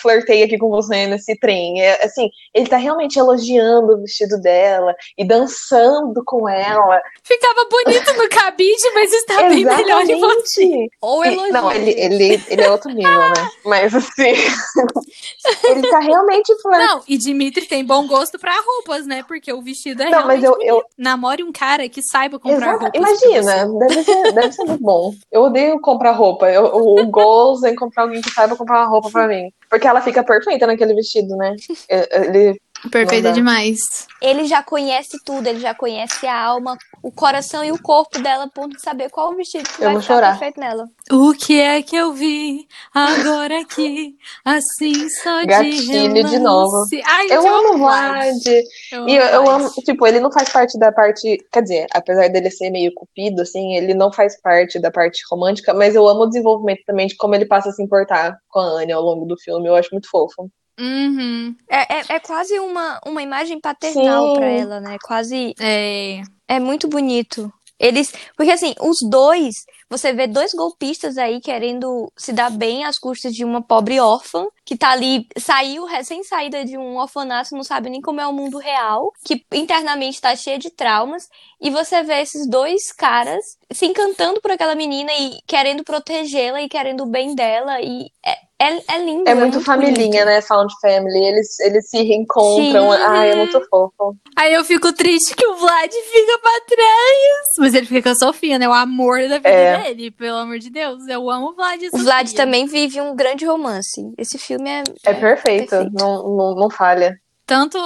flertei 0.03 0.43
aqui 0.43 0.57
com 0.57 0.69
você 0.69 1.07
nesse 1.07 1.35
trem. 1.39 1.81
É, 1.81 2.05
assim, 2.05 2.29
ele 2.53 2.67
tá 2.67 2.75
realmente 2.75 3.17
elogiando 3.17 3.93
o 3.93 4.01
vestido 4.01 4.39
dela 4.41 4.93
e 5.17 5.25
dançando 5.25 6.21
com 6.25 6.47
ela. 6.47 7.01
Ficava 7.23 7.67
bonito 7.69 8.13
no 8.13 8.27
cabide, 8.29 8.91
mas 8.93 9.13
está 9.13 9.49
bem 9.49 9.63
melhor 9.63 10.03
de 10.03 10.15
você. 10.15 10.87
Ou 11.01 11.23
elogio. 11.23 11.53
Não, 11.53 11.71
ele, 11.71 11.91
ele, 11.91 12.43
ele 12.49 12.61
é 12.61 12.69
outro 12.69 12.91
nível, 12.91 13.19
né? 13.19 13.49
Mas 13.65 13.95
assim, 13.95 14.33
ele 15.63 15.87
tá 15.89 15.99
realmente 15.99 16.53
flertando. 16.61 16.95
Não, 16.95 17.03
e 17.07 17.17
Dimitri 17.17 17.65
tem 17.65 17.85
bom 17.85 18.05
gosto 18.05 18.37
pra 18.37 18.51
roupas, 18.61 19.07
né? 19.07 19.23
Porque 19.25 19.53
o 19.53 19.61
vestido 19.61 20.03
é 20.03 20.09
Não, 20.09 20.27
mas 20.27 20.43
eu, 20.43 20.57
eu, 20.61 20.83
Namore 20.97 21.43
um 21.43 21.51
cara 21.51 21.87
que 21.87 22.01
saiba 22.01 22.37
comprar 22.37 22.75
Exato. 22.75 22.83
roupas. 22.83 22.99
Imagina, 22.99 23.67
deve 23.79 24.03
ser, 24.03 24.31
deve 24.33 24.51
ser 24.51 24.63
muito 24.65 24.83
bom. 24.83 25.13
Eu 25.31 25.43
odeio 25.43 25.79
comprar 25.79 26.11
roupa. 26.11 26.49
Eu, 26.49 26.65
o, 26.65 27.01
o 27.01 27.07
goals 27.07 27.63
em 27.63 27.75
comprar 27.75 28.03
alguém 28.03 28.21
que 28.21 28.31
saiba 28.31 28.55
comprar 28.55 28.81
uma 28.81 28.89
roupa 28.89 29.09
pra 29.09 29.27
mim. 29.29 29.51
Porque 29.73 29.87
ela 29.87 30.01
fica 30.01 30.23
perfeita 30.23 30.67
naquele 30.67 30.93
vestido, 30.93 31.35
né? 31.35 31.55
Ele, 31.89 32.61
Perfeita 32.91 33.31
demais. 33.31 33.77
Ele 34.21 34.45
já 34.45 34.61
conhece 34.61 35.17
tudo, 35.25 35.47
ele 35.47 35.59
já 35.59 35.73
conhece 35.73 36.25
a 36.27 36.37
alma, 36.37 36.77
o 37.01 37.11
coração 37.11 37.63
e 37.63 37.71
o 37.71 37.81
corpo 37.81 38.19
dela, 38.21 38.45
a 38.45 38.49
ponto 38.49 38.75
de 38.75 38.81
saber 38.81 39.09
qual 39.09 39.31
o 39.31 39.35
vestido 39.35 39.67
que 39.69 39.81
Eu 39.81 39.85
vai 39.85 39.93
vou 39.93 40.01
ficar 40.01 40.13
chorar. 40.15 40.31
perfeito 40.31 40.59
nela. 40.59 40.85
O 41.11 41.33
que 41.33 41.59
é 41.59 41.81
que 41.81 41.95
eu 41.95 42.13
vi 42.13 42.67
agora 42.93 43.61
aqui? 43.61 44.15
Assim 44.43 45.09
só 45.09 45.41
de 45.41 45.47
Gatilho 45.47 46.23
de 46.29 46.39
novo. 46.39 46.85
Ai, 47.05 47.25
eu 47.29 47.41
gente, 47.41 47.53
amo 47.53 47.73
o 47.73 47.77
Vlad. 47.77 48.33
Vlad. 48.33 49.07
E 49.07 49.15
eu, 49.15 49.25
eu 49.25 49.49
amo, 49.49 49.69
tipo, 49.85 50.05
ele 50.07 50.19
não 50.19 50.31
faz 50.31 50.49
parte 50.49 50.77
da 50.77 50.91
parte. 50.91 51.37
Quer 51.51 51.61
dizer, 51.63 51.87
apesar 51.93 52.29
dele 52.29 52.49
ser 52.51 52.69
meio 52.69 52.93
cupido, 52.93 53.41
assim, 53.41 53.75
ele 53.75 53.93
não 53.93 54.11
faz 54.11 54.39
parte 54.41 54.79
da 54.79 54.91
parte 54.91 55.21
romântica, 55.29 55.73
mas 55.73 55.95
eu 55.95 56.07
amo 56.07 56.23
o 56.23 56.27
desenvolvimento 56.27 56.81
também 56.85 57.07
de 57.07 57.15
como 57.15 57.35
ele 57.35 57.45
passa 57.45 57.69
a 57.69 57.71
se 57.71 57.83
importar 57.83 58.37
com 58.49 58.59
a 58.59 58.81
Anya 58.81 58.95
ao 58.95 59.03
longo 59.03 59.25
do 59.25 59.37
filme. 59.37 59.67
Eu 59.67 59.75
acho 59.75 59.89
muito 59.91 60.09
fofo. 60.09 60.49
Uhum. 60.79 61.55
É, 61.69 61.97
é, 61.97 62.03
é 62.09 62.19
quase 62.19 62.57
uma, 62.59 62.99
uma 63.05 63.21
imagem 63.21 63.59
paternal 63.59 64.33
pra 64.35 64.47
ela, 64.47 64.79
né? 64.79 64.97
Quase. 65.03 65.53
É. 65.59 66.21
É 66.47 66.59
muito 66.59 66.87
bonito. 66.87 67.51
Eles. 67.79 68.13
Porque 68.35 68.51
assim, 68.51 68.73
os 68.79 68.97
dois. 69.09 69.65
Você 69.89 70.13
vê 70.13 70.25
dois 70.25 70.53
golpistas 70.53 71.17
aí 71.17 71.39
querendo 71.39 72.11
se 72.17 72.33
dar 72.33 72.49
bem 72.49 72.83
às 72.83 72.97
custas 72.97 73.33
de 73.33 73.45
uma 73.45 73.61
pobre 73.61 73.99
órfã, 73.99 74.47
que 74.65 74.75
tá 74.75 74.89
ali, 74.91 75.27
saiu 75.37 75.85
recém-saída 75.85 76.65
de 76.65 76.77
um 76.77 76.97
orfanato, 76.97 77.55
não 77.55 77.63
sabe 77.63 77.91
nem 77.91 78.01
como 78.01 78.19
é 78.19 78.25
o 78.25 78.33
mundo 78.33 78.57
real, 78.57 79.11
que 79.23 79.45
internamente 79.51 80.19
tá 80.19 80.35
cheia 80.35 80.57
de 80.57 80.71
traumas. 80.71 81.29
E 81.61 81.69
você 81.69 82.01
vê 82.01 82.21
esses 82.21 82.49
dois 82.49 82.91
caras 82.91 83.43
se 83.71 83.85
encantando 83.85 84.41
por 84.41 84.49
aquela 84.49 84.73
menina 84.73 85.11
e 85.13 85.37
querendo 85.45 85.83
protegê-la 85.83 86.61
e 86.61 86.69
querendo 86.69 87.03
o 87.03 87.09
bem 87.09 87.35
dela. 87.35 87.79
E 87.81 88.09
é, 88.25 88.35
é, 88.63 88.95
é 88.95 88.99
lindo. 88.99 89.29
É 89.29 89.35
muito 89.35 89.59
familhinha, 89.61 90.23
bonito. 90.23 90.25
né? 90.25 90.41
Found 90.41 90.73
Family. 90.81 91.25
Eles, 91.25 91.59
eles 91.59 91.89
se 91.89 92.01
reencontram. 92.03 92.91
Sim. 92.91 92.97
Ai, 93.01 93.31
é 93.31 93.35
muito 93.35 93.59
fofo. 93.69 94.15
Aí 94.35 94.53
eu 94.53 94.63
fico 94.63 94.91
triste 94.93 95.35
que 95.35 95.45
o 95.47 95.55
Vlad 95.55 95.91
fica 95.91 96.39
pra 96.39 96.51
trás. 96.67 97.45
Mas 97.59 97.73
ele 97.73 97.85
fica 97.85 98.01
com 98.03 98.09
a 98.09 98.15
Sofia, 98.15 98.57
né? 98.59 98.67
O 98.67 98.73
amor 98.73 99.19
da 99.27 99.37
vida 99.37 99.49
É. 99.49 99.83
dele, 99.83 100.11
pelo 100.11 100.37
amor 100.37 100.59
de 100.59 100.69
Deus. 100.69 101.07
Eu 101.07 101.29
amo 101.29 101.49
o 101.49 101.55
Vlad 101.55 101.81
e 101.81 101.89
O. 101.93 101.97
Vlad 101.97 102.31
também 102.33 102.65
vive 102.65 102.99
um 103.01 103.15
grande 103.15 103.45
romance. 103.45 104.01
Esse 104.17 104.37
filme 104.37 104.69
é. 104.69 104.83
É 105.05 105.13
perfeito. 105.13 105.69
perfeito. 105.69 105.93
Não, 105.93 106.23
não, 106.35 106.55
não 106.55 106.69
falha. 106.69 107.15
Tanto, 107.45 107.77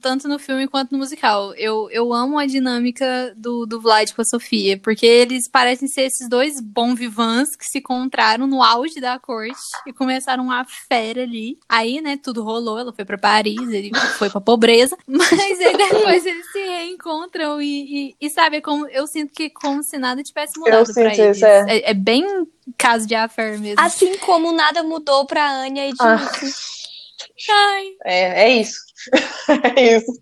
tanto 0.00 0.28
no 0.28 0.38
filme 0.38 0.68
quanto 0.68 0.92
no 0.92 0.98
musical. 0.98 1.54
Eu, 1.54 1.88
eu 1.90 2.12
amo 2.12 2.38
a 2.38 2.44
dinâmica 2.44 3.32
do, 3.36 3.64
do 3.64 3.80
Vlad 3.80 4.12
com 4.12 4.20
a 4.20 4.24
Sofia, 4.24 4.78
porque 4.78 5.06
eles 5.06 5.48
parecem 5.50 5.88
ser 5.88 6.02
esses 6.02 6.28
dois 6.28 6.60
bons 6.62 6.96
vivants 6.98 7.56
que 7.56 7.64
se 7.64 7.78
encontraram 7.78 8.46
no 8.46 8.62
auge 8.62 9.00
da 9.00 9.18
corte 9.18 9.56
e 9.86 9.92
começaram 9.92 10.44
uma 10.44 10.66
fera 10.88 11.22
ali. 11.22 11.58
Aí, 11.66 12.00
né, 12.02 12.18
tudo 12.22 12.42
rolou, 12.42 12.78
ela 12.78 12.92
foi 12.92 13.06
pra 13.06 13.16
Paris, 13.16 13.56
ele 13.70 13.90
foi 14.18 14.28
pra 14.28 14.40
pobreza, 14.40 14.96
mas 15.08 15.32
aí 15.32 15.76
depois 15.76 16.26
eles 16.26 16.52
se 16.52 16.58
reencontram 16.58 17.60
e, 17.62 18.10
e, 18.10 18.16
e 18.20 18.30
sabe, 18.30 18.58
é 18.58 18.60
como, 18.60 18.86
eu 18.88 19.06
sinto 19.06 19.32
que 19.32 19.48
como 19.48 19.82
se 19.82 19.96
nada 19.98 20.22
tivesse 20.22 20.58
mudado 20.58 20.92
pra 20.92 21.10
sinto 21.10 21.20
eles. 21.22 21.36
isso, 21.38 21.46
é. 21.46 21.64
é. 21.68 21.90
é 21.90 21.94
bem 21.94 22.26
caso 22.76 23.06
de 23.06 23.14
affair 23.14 23.58
mesmo. 23.58 23.80
Assim 23.80 24.18
como 24.18 24.52
nada 24.52 24.82
mudou 24.82 25.24
pra 25.26 25.50
Anya 25.62 25.88
e 25.88 25.92
Ah. 26.00 26.16
Dimitri. 26.16 26.50
Ai, 27.50 27.86
É, 28.04 28.42
é 28.44 28.60
isso. 28.60 28.85
é 29.76 29.96
isso. 29.96 30.12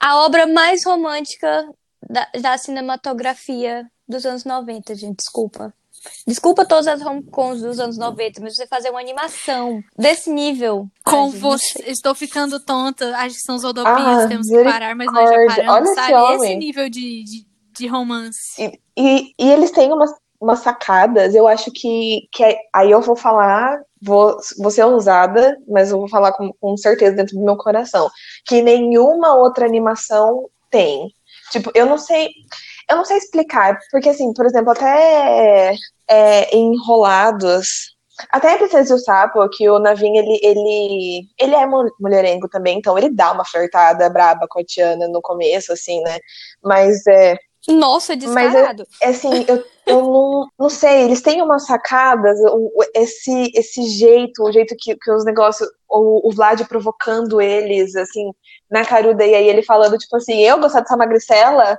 A 0.00 0.24
obra 0.24 0.46
mais 0.46 0.84
romântica 0.84 1.68
da, 2.08 2.26
da 2.40 2.56
cinematografia 2.58 3.86
dos 4.08 4.24
anos 4.26 4.44
90, 4.44 4.94
gente. 4.94 5.16
Desculpa. 5.18 5.72
Desculpa 6.26 6.64
todas 6.64 6.86
as 6.88 7.02
romcoms 7.02 7.60
dos 7.60 7.78
anos 7.78 7.98
90, 7.98 8.40
mas 8.40 8.56
você 8.56 8.66
fazer 8.66 8.88
uma 8.88 9.00
animação 9.00 9.82
desse 9.98 10.30
nível. 10.30 10.88
Com 11.04 11.24
ai, 11.26 11.30
você, 11.32 11.82
estou 11.90 12.14
ficando 12.14 12.58
tonta. 12.58 13.14
Acho 13.18 13.34
que 13.36 13.42
são 13.42 13.56
os 13.56 13.64
rodopinhos, 13.64 14.24
Ah, 14.24 14.28
temos 14.28 14.46
que 14.48 14.64
parar, 14.64 14.96
mas 14.96 15.12
nós 15.12 15.28
já 15.28 15.36
paramos, 15.46 15.70
Olha 15.88 15.94
sabe? 15.94 16.12
Esse 16.12 16.14
homem. 16.14 16.58
nível 16.58 16.88
de, 16.88 17.22
de, 17.24 17.46
de 17.76 17.86
romance. 17.86 18.38
E, 18.58 18.80
e, 18.96 19.34
e 19.38 19.50
eles 19.52 19.70
têm 19.72 19.92
umas, 19.92 20.10
umas 20.40 20.60
sacadas, 20.60 21.34
eu 21.34 21.46
acho 21.46 21.70
que, 21.70 22.26
que 22.32 22.42
é- 22.44 22.58
aí 22.72 22.90
eu 22.90 23.02
vou 23.02 23.14
falar, 23.14 23.78
vou, 24.02 24.36
vou 24.58 24.70
ser 24.70 24.84
ousada, 24.84 25.56
mas 25.68 25.90
eu 25.90 25.98
vou 25.98 26.08
falar 26.08 26.32
com, 26.32 26.52
com 26.60 26.76
certeza 26.76 27.16
dentro 27.16 27.36
do 27.36 27.44
meu 27.44 27.56
coração, 27.56 28.10
que 28.46 28.62
nenhuma 28.62 29.34
outra 29.34 29.66
animação 29.66 30.48
tem. 30.70 31.12
Tipo, 31.50 31.70
eu 31.74 31.86
não 31.86 31.98
sei, 31.98 32.28
eu 32.88 32.96
não 32.96 33.04
sei 33.04 33.16
explicar, 33.18 33.78
porque 33.90 34.08
assim, 34.08 34.32
por 34.32 34.46
exemplo, 34.46 34.70
até 34.72 35.74
é, 36.08 36.56
Enrolados, 36.56 37.94
até 38.30 38.54
a 38.54 38.58
Princesa 38.58 38.92
e 38.92 38.96
o 38.96 38.98
Sapo, 38.98 39.48
que 39.50 39.68
o 39.68 39.78
Navin, 39.78 40.16
ele, 40.16 40.38
ele, 40.42 41.22
ele 41.38 41.54
é 41.54 41.66
mu- 41.66 41.90
mulherengo 42.00 42.48
também, 42.48 42.78
então 42.78 42.96
ele 42.98 43.10
dá 43.10 43.32
uma 43.32 43.44
flertada 43.44 44.08
braba 44.10 44.46
com 44.48 44.60
a 44.60 44.64
Tiana 44.64 45.08
no 45.08 45.22
começo, 45.22 45.72
assim, 45.72 46.00
né? 46.02 46.18
Mas 46.62 47.06
é, 47.06 47.36
Nossa, 47.68 48.14
Mas 48.16 48.52
descarado. 48.52 48.86
é 49.02 49.08
assim, 49.08 49.44
eu, 49.46 49.62
eu 49.86 50.02
não, 50.02 50.48
não 50.58 50.68
sei, 50.70 51.02
eles 51.02 51.20
têm 51.20 51.42
umas 51.42 51.66
sacadas, 51.66 52.38
esse, 52.94 53.52
esse 53.54 53.82
jeito, 53.84 54.42
o 54.42 54.52
jeito 54.52 54.74
que, 54.78 54.96
que 54.96 55.12
os 55.12 55.24
negócios, 55.24 55.68
o, 55.88 56.28
o 56.28 56.32
Vlad 56.32 56.62
provocando 56.64 57.40
eles, 57.40 57.94
assim, 57.96 58.32
na 58.70 58.84
caruda, 58.84 59.26
e 59.26 59.34
aí 59.34 59.48
ele 59.48 59.62
falando, 59.62 59.98
tipo 59.98 60.16
assim, 60.16 60.40
eu 60.40 60.58
gostar 60.58 60.80
dessa 60.80 60.96
magricela? 60.96 61.78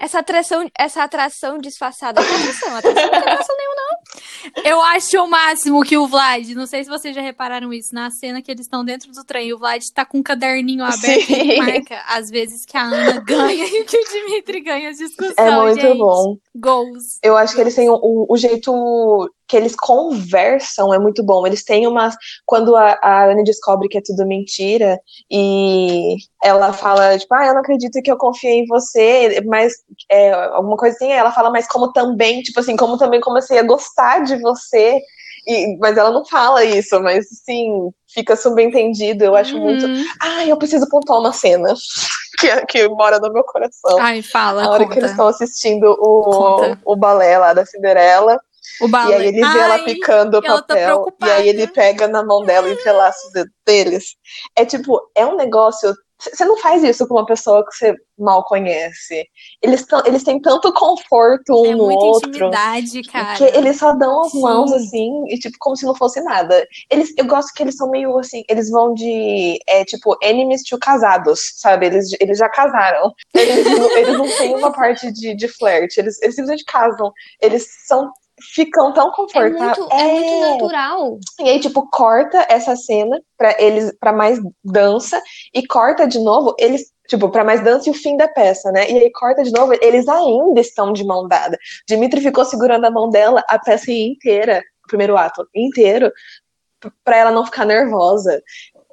Essa 0.00 0.20
atração, 0.20 0.66
essa 0.78 1.02
atração 1.04 1.58
disfarçada. 1.58 2.20
Atração? 2.20 2.74
Atração 2.76 3.02
não 3.02 3.10
tem 3.10 3.18
atração 3.20 3.56
nenhuma, 3.56 3.76
não. 3.76 4.62
Eu 4.64 4.80
acho 4.80 5.22
o 5.22 5.28
máximo 5.28 5.82
que 5.84 5.96
o 5.98 6.06
Vlad, 6.06 6.48
não 6.54 6.66
sei 6.66 6.82
se 6.82 6.88
vocês 6.90 7.14
já 7.14 7.20
repararam 7.20 7.70
isso, 7.72 7.94
na 7.94 8.10
cena 8.10 8.40
que 8.40 8.50
eles 8.50 8.62
estão 8.66 8.82
dentro 8.84 9.12
do 9.12 9.22
trem, 9.24 9.52
o 9.52 9.58
Vlad 9.58 9.82
tá 9.94 10.04
com 10.06 10.18
um 10.18 10.22
caderninho 10.22 10.82
aberto 10.84 11.06
e 11.30 11.52
Sim. 11.52 11.56
marca 11.58 12.02
as 12.08 12.30
vezes 12.30 12.64
que 12.64 12.76
a 12.76 12.82
Ana 12.82 13.20
ganha 13.20 13.64
e 13.66 13.84
que 13.84 13.96
o 13.98 14.04
Dimitri 14.10 14.60
ganha 14.62 14.88
as 14.88 14.96
discussões. 14.96 15.34
É 15.36 15.50
muito 15.50 15.80
gente. 15.80 15.98
bom. 15.98 16.36
Goals. 16.56 17.18
Eu 17.22 17.36
acho 17.36 17.54
que 17.54 17.60
eles 17.60 17.74
têm 17.74 17.90
o, 17.90 17.94
o- 17.94 18.26
o 18.32 18.36
jeito 18.38 19.30
que 19.50 19.56
eles 19.56 19.74
conversam 19.74 20.94
é 20.94 20.98
muito 20.98 21.24
bom. 21.24 21.44
Eles 21.44 21.64
têm 21.64 21.84
umas. 21.84 22.14
Quando 22.46 22.76
a, 22.76 22.96
a 23.02 23.24
Anne 23.26 23.42
descobre 23.42 23.88
que 23.88 23.98
é 23.98 24.02
tudo 24.02 24.24
mentira 24.24 25.00
e 25.28 26.14
ela 26.42 26.72
fala, 26.72 27.18
tipo, 27.18 27.34
ah, 27.34 27.46
eu 27.46 27.54
não 27.54 27.60
acredito 27.60 28.00
que 28.00 28.10
eu 28.10 28.16
confiei 28.16 28.60
em 28.60 28.66
você, 28.66 29.42
mas 29.44 29.72
é, 30.08 30.32
alguma 30.32 30.76
coisa 30.76 30.94
assim, 30.94 31.10
ela 31.10 31.32
fala, 31.32 31.50
mas 31.50 31.66
como 31.66 31.92
também, 31.92 32.42
tipo 32.42 32.60
assim, 32.60 32.76
como 32.76 32.96
também 32.96 33.20
comecei 33.20 33.58
a 33.58 33.64
gostar 33.64 34.20
de 34.22 34.36
você. 34.36 35.02
E, 35.48 35.76
mas 35.78 35.96
ela 35.96 36.12
não 36.12 36.24
fala 36.24 36.64
isso, 36.64 37.00
mas 37.00 37.26
sim, 37.44 37.90
fica 38.14 38.36
subentendido. 38.36 39.24
Eu 39.24 39.34
acho 39.34 39.58
muito. 39.58 39.84
Ah, 40.22 40.46
eu 40.46 40.56
preciso 40.56 40.88
pontuar 40.88 41.18
uma 41.18 41.32
cena 41.32 41.74
que, 42.38 42.66
que 42.66 42.88
mora 42.88 43.18
no 43.18 43.32
meu 43.32 43.42
coração. 43.42 43.98
Ai, 43.98 44.22
fala, 44.22 44.62
a 44.62 44.70
hora 44.70 44.84
conta. 44.84 44.94
que 44.94 45.00
eles 45.00 45.10
estão 45.10 45.26
assistindo 45.26 45.90
o, 45.98 46.22
Conta. 46.22 46.80
o 46.84 46.94
balé 46.94 47.36
lá 47.36 47.52
da 47.52 47.66
Cinderela. 47.66 48.38
O. 48.80 48.88
E 48.88 49.14
aí 49.14 49.26
ele 49.28 49.32
vê 49.32 49.58
ela 49.58 49.74
Ai, 49.74 49.84
picando 49.84 50.38
o 50.38 50.44
ela 50.44 50.62
tá 50.62 50.66
papel. 50.68 50.82
e 50.82 50.84
preocupada. 50.86 51.32
aí 51.34 51.48
ele 51.48 51.66
pega 51.66 52.08
na 52.08 52.24
mão 52.24 52.44
dela 52.44 52.68
e 52.68 52.72
entrelaça 52.72 53.26
os 53.26 53.32
dedos 53.32 53.52
deles. 53.66 54.04
É 54.56 54.64
tipo, 54.64 55.00
é 55.16 55.24
um 55.26 55.36
negócio. 55.36 55.94
Você 56.22 56.44
não 56.44 56.58
faz 56.58 56.84
isso 56.84 57.08
com 57.08 57.14
uma 57.14 57.24
pessoa 57.24 57.64
que 57.64 57.74
você 57.74 57.94
mal 58.18 58.44
conhece. 58.44 59.26
Eles, 59.62 59.86
tão, 59.86 60.02
eles 60.04 60.22
têm 60.22 60.38
tanto 60.38 60.70
conforto 60.70 61.62
um 61.62 61.64
é 61.64 61.74
no 61.74 61.84
muita 61.86 62.04
outro. 62.04 62.28
intimidade, 62.28 63.02
cara. 63.04 63.36
Que 63.38 63.44
eles 63.56 63.78
só 63.78 63.92
dão 63.94 64.20
as 64.20 64.34
mãos 64.34 64.68
Sim. 64.70 64.76
assim, 64.76 65.24
e 65.28 65.38
tipo, 65.38 65.56
como 65.58 65.74
se 65.76 65.86
não 65.86 65.94
fosse 65.94 66.20
nada. 66.20 66.66
Eles, 66.90 67.14
eu 67.16 67.24
gosto 67.24 67.54
que 67.54 67.62
eles 67.62 67.74
são 67.74 67.88
meio 67.90 68.18
assim, 68.18 68.42
eles 68.50 68.68
vão 68.70 68.92
de, 68.92 69.58
é, 69.66 69.82
tipo, 69.86 70.14
enemies 70.22 70.62
to 70.64 70.78
casados, 70.78 71.40
sabe? 71.56 71.86
Eles, 71.86 72.08
eles 72.20 72.36
já 72.36 72.50
casaram. 72.50 73.14
Eles, 73.34 73.64
não- 73.64 73.90
eles 73.96 74.18
não 74.18 74.28
têm 74.36 74.54
uma 74.54 74.72
parte 74.76 75.10
de, 75.10 75.34
de 75.34 75.48
flerte, 75.48 76.00
eles, 76.00 76.20
eles 76.20 76.34
simplesmente 76.34 76.64
casam. 76.66 77.10
Eles 77.40 77.66
são, 77.86 78.12
ficam 78.40 78.92
tão 78.92 79.08
É 79.08 79.12
confortáveis. 79.14 79.78
muito, 79.78 79.88
é 79.92 80.04
muito 80.04 80.40
natural. 80.40 81.18
E 81.40 81.48
aí, 81.48 81.60
tipo, 81.60 81.88
corta 81.90 82.46
essa 82.48 82.74
cena 82.76 83.20
pra 83.36 83.54
eles, 83.58 83.92
para 83.98 84.12
mais 84.12 84.38
dança, 84.64 85.20
e 85.54 85.66
corta 85.66 86.06
de 86.06 86.18
novo, 86.18 86.54
eles, 86.58 86.92
tipo, 87.08 87.28
pra 87.28 87.44
mais 87.44 87.62
dança 87.62 87.88
e 87.88 87.92
o 87.92 87.94
fim 87.94 88.16
da 88.16 88.28
peça, 88.28 88.70
né? 88.72 88.90
E 88.90 88.98
aí 88.98 89.10
corta 89.12 89.42
de 89.42 89.52
novo, 89.52 89.72
eles 89.80 90.08
ainda 90.08 90.60
estão 90.60 90.92
de 90.92 91.04
mão 91.04 91.26
dada. 91.28 91.58
Dimitri 91.88 92.20
ficou 92.20 92.44
segurando 92.44 92.84
a 92.84 92.90
mão 92.90 93.10
dela 93.10 93.42
a 93.48 93.58
peça 93.58 93.90
inteira, 93.92 94.62
o 94.84 94.88
primeiro 94.88 95.16
ato 95.16 95.46
inteiro, 95.54 96.10
pra 97.04 97.16
ela 97.16 97.30
não 97.30 97.44
ficar 97.44 97.64
nervosa. 97.64 98.42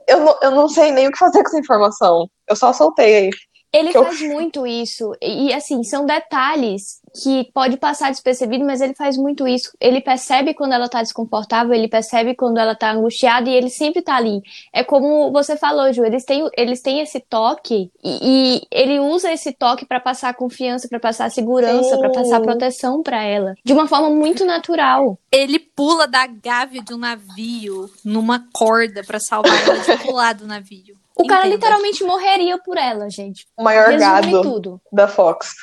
Eu 0.07 0.21
não, 0.21 0.37
eu 0.41 0.51
não 0.51 0.69
sei 0.69 0.91
nem 0.91 1.07
o 1.07 1.11
que 1.11 1.17
fazer 1.17 1.41
com 1.43 1.49
essa 1.49 1.59
informação. 1.59 2.29
Eu 2.47 2.55
só 2.55 2.71
soltei 2.71 3.15
aí. 3.17 3.29
Ele 3.73 3.91
Que 3.91 3.97
eu- 3.97 4.05
faz 4.05 4.21
muito 4.21 4.65
isso. 4.65 5.11
E, 5.21 5.53
assim, 5.53 5.83
são 5.83 6.05
detalhes 6.05 7.01
que 7.21 7.49
pode 7.53 7.77
passar 7.77 8.11
despercebido, 8.11 8.63
mas 8.65 8.79
ele 8.79 8.93
faz 8.93 9.17
muito 9.17 9.47
isso. 9.47 9.71
Ele 9.79 9.99
percebe 9.99 10.53
quando 10.53 10.73
ela 10.73 10.87
tá 10.87 11.01
desconfortável, 11.01 11.73
ele 11.73 11.87
percebe 11.87 12.35
quando 12.35 12.57
ela 12.59 12.75
tá 12.75 12.91
angustiada 12.91 13.49
e 13.49 13.53
ele 13.53 13.69
sempre 13.69 14.01
tá 14.01 14.15
ali. 14.15 14.41
É 14.73 14.83
como 14.83 15.31
você 15.31 15.57
falou, 15.57 15.91
Ju, 15.91 16.05
eles 16.05 16.23
têm, 16.23 16.47
eles 16.55 16.81
têm 16.81 17.01
esse 17.01 17.19
toque 17.19 17.91
e, 18.03 18.19
e 18.21 18.61
ele 18.71 18.99
usa 18.99 19.31
esse 19.31 19.51
toque 19.51 19.85
pra 19.85 19.99
passar 19.99 20.33
confiança, 20.35 20.87
pra 20.87 20.99
passar 20.99 21.29
segurança, 21.31 21.97
pra 21.97 22.09
passar 22.11 22.39
proteção 22.41 23.01
pra 23.03 23.23
ela. 23.23 23.53
De 23.65 23.73
uma 23.73 23.87
forma 23.87 24.09
muito 24.09 24.45
natural. 24.45 25.17
Ele 25.31 25.59
pula 25.59 26.07
da 26.07 26.25
gávea 26.27 26.81
de 26.81 26.93
um 26.93 26.97
navio 26.97 27.89
numa 28.05 28.45
corda 28.53 29.03
pra 29.03 29.19
salvar 29.19 29.51
ela 29.67 29.77
de 29.79 30.03
pular 30.03 30.33
do 30.33 30.45
navio. 30.47 30.95
O 31.17 31.25
cara 31.25 31.47
literalmente 31.47 32.03
morreria 32.03 32.57
por 32.57 32.77
ela, 32.77 33.09
gente. 33.09 33.45
O 33.57 33.63
maior 33.63 33.89
Resume 33.89 33.99
gado 33.99 34.41
tudo. 34.41 34.81
da 34.91 35.07
Fox. 35.07 35.55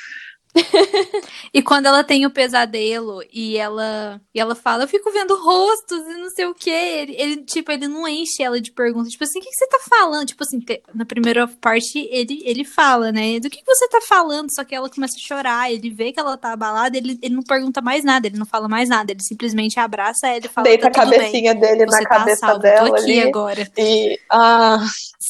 E 1.53 1.61
quando 1.61 1.85
ela 1.85 2.03
tem 2.03 2.25
o 2.25 2.31
pesadelo 2.31 3.21
e 3.31 3.57
ela 3.57 4.21
e 4.33 4.39
ela 4.39 4.55
fala, 4.55 4.83
eu 4.83 4.87
fico 4.87 5.11
vendo 5.11 5.35
rostos 5.41 5.99
e 5.99 6.13
não 6.17 6.29
sei 6.29 6.45
o 6.45 6.53
que, 6.53 6.69
ele, 6.69 7.15
ele, 7.17 7.37
tipo, 7.43 7.71
ele 7.71 7.87
não 7.87 8.07
enche 8.07 8.43
ela 8.43 8.59
de 8.59 8.71
perguntas, 8.71 9.11
tipo 9.11 9.23
assim, 9.23 9.39
o 9.39 9.41
que, 9.41 9.49
que 9.49 9.55
você 9.55 9.67
tá 9.67 9.79
falando? 9.89 10.25
Tipo 10.27 10.43
assim, 10.43 10.59
na 10.93 11.05
primeira 11.05 11.47
parte 11.47 12.07
ele, 12.11 12.41
ele 12.45 12.63
fala, 12.65 13.11
né? 13.11 13.39
Do 13.39 13.49
que, 13.49 13.57
que 13.61 13.65
você 13.75 13.87
tá 13.87 13.99
falando? 14.01 14.53
Só 14.53 14.63
que 14.63 14.75
ela 14.75 14.89
começa 14.89 15.15
a 15.15 15.19
chorar, 15.19 15.71
ele 15.71 15.89
vê 15.89 16.11
que 16.11 16.19
ela 16.19 16.37
tá 16.37 16.51
abalada, 16.53 16.97
ele, 16.97 17.17
ele 17.21 17.35
não 17.35 17.43
pergunta 17.43 17.81
mais 17.81 18.03
nada, 18.03 18.27
ele 18.27 18.37
não 18.37 18.45
fala 18.45 18.67
mais 18.67 18.89
nada, 18.89 19.11
ele 19.11 19.23
simplesmente 19.23 19.79
abraça 19.79 20.27
ela 20.27 20.39
e 20.45 20.49
fala, 20.49 20.67
Deita 20.67 20.87
a 20.87 20.91
tá 20.91 21.05
bem. 21.05 21.19
cabecinha 21.19 21.55
dele 21.55 21.85
Você 21.85 22.01
na 22.01 22.03
tá 22.03 22.09
cabeça 22.09 22.45
salvo, 22.47 22.61
dela 22.61 22.89
tô 22.89 22.95
aqui 22.95 23.19
ali. 23.19 23.21
agora. 23.29 23.71
E. 23.77 24.19
Ah, 24.31 24.79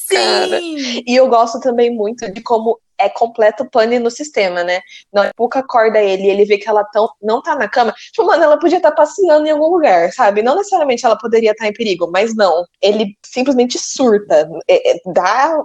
Cara. 0.09 0.59
Sim! 0.59 1.03
E 1.07 1.15
eu 1.15 1.27
gosto 1.27 1.59
também 1.59 1.93
muito 1.93 2.31
de 2.31 2.41
como 2.41 2.79
é 2.97 3.09
completo 3.09 3.69
pane 3.69 3.99
no 3.99 4.11
sistema, 4.11 4.63
né? 4.63 4.81
Não, 5.11 5.29
Puka 5.35 5.59
acorda 5.59 5.99
ele 6.01 6.29
ele 6.29 6.45
vê 6.45 6.57
que 6.57 6.69
ela 6.69 6.83
tão, 6.85 7.09
não 7.21 7.41
tá 7.41 7.55
na 7.55 7.67
cama. 7.67 7.93
Tipo, 8.11 8.25
mano, 8.25 8.43
ela 8.43 8.59
podia 8.59 8.77
estar 8.77 8.91
passeando 8.91 9.47
em 9.47 9.51
algum 9.51 9.67
lugar, 9.67 10.11
sabe? 10.13 10.41
Não 10.41 10.55
necessariamente 10.55 11.05
ela 11.05 11.17
poderia 11.17 11.51
estar 11.51 11.67
em 11.67 11.73
perigo, 11.73 12.09
mas 12.11 12.35
não. 12.35 12.65
Ele 12.81 13.17
simplesmente 13.25 13.77
surta, 13.79 14.49
é, 14.67 14.91
é, 14.91 15.01
dá 15.13 15.57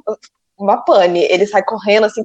uma 0.59 0.85
pane. 0.85 1.25
Ele 1.25 1.47
sai 1.47 1.63
correndo, 1.65 2.05
assim, 2.05 2.23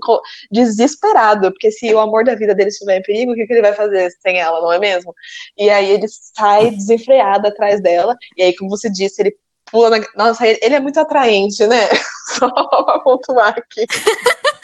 desesperado, 0.51 1.51
porque 1.51 1.72
se 1.72 1.93
o 1.93 1.99
amor 1.99 2.24
da 2.24 2.36
vida 2.36 2.53
dele 2.53 2.70
estiver 2.70 2.97
em 2.97 3.03
perigo, 3.03 3.32
o 3.32 3.36
que, 3.36 3.45
que 3.47 3.53
ele 3.53 3.62
vai 3.62 3.74
fazer 3.74 4.12
sem 4.22 4.39
ela, 4.39 4.62
não 4.62 4.72
é 4.72 4.80
mesmo? 4.80 5.14
E 5.58 5.70
aí 5.70 5.91
ele 5.91 6.08
sai 6.08 6.72
desenfreado 6.72 7.47
atrás 7.47 7.82
dela, 7.82 8.16
e 8.38 8.43
aí, 8.43 8.56
como 8.56 8.70
você 8.70 8.89
disse, 8.89 9.22
ele 9.22 9.36
pula 9.72 9.89
na... 9.89 10.06
Nossa, 10.16 10.47
ele 10.47 10.76
é 10.76 10.80
muito 10.80 10.99
atraente, 10.99 11.66
né? 11.66 11.88
Só 12.38 12.49
pra 12.49 12.99
pontuar 12.99 13.56
aqui. 13.58 13.86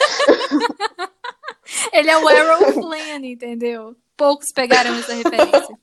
Ele 1.92 2.10
é 2.10 2.18
o 2.18 2.28
Errol 2.30 2.72
Flynn, 2.72 3.24
entendeu? 3.24 3.96
Poucos 4.16 4.52
pegaram 4.52 4.94
essa 4.94 5.14
referência. 5.14 5.78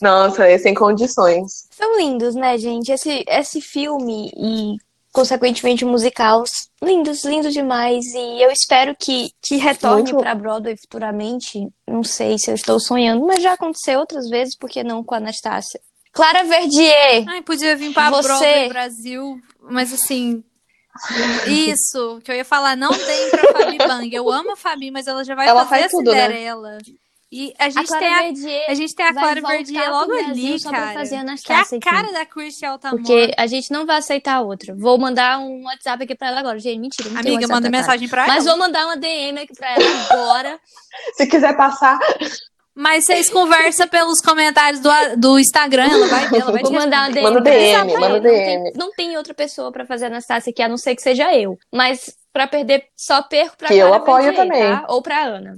Nossa, 0.00 0.46
é 0.46 0.56
sem 0.58 0.74
condições. 0.74 1.66
São 1.70 1.98
lindos, 1.98 2.34
né, 2.34 2.56
gente? 2.56 2.90
Esse, 2.90 3.24
esse 3.26 3.60
filme 3.60 4.30
e, 4.36 4.76
consequentemente, 5.12 5.84
o 5.84 5.88
musical, 5.88 6.42
lindos, 6.82 7.24
lindos 7.24 7.52
demais. 7.52 8.04
E 8.14 8.42
eu 8.42 8.50
espero 8.50 8.94
que, 8.98 9.30
que 9.42 9.56
retorne 9.56 10.04
Muito. 10.12 10.18
pra 10.18 10.34
Broadway 10.34 10.76
futuramente. 10.76 11.68
Não 11.86 12.02
sei 12.02 12.38
se 12.38 12.50
eu 12.50 12.54
estou 12.54 12.78
sonhando, 12.80 13.26
mas 13.26 13.42
já 13.42 13.52
aconteceu 13.52 13.98
outras 14.00 14.28
vezes, 14.28 14.56
por 14.56 14.70
que 14.70 14.82
não 14.82 15.04
com 15.04 15.14
a 15.14 15.18
Anastácia? 15.18 15.80
Clara 16.12 16.44
Verdier! 16.44 17.24
Ai, 17.28 17.42
podia 17.42 17.76
vir 17.76 17.92
pra 17.92 18.10
Você- 18.10 18.28
Broadway 18.28 18.68
Brasil, 18.68 19.40
mas 19.60 19.92
assim. 19.92 20.42
Isso, 21.46 22.20
que 22.24 22.30
eu 22.30 22.36
ia 22.36 22.44
falar, 22.44 22.76
não 22.76 22.90
tem 22.90 23.30
pra 23.30 23.52
Fabi 23.52 23.78
Bang. 23.78 24.14
Eu 24.14 24.30
amo 24.30 24.52
a 24.52 24.56
Fabi, 24.56 24.90
mas 24.90 25.06
ela 25.06 25.24
já 25.24 25.34
vai 25.34 25.46
Ela 25.48 25.64
fazer 25.66 25.82
faz 25.82 25.86
a 25.86 25.96
tudo, 25.96 26.12
né? 26.12 26.22
Cinderela. 26.26 26.78
E 27.32 27.54
a 27.60 27.66
A 27.66 27.70
gente 27.70 27.86
Clara 27.86 28.04
tem 28.04 28.12
a, 28.12 28.22
Verdier 28.22 28.64
a 28.68 28.74
gente 28.74 28.92
tem 28.96 29.06
a 29.06 29.12
Clara 29.12 29.40
Verdier 29.40 29.90
logo 29.90 30.06
Brasil 30.08 30.30
ali, 30.54 30.60
cara. 30.64 30.92
fazer 30.94 30.98
a 30.98 31.06
Que 31.06 31.14
é 31.14 31.18
a 31.18 31.20
Anastácia 31.20 31.78
aqui. 31.78 31.88
cara 31.88 32.12
da 32.12 32.26
Christian 32.26 32.70
Altamont. 32.70 33.02
Porque 33.04 33.32
a 33.36 33.46
gente 33.46 33.70
não 33.72 33.86
vai 33.86 33.98
aceitar 33.98 34.40
outra. 34.40 34.74
Vou 34.76 34.98
mandar 34.98 35.38
um 35.38 35.62
WhatsApp 35.64 36.02
aqui 36.02 36.16
pra 36.16 36.26
ela 36.26 36.40
agora. 36.40 36.58
Gente, 36.58 36.80
mentira. 36.80 37.08
Não 37.08 37.20
Amiga, 37.20 37.46
manda 37.46 37.70
mensagem 37.70 38.08
pra 38.08 38.24
ela. 38.24 38.34
Mas 38.34 38.44
vou 38.44 38.56
mandar 38.56 38.84
uma 38.84 38.96
DM 38.96 39.38
aqui 39.38 39.54
pra 39.54 39.74
ela 39.74 39.84
agora. 40.10 40.60
Se 41.14 41.26
quiser 41.28 41.56
passar, 41.56 42.00
Mas 42.74 43.04
vocês 43.04 43.28
conversam 43.28 43.88
pelos 43.88 44.20
comentários 44.20 44.80
do, 44.80 44.88
do 45.18 45.38
Instagram, 45.38 45.88
ela 45.90 46.06
vai, 46.06 46.24
ela 46.40 46.52
vai 46.52 46.62
te 46.62 46.72
mandar. 46.72 47.10
DM. 47.10 47.22
Manda 47.22 47.40
DM, 47.40 47.92
manda 47.94 48.08
Não 48.08 48.20
DM. 48.20 48.44
tem, 48.44 48.72
não 48.74 48.92
tem 48.92 49.16
outra 49.16 49.34
pessoa 49.34 49.72
pra 49.72 49.84
fazer 49.84 50.06
Anastácia 50.06 50.50
aqui, 50.50 50.62
a 50.62 50.68
não 50.68 50.76
ser 50.78 50.94
que 50.94 51.02
seja 51.02 51.34
eu. 51.36 51.58
Mas 51.72 52.14
pra 52.32 52.46
perder, 52.46 52.84
só 52.96 53.22
perco 53.22 53.56
pra 53.56 53.68
Que 53.68 53.74
eu 53.74 53.92
apoio 53.92 54.22
Verdier, 54.24 54.46
também. 54.46 54.62
tá? 54.62 54.86
Ou 54.88 55.02
pra 55.02 55.20
Ana. 55.24 55.56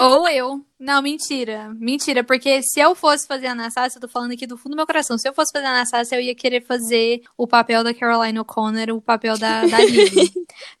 Ou 0.00 0.28
eu. 0.28 0.64
Não, 0.78 1.02
mentira. 1.02 1.74
Mentira, 1.74 2.22
porque 2.22 2.62
se 2.62 2.80
eu 2.80 2.94
fosse 2.94 3.26
fazer 3.26 3.48
a 3.48 3.52
Anastasia, 3.52 3.98
eu 3.98 4.00
tô 4.00 4.08
falando 4.08 4.32
aqui 4.32 4.46
do 4.46 4.56
fundo 4.56 4.72
do 4.72 4.76
meu 4.76 4.86
coração, 4.86 5.18
se 5.18 5.28
eu 5.28 5.34
fosse 5.34 5.50
fazer 5.52 5.66
a 5.66 5.70
Anastasia, 5.70 6.16
eu 6.18 6.22
ia 6.22 6.34
querer 6.34 6.64
fazer 6.64 7.22
o 7.36 7.46
papel 7.46 7.82
da 7.82 7.92
Caroline 7.92 8.38
O'Connor, 8.38 8.90
o 8.90 9.00
papel 9.00 9.36
da, 9.36 9.66
da 9.66 9.78
Lily. 9.84 10.32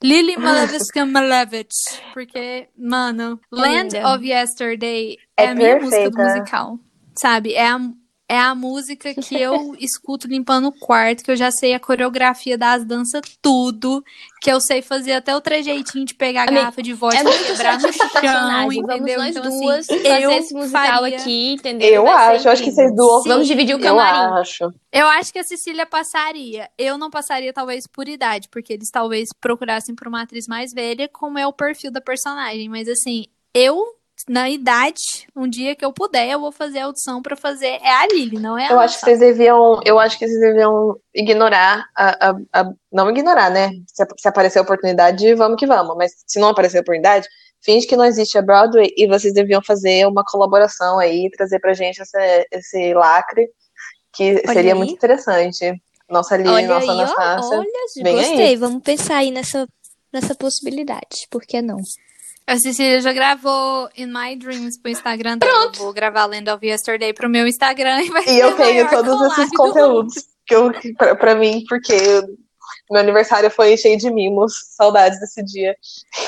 Lily 0.02 0.36
Malevich 0.36 1.04
Malevich. 1.06 1.74
Porque, 2.12 2.68
mano, 2.78 3.40
Land 3.50 3.96
linda. 3.96 4.14
of 4.14 4.24
Yesterday 4.24 5.16
é, 5.36 5.44
É 5.44 5.48
a 5.48 5.54
minha 5.54 5.80
música 5.80 6.10
do 6.10 6.16
musical. 6.16 6.78
Sabe? 7.16 7.54
É 7.54 7.68
a, 7.68 7.78
é 8.30 8.38
a 8.38 8.54
música 8.54 9.12
que 9.12 9.34
eu 9.34 9.74
escuto 9.80 10.28
limpando 10.28 10.68
o 10.68 10.72
quarto, 10.72 11.24
que 11.24 11.32
eu 11.32 11.36
já 11.36 11.50
sei 11.50 11.74
a 11.74 11.80
coreografia 11.80 12.56
das 12.56 12.84
danças, 12.84 13.22
tudo. 13.42 14.04
Que 14.40 14.50
eu 14.52 14.60
sei 14.60 14.80
fazer 14.80 15.12
até 15.14 15.34
o 15.36 15.40
trejeitinho 15.40 16.04
de 16.06 16.14
pegar 16.14 16.42
a 16.42 16.44
Amiga, 16.44 16.60
garrafa 16.60 16.80
de 16.80 16.92
vodka 16.94 17.18
É 17.18 17.24
muito 17.24 17.44
quebrar 17.44 17.78
no 17.80 17.92
chão, 17.92 18.08
personagem. 18.08 18.82
Vamos 18.82 18.94
entendeu? 18.94 19.18
nós 19.18 19.36
Então, 19.36 19.42
assim, 19.48 19.60
duas 19.60 19.86
fazer 19.86 20.22
eu 20.22 20.30
esse 20.30 20.54
musical 20.54 21.00
faria. 21.00 21.18
aqui, 21.18 21.52
entendeu? 21.54 21.88
eu 21.92 22.02
Vai 22.04 22.36
acho. 22.36 22.46
Eu 22.48 22.52
acho 22.52 22.62
que 22.62 22.70
vocês 22.70 22.94
duas. 22.94 23.24
Vamos 23.24 23.48
dividir 23.48 23.74
o 23.74 23.78
Eu 23.78 23.82
camarim. 23.82 24.40
acho. 24.40 24.72
Eu 24.92 25.06
acho 25.08 25.32
que 25.32 25.38
a 25.40 25.44
Cecília 25.44 25.84
passaria. 25.84 26.70
Eu 26.78 26.96
não 26.96 27.10
passaria, 27.10 27.52
talvez, 27.52 27.86
por 27.86 28.08
idade, 28.08 28.48
porque 28.48 28.72
eles 28.72 28.90
talvez 28.90 29.28
procurassem 29.40 29.94
por 29.94 30.06
uma 30.08 30.22
atriz 30.22 30.46
mais 30.46 30.72
velha, 30.72 31.08
como 31.12 31.36
é 31.36 31.46
o 31.46 31.52
perfil 31.52 31.90
da 31.90 32.00
personagem. 32.00 32.68
Mas 32.68 32.88
assim, 32.88 33.26
eu, 33.52 33.82
na 34.28 34.48
idade, 34.50 35.00
um 35.34 35.48
dia 35.48 35.74
que 35.74 35.84
eu 35.84 35.92
puder, 35.92 36.28
eu 36.28 36.40
vou 36.40 36.52
fazer 36.52 36.80
a 36.80 36.84
audição 36.86 37.20
pra 37.22 37.36
fazer. 37.36 37.78
É 37.82 37.90
a 37.90 38.06
Lily, 38.06 38.38
não 38.38 38.56
é 38.58 38.66
a 38.66 38.70
Eu 38.72 38.80
acho 38.80 38.98
que 38.98 39.04
vocês 39.04 39.18
deviam. 39.20 39.80
Eu 39.84 39.98
acho 39.98 40.18
que 40.18 40.26
vocês 40.26 40.40
deviam 40.40 40.96
ignorar 41.14 41.84
a. 41.96 42.30
a- 42.30 42.36
a- 42.52 42.72
não 42.92 43.10
ignorar, 43.10 43.50
né? 43.50 43.70
Se, 43.86 44.04
se 44.18 44.28
aparecer 44.28 44.58
a 44.58 44.62
oportunidade, 44.62 45.34
vamos 45.34 45.58
que 45.58 45.66
vamos. 45.66 45.96
Mas 45.96 46.12
se 46.26 46.38
não 46.40 46.48
aparecer 46.48 46.78
a 46.78 46.80
oportunidade, 46.80 47.26
finge 47.62 47.86
que 47.86 47.96
não 47.96 48.04
existe 48.04 48.36
a 48.38 48.42
Broadway 48.42 48.88
e 48.96 49.06
vocês 49.06 49.32
deviam 49.34 49.62
fazer 49.62 50.06
uma 50.06 50.24
colaboração 50.24 50.98
aí, 50.98 51.30
trazer 51.30 51.58
pra 51.60 51.74
gente 51.74 52.00
essa- 52.02 52.44
esse 52.52 52.94
lacre, 52.94 53.48
que 54.12 54.32
Olha 54.44 54.52
seria 54.52 54.72
aí. 54.72 54.78
muito 54.78 54.92
interessante. 54.92 55.72
Nossa 56.08 56.36
Lili, 56.36 56.48
Olha 56.48 56.66
nossa 56.68 56.80
aí, 56.80 56.88
ó. 56.88 56.92
Anastácia. 57.02 57.58
Olha, 57.58 57.70
Vem 58.02 58.18
aí. 58.18 58.24
gostei. 58.26 58.56
Vamos 58.56 58.82
pensar 58.82 59.16
aí 59.18 59.30
nessa, 59.30 59.68
nessa 60.12 60.34
possibilidade. 60.34 61.26
Por 61.30 61.42
que 61.42 61.62
não? 61.62 61.76
A 62.50 62.58
Cecília 62.58 63.00
já 63.00 63.12
gravou 63.12 63.88
In 63.96 64.06
My 64.06 64.34
Dreams 64.34 64.76
pro 64.76 64.90
Instagram 64.90 65.38
dela. 65.38 65.66
Eu 65.66 65.72
vou 65.74 65.92
gravar 65.92 66.26
Land 66.26 66.50
of 66.50 66.66
Yesterday 66.66 67.12
pro 67.12 67.30
meu 67.30 67.46
Instagram 67.46 68.02
e 68.02 68.10
vai 68.10 68.24
E 68.26 68.40
eu 68.40 68.56
tenho 68.56 68.90
todos 68.90 69.20
esses 69.20 69.50
do 69.52 69.56
conteúdos 69.56 70.14
que 70.44 70.56
eu, 70.56 70.72
pra, 70.98 71.14
pra 71.14 71.34
mim, 71.36 71.62
porque 71.68 71.94
meu 72.90 73.00
aniversário 73.02 73.48
foi 73.52 73.76
cheio 73.76 73.96
de 73.96 74.10
mimos. 74.10 74.52
Saudades 74.76 75.20
desse 75.20 75.44
dia. 75.44 75.76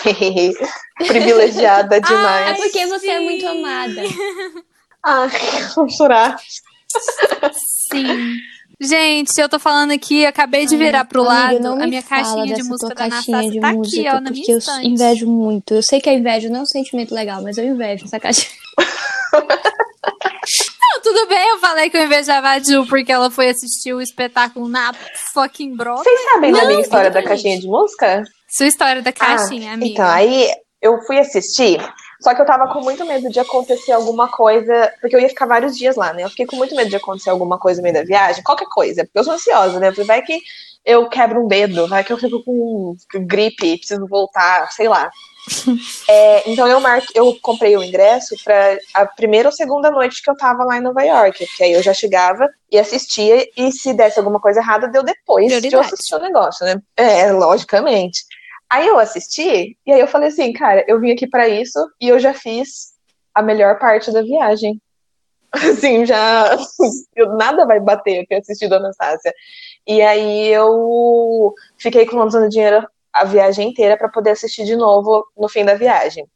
Privilegiada 1.09 1.97
É 1.99 2.01
demais. 2.01 2.57
porque 2.57 2.87
você 2.87 3.09
é 3.09 3.19
sim. 3.19 3.25
muito 3.25 3.45
amada. 3.45 4.03
Ai, 5.05 5.29
vou 5.75 5.89
chorar. 5.91 6.37
Sim. 7.91 8.39
Gente, 8.81 9.39
eu 9.41 9.49
tô 9.49 9.59
falando 9.59 9.93
aqui, 9.93 10.27
acabei 10.27 10.67
de 10.67 10.77
virar 10.77 11.05
pro 11.05 11.23
Amiga, 11.23 11.35
lado. 11.35 11.61
não 11.61 11.83
a 11.83 11.87
minha 11.87 12.03
caixinha 12.03 12.55
de 12.55 12.63
música 12.65 12.89
da 12.95 13.09
caixinha 13.09 13.51
de 13.51 13.61
tá 13.61 13.73
música, 13.73 14.01
aqui, 14.01 14.09
ó, 14.09 14.15
na 14.15 14.31
minha 14.31 14.33
porque 14.35 14.53
eu 14.53 14.59
estante. 14.59 14.89
invejo 14.89 15.27
muito. 15.29 15.75
Eu 15.75 15.83
sei 15.83 16.01
que 16.01 16.11
a 16.11 16.13
inveja 16.15 16.49
não 16.49 16.61
é 16.61 16.63
um 16.63 16.67
sentimento 16.67 17.15
legal, 17.15 17.41
mas 17.43 17.57
eu 17.59 17.65
invejo 17.65 18.05
essa 18.05 18.19
caixinha. 18.19 18.51
Não, 20.95 21.01
tudo 21.03 21.27
bem, 21.29 21.49
eu 21.51 21.59
falei 21.59 21.89
que 21.89 21.97
eu 21.97 22.05
invejava 22.05 22.49
a 22.51 22.59
Ju 22.59 22.85
porque 22.87 23.11
ela 23.11 23.31
foi 23.31 23.49
assistir 23.49 23.95
o 23.95 24.01
espetáculo 24.01 24.69
na 24.69 24.93
fucking 25.33 25.75
Broadway. 25.75 26.05
Vocês 26.05 26.21
sabem 26.33 26.53
da 26.53 26.65
minha 26.67 26.81
história 26.81 27.11
da 27.11 27.23
caixinha 27.23 27.59
de 27.59 27.67
música? 27.67 28.23
Sua 28.51 28.67
história 28.67 29.01
da 29.01 29.13
caixinha, 29.13 29.71
Ah, 29.71 29.75
amiga. 29.75 29.93
Então, 29.93 30.05
aí 30.07 30.51
eu 30.83 30.99
fui 31.07 31.19
assistir, 31.19 31.81
só 32.23 32.35
que 32.35 32.41
eu 32.41 32.47
tava 32.47 32.73
com 32.73 32.81
muito 32.81 33.05
medo 33.05 33.29
de 33.29 33.41
acontecer 33.41 33.93
alguma 33.93 34.29
coisa, 34.29 34.93
porque 35.01 35.17
eu 35.17 35.21
ia 35.21 35.29
ficar 35.29 35.47
vários 35.47 35.77
dias 35.77 35.97
lá, 35.97 36.13
né? 36.13 36.23
Eu 36.23 36.31
fiquei 36.31 36.47
com 36.47 36.57
muito 36.57 36.75
medo 36.75 36.89
de 36.89 36.97
acontecer 36.97 37.31
alguma 37.31 37.59
coisa 37.59 37.81
no 37.81 37.83
meio 37.83 37.95
da 37.95 38.05
viagem, 38.05 38.45
qualquer 38.45 38.69
coisa, 38.69 39.05
porque 39.05 39.19
eu 39.19 39.25
sou 39.25 39.35
ansiosa, 39.35 39.81
né? 39.81 39.91
Vai 39.91 40.23
que 40.23 40.41
eu 40.85 41.09
quebro 41.09 41.45
um 41.45 41.49
dedo, 41.49 41.87
vai 41.89 42.05
que 42.05 42.13
eu 42.13 42.19
fico 42.19 42.43
com 42.45 42.97
gripe, 43.27 43.79
preciso 43.79 44.07
voltar, 44.07 44.71
sei 44.73 44.89
lá. 44.89 45.11
É, 46.09 46.49
então 46.49 46.69
eu 46.69 46.79
marquei, 46.79 47.21
eu 47.21 47.37
comprei 47.43 47.77
o 47.77 47.83
ingresso 47.83 48.37
para 48.45 48.79
a 48.95 49.07
primeira 49.07 49.49
ou 49.49 49.53
segunda 49.53 49.91
noite 49.91 50.23
que 50.23 50.31
eu 50.31 50.37
tava 50.37 50.63
lá 50.65 50.77
em 50.77 50.81
Nova 50.81 51.03
York, 51.03 51.47
porque 51.47 51.65
aí 51.65 51.73
eu 51.73 51.83
já 51.83 51.93
chegava 51.93 52.49
e 52.71 52.79
assistia, 52.79 53.49
e 53.57 53.73
se 53.73 53.93
desse 53.93 54.21
alguma 54.21 54.39
coisa 54.39 54.61
errada, 54.61 54.87
deu 54.87 55.03
depois 55.03 55.49
de 55.61 55.73
eu 55.73 55.81
assistir 55.81 56.15
o 56.15 56.21
negócio, 56.21 56.65
né? 56.65 56.81
É, 56.97 57.33
logicamente. 57.33 58.23
Aí 58.73 58.87
eu 58.89 58.99
assisti, 58.99 59.77
e 59.87 59.93
aí 59.93 60.01
eu 60.01 60.09
falei 60.09 60.29
assim, 60.29 60.51
cara, 60.51 60.83
eu 60.89 60.99
vim 60.99 61.11
aqui 61.13 61.27
pra 61.27 61.47
isso 61.47 61.79
e 62.01 62.09
eu 62.09 62.19
já 62.19 62.33
fiz 62.33 62.95
a 63.35 63.43
melhor 63.43 63.79
parte 63.79 64.11
da 64.11 64.23
viagem. 64.23 64.81
Assim, 65.53 66.07
já. 66.07 66.57
nada 67.37 67.67
vai 67.67 67.79
bater 67.79 68.23
o 68.23 68.27
que 68.27 68.35
assisti 68.35 68.67
do 68.67 68.77
Anastácia. 68.77 69.31
E 69.87 70.01
aí 70.01 70.49
eu 70.49 71.53
fiquei 71.77 72.05
economizando 72.05 72.49
dinheiro 72.49 72.89
a 73.13 73.27
viagem 73.27 73.69
inteira 73.69 73.99
pra 73.99 74.09
poder 74.09 74.31
assistir 74.31 74.65
de 74.65 74.75
novo 74.75 75.23
no 75.37 75.51
fim 75.51 75.63
da 75.63 75.75
viagem. 75.75 76.27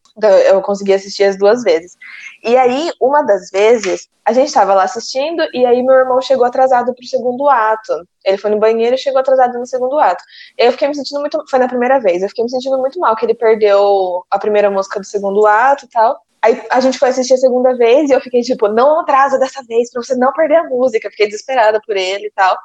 Eu 0.47 0.63
consegui 0.63 0.95
assistir 0.95 1.25
as 1.25 1.37
duas 1.37 1.63
vezes. 1.63 1.97
E 2.43 2.57
aí, 2.57 2.91
uma 3.01 3.23
das 3.23 3.51
vezes, 3.51 4.09
a 4.25 4.33
gente 4.33 4.53
tava 4.53 4.75
lá 4.75 4.85
assistindo, 4.85 5.47
e 5.53 5.67
aí 5.67 5.83
meu 5.83 5.95
irmão 5.95 6.21
chegou 6.23 6.45
atrasado 6.47 6.95
pro 6.95 7.07
segundo 7.07 7.49
ato. 7.49 7.93
Ele 8.25 8.39
foi 8.39 8.51
no 8.51 8.59
banheiro 8.59 8.95
e 8.95 8.99
chegou 8.99 9.21
atrasado 9.21 9.59
no 9.59 9.67
segundo 9.67 9.99
ato. 9.99 10.25
Eu 10.57 10.73
fiquei 10.73 10.89
me 10.89 10.95
sentindo 10.95 11.21
muito. 11.21 11.45
Foi 11.51 11.59
na 11.59 11.69
primeira 11.69 12.01
vez, 12.01 12.23
eu 12.23 12.29
fiquei 12.29 12.45
me 12.45 12.51
sentindo 12.51 12.79
muito 12.79 12.99
mal, 12.99 13.15
que 13.15 13.27
ele 13.27 13.35
perdeu 13.35 14.25
a 14.31 14.39
primeira 14.39 14.71
música 14.71 14.99
do 14.99 15.07
segundo 15.07 15.47
ato 15.47 15.85
e 15.85 15.89
tal. 15.89 16.21
Aí 16.43 16.63
a 16.71 16.81
gente 16.81 16.99
foi 16.99 17.09
assistir 17.09 17.35
a 17.35 17.39
segunda 17.39 17.77
vez 17.77 18.09
e 18.09 18.13
eu 18.13 18.21
fiquei 18.21 18.41
tipo, 18.41 18.69
não 18.69 19.01
atrasa 19.01 19.39
dessa 19.39 19.63
vez 19.65 19.91
pra 19.91 20.03
você 20.03 20.15
não 20.15 20.33
perder 20.33 20.57
a 20.57 20.65
música. 20.65 21.11
Fiquei 21.11 21.27
desesperada 21.27 21.81
por 21.85 21.97
ele 21.97 22.27
e 22.27 22.31
tal. 22.31 22.57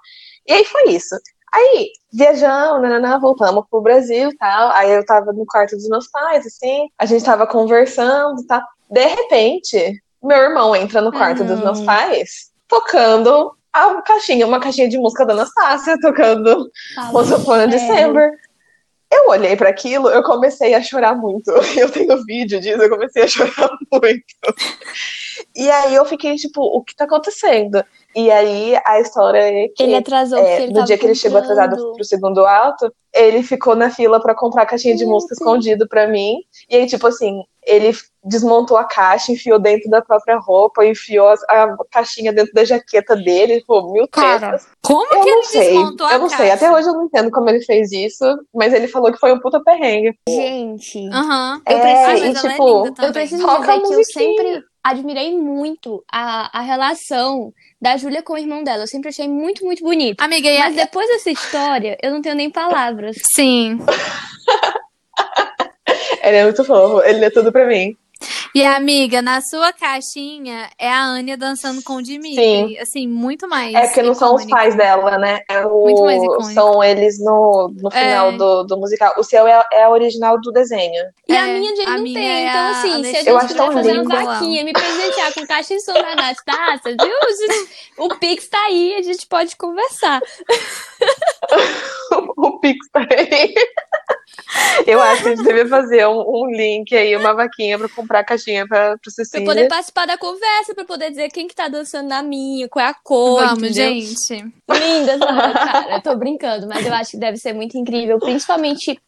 E 0.48 0.54
aí 0.54 0.66
foi 0.66 0.90
isso. 0.90 1.16
Aí, 1.54 1.92
viajamos, 2.14 2.82
nananã, 2.82 3.20
voltamos 3.20 3.66
pro 3.70 3.82
Brasil 3.82 4.30
e 4.30 4.38
tal. 4.38 4.72
Aí 4.72 4.92
eu 4.92 5.06
tava 5.06 5.34
no 5.34 5.46
quarto 5.46 5.76
dos 5.76 5.88
meus 5.90 6.08
pais, 6.10 6.46
assim, 6.46 6.88
a 6.98 7.06
gente 7.06 7.26
tava 7.26 7.46
conversando 7.46 8.42
e 8.42 8.48
tal. 8.48 8.62
De 8.90 9.06
repente, 9.06 10.02
meu 10.24 10.38
irmão 10.38 10.76
entra 10.76 11.02
no 11.02 11.12
quarto 11.12 11.44
dos 11.44 11.60
meus 11.60 11.80
Hum. 11.82 11.86
pais, 11.86 12.52
tocando 12.68 13.54
a 13.74 14.02
caixinha, 14.02 14.46
uma 14.48 14.60
caixinha 14.60 14.88
de 14.88 14.98
música 14.98 15.26
da 15.26 15.34
Anastácia, 15.34 15.98
tocando 16.00 16.70
Once 17.14 17.34
Upon 17.34 17.54
a 17.54 17.64
É. 17.64 17.68
December. 17.68 18.32
Eu 19.14 19.28
olhei 19.28 19.58
pra 19.58 19.70
aquilo, 19.70 20.10
eu 20.10 20.24
comecei 20.24 20.74
a 20.74 20.82
chorar 20.82 21.16
muito. 21.16 21.52
Eu 21.78 21.92
tenho 21.92 22.24
vídeo 22.24 22.62
disso, 22.62 22.82
eu 22.82 22.90
comecei 22.90 23.24
a 23.24 23.28
chorar 23.28 23.70
muito. 23.92 24.24
E 25.54 25.70
aí 25.70 25.96
eu 25.96 26.06
fiquei 26.06 26.36
tipo, 26.38 26.62
o 26.62 26.82
que 26.82 26.96
tá 26.96 27.04
acontecendo? 27.04 27.84
E 28.16 28.30
aí 28.30 28.78
a 28.86 29.00
história 29.00 29.40
é 29.40 29.68
que 29.70 29.84
Ele 29.84 29.96
atrasou 29.96 30.38
é, 30.40 30.64
ele 30.64 30.74
no 30.74 30.84
dia 30.84 30.98
que 30.98 31.06
ele 31.06 31.16
chegou 31.16 31.40
atrasado 31.40 31.94
pro 31.94 32.04
segundo 32.04 32.46
alto, 32.46 32.94
ele 33.14 33.42
ficou 33.44 33.76
na 33.76 33.90
fila 33.90 34.22
pra 34.22 34.36
comprar 34.36 34.64
a 34.64 34.66
caixinha 34.66 34.96
de 34.96 35.06
música 35.06 35.34
escondido 35.34 35.88
pra 35.88 36.08
mim. 36.08 36.36
E 36.70 36.76
aí, 36.76 36.88
tipo 36.88 37.08
assim, 37.08 37.42
ele 37.66 37.94
desmontou 38.24 38.78
a 38.78 38.84
caixa, 38.86 39.32
enfiou 39.32 39.60
dentro 39.60 39.90
da 39.90 40.02
própria 40.02 40.38
roupa, 40.38 40.86
enfiou 40.86 41.28
a, 41.50 41.78
caixinha 41.92 42.32
dentro 42.34 42.54
da 42.54 42.64
jaqueta 42.66 43.16
dele, 43.16 43.64
pô, 43.66 43.92
mil 43.92 44.08
Cara, 44.10 44.40
tretas. 44.40 44.68
Como 44.82 45.14
Eu 45.14 45.22
que 45.22 45.30
não 45.30 45.38
ele 45.40 45.44
sei, 45.48 45.62
desmontou 45.70 46.08
a 46.08 46.14
eu 46.14 46.20
não 46.20 46.30
sei. 46.30 46.38
caixa? 46.38 46.54
Até 46.54 46.72
hoje 46.72 46.88
eu 46.88 46.94
não 46.94 47.06
entendo 47.06 47.32
como 47.32 47.50
ele 47.50 47.62
fez 47.64 47.92
isso, 47.92 48.26
mas 48.54 48.74
ele 48.74 48.88
falou 48.88 49.12
que 49.12 49.20
foi 49.20 49.32
um 49.34 49.40
puta 49.40 49.62
perrengue. 49.64 50.16
Gente, 50.28 51.08
Aham. 51.10 51.62
Eu 51.68 51.78
É, 51.78 51.82
preciso- 51.82 52.26
e 52.26 52.30
é 52.30 52.34
tipo, 52.54 52.84
linda 52.86 53.06
eu 53.06 53.14
preciso 53.14 53.48
dizer 53.48 53.80
que 53.82 53.94
eu 53.94 54.04
sempre 54.06 54.64
admirei 54.84 55.38
muito 55.38 56.04
a, 56.12 56.58
a 56.58 56.62
relação 56.62 57.54
da 57.82 57.98
Júlia 57.98 58.22
com 58.22 58.34
o 58.34 58.38
irmão 58.38 58.64
dela. 58.64 58.84
Eu 58.84 58.88
sempre 58.88 59.10
achei 59.10 59.28
muito, 59.28 59.66
muito 59.66 59.84
bonito. 59.84 60.22
Amiga, 60.22 60.48
e 60.50 60.58
a- 60.58 60.66
Mas 60.66 60.76
depois 60.76 61.08
dessa 61.08 61.32
história, 61.32 61.98
eu 62.02 62.12
não 62.12 62.22
tenho 62.22 62.36
nem 62.36 62.50
palavras. 62.50 63.18
Sim. 63.36 63.80
Ele 66.24 66.38
é 66.38 66.44
muito 66.44 66.64
fofo, 66.64 67.02
ele 67.04 67.26
é 67.26 67.30
tudo 67.30 67.52
pra 67.52 67.66
mim. 67.66 67.98
E 68.54 68.66
amiga, 68.66 69.22
na 69.22 69.40
sua 69.40 69.72
caixinha 69.72 70.70
é 70.78 70.90
a 70.92 71.04
Anya 71.06 71.38
dançando 71.38 71.82
com 71.84 71.94
o 71.96 72.02
Dimitri. 72.02 72.36
Sim. 72.36 72.78
Assim, 72.80 73.08
muito 73.08 73.48
mais. 73.48 73.74
É 73.74 73.88
porque 73.88 74.02
não 74.02 74.14
são 74.14 74.36
os 74.36 74.46
pais 74.46 74.76
dela, 74.76 75.18
né? 75.18 75.40
É 75.50 75.66
o- 75.66 75.84
Muito 75.84 76.04
mais 76.04 76.22
icônico. 76.22 76.44
são 76.54 76.84
eles 76.84 77.18
no, 77.24 77.74
no 77.82 77.90
final 77.90 78.30
É. 78.30 78.32
do, 78.38 78.64
do 78.64 78.78
musical. 78.78 79.14
O 79.18 79.24
seu 79.24 79.48
é, 79.48 79.66
é 79.72 79.84
a 79.84 79.90
original 79.90 80.38
do 80.42 80.52
desenho. 80.52 81.02
E 81.30 81.34
a 81.36 81.48
É, 81.48 81.54
minha, 81.60 81.76
gente, 81.76 81.88
a 81.88 81.92
não 81.92 82.04
minha 82.04 82.20
tem. 82.20 82.30
é 82.30 82.50
Então, 82.50 82.62
a 82.62 82.70
assim, 82.72 83.04
se 83.06 83.16
a 83.16 83.24
gente 83.40 83.48
quiser 83.48 83.72
fazer 83.74 83.92
uma 84.02 84.02
lindo. 84.02 84.26
vaquinha, 84.26 84.64
me 84.66 84.74
presentear 84.74 85.34
com 85.34 85.48
caixa 85.48 85.74
de 85.74 85.80
som 85.86 85.94
da 85.94 86.12
Anastácia, 86.12 86.96
viu? 87.02 88.06
O 88.06 88.10
Pix 88.18 88.48
tá 88.50 88.60
aí, 88.66 88.96
a 88.96 89.02
gente 89.02 89.28
pode 89.28 89.56
conversar. 89.56 90.22
o 92.38 92.60
Pix 92.60 92.78
tá 92.92 93.00
aí. 93.10 93.54
Eu 94.86 95.02
acho 95.02 95.22
que 95.24 95.30
a 95.30 95.36
gente 95.36 95.46
devia 95.46 95.68
fazer 95.68 96.06
um, 96.08 96.20
um 96.20 96.52
link 96.52 96.96
aí, 96.96 97.16
uma 97.16 97.34
vaquinha 97.34 97.78
pra 97.78 97.88
comprar 97.90 98.20
a 98.20 98.24
caixinha 98.24 98.68
pra, 98.68 98.92
pro 98.98 99.00
Pra 99.02 99.12
Cecília. 99.12 99.46
poder 99.46 99.68
participar 99.68 100.06
da 100.08 100.18
conversa, 100.18 100.74
pra 100.76 100.84
poder 100.86 101.10
dizer 101.10 101.30
quem 101.30 101.48
que 101.48 101.56
tá 101.56 101.68
dançando 101.68 102.10
na 102.10 102.22
minha, 102.24 102.68
qual 102.68 102.86
é 102.86 102.90
a 102.90 102.94
cor, 102.94 103.46
Vamos, 103.46 103.64
entendeu? 103.64 103.92
gente. 104.02 104.54
Lindas, 104.70 105.20
não, 105.20 105.54
cara, 105.54 105.96
eu 105.96 106.02
tô 106.02 106.16
brincando, 106.16 106.68
mas 106.68 106.86
eu 106.86 106.94
acho 106.94 107.12
que 107.12 107.18
deve 107.18 107.38
ser 107.38 107.54
muito 107.54 107.78
incrível, 107.78 108.20
principalmente 108.20 109.00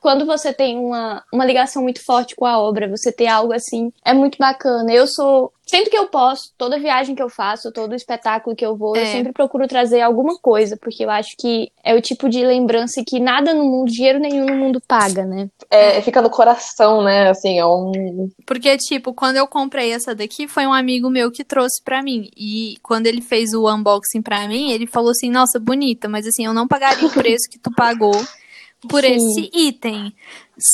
quando 0.00 0.24
você 0.26 0.52
tem 0.52 0.78
uma, 0.78 1.22
uma 1.32 1.44
ligação 1.44 1.82
muito 1.82 2.04
forte 2.04 2.34
com 2.36 2.46
a 2.46 2.58
obra, 2.58 2.88
você 2.88 3.10
ter 3.12 3.26
algo 3.26 3.52
assim, 3.52 3.92
é 4.04 4.12
muito 4.12 4.38
bacana. 4.38 4.92
Eu 4.92 5.06
sou, 5.06 5.52
sempre 5.66 5.90
que 5.90 5.96
eu 5.98 6.06
posso, 6.08 6.52
toda 6.56 6.78
viagem 6.78 7.14
que 7.14 7.22
eu 7.22 7.28
faço, 7.28 7.72
todo 7.72 7.94
espetáculo 7.94 8.56
que 8.56 8.64
eu 8.64 8.76
vou, 8.76 8.96
eu 8.96 9.02
É. 9.02 9.06
sempre 9.06 9.32
procuro 9.32 9.66
trazer 9.68 10.00
alguma 10.00 10.38
coisa, 10.38 10.76
porque 10.76 11.04
eu 11.04 11.10
acho 11.10 11.36
que 11.38 11.70
é 11.84 11.94
o 11.94 12.00
tipo 12.00 12.28
de 12.28 12.44
lembrança 12.44 13.02
que 13.06 13.18
nada 13.20 13.52
no 13.54 13.64
mundo, 13.64 13.90
dinheiro 13.90 14.18
nenhum 14.18 14.46
no 14.46 14.56
mundo 14.56 14.80
paga, 14.86 15.24
né? 15.24 15.48
É, 15.70 16.00
fica 16.02 16.20
no 16.22 16.30
coração, 16.30 17.02
né? 17.02 17.30
Assim, 17.30 17.58
é 17.58 17.66
um. 17.66 18.28
Porque, 18.46 18.76
tipo, 18.78 19.12
quando 19.14 19.36
eu 19.36 19.46
comprei 19.46 19.92
essa 19.92 20.14
daqui, 20.14 20.48
foi 20.48 20.66
um 20.66 20.72
amigo 20.72 21.08
meu 21.08 21.30
que 21.30 21.44
trouxe 21.44 21.82
pra 21.82 22.02
mim. 22.02 22.28
E 22.36 22.74
quando 22.82 23.06
ele 23.06 23.20
fez 23.20 23.52
o 23.54 23.68
unboxing 23.72 24.22
pra 24.22 24.46
mim, 24.48 24.72
ele 24.72 24.86
falou 24.86 25.10
assim: 25.10 25.30
Nossa, 25.30 25.58
bonita, 25.58 26.08
mas 26.08 26.26
assim, 26.26 26.44
eu 26.46 26.52
não 26.52 26.66
pagaria 26.66 27.06
o 27.06 27.10
preço 27.12 27.48
que 27.50 27.58
tu 27.58 27.70
pagou 27.74 28.12
por 28.88 29.02
Sim. 29.02 29.14
esse 29.16 29.50
item. 29.52 30.14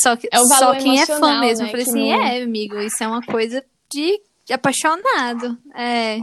Só, 0.02 0.16
que, 0.16 0.28
É 0.32 0.40
o 0.40 0.44
só 0.46 0.58
valor 0.60 0.76
quem 0.78 1.00
é 1.00 1.06
fã 1.06 1.40
mesmo. 1.40 1.64
né, 1.64 1.68
Eu 1.68 1.70
falei 1.70 1.84
que 1.84 1.90
assim: 1.90 2.12
não- 2.12 2.22
É, 2.26 2.42
amigo, 2.42 2.78
isso 2.80 3.02
é 3.02 3.06
uma 3.06 3.22
coisa 3.22 3.64
de 3.90 4.20
apaixonado. 4.52 5.56
É. 5.74 6.18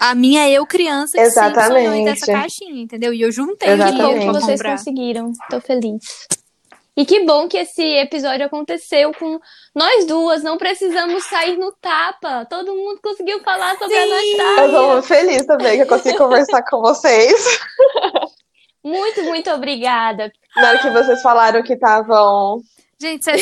A 0.00 0.12
minha 0.14 0.48
eu 0.50 0.66
criança 0.66 1.16
que 1.16 1.24
sempre 1.30 1.50
Exatamente. 1.60 2.26
caixinha, 2.26 2.82
entendeu? 2.82 3.12
E 3.14 3.20
eu 3.22 3.30
juntei 3.30 3.68
Que 3.68 3.74
Exatamente. 3.74 4.02
bom 4.02 4.18
que 4.18 4.24
pra 4.30 4.40
vocês 4.40 4.62
conseguiram. 4.62 5.32
Tô 5.50 5.60
feliz. 5.60 6.02
E 6.96 7.04
que 7.06 7.24
bom 7.24 7.46
que 7.46 7.56
esse 7.58 7.80
episódio 7.80 8.44
aconteceu 8.44 9.12
com 9.14 9.38
nós 9.72 10.04
duas. 10.04 10.42
Não 10.42 10.58
precisamos 10.58 11.22
sair 11.26 11.56
no 11.56 11.70
tapa. 11.80 12.44
Todo 12.46 12.74
mundo 12.74 12.98
conseguiu 13.00 13.40
falar 13.44 13.78
sobre 13.78 13.94
a 13.94 14.04
Eu 14.04 14.12
Anastasia. 14.14 14.72
tô 14.72 14.92
muito 14.94 15.06
feliz 15.06 15.46
também 15.46 15.76
que 15.76 15.82
eu 15.84 15.86
consegui 15.86 16.18
conversar 16.18 16.62
com 16.68 16.80
vocês. 16.80 17.34
Muito, 18.84 19.22
muito 19.24 19.50
obrigada. 19.50 20.30
Na 20.56 20.68
hora 20.68 20.78
que 20.78 20.90
vocês 20.90 21.20
falaram 21.22 21.62
que 21.62 21.74
estavam. 21.74 22.60
Gente, 23.00 23.24
se- 23.24 23.38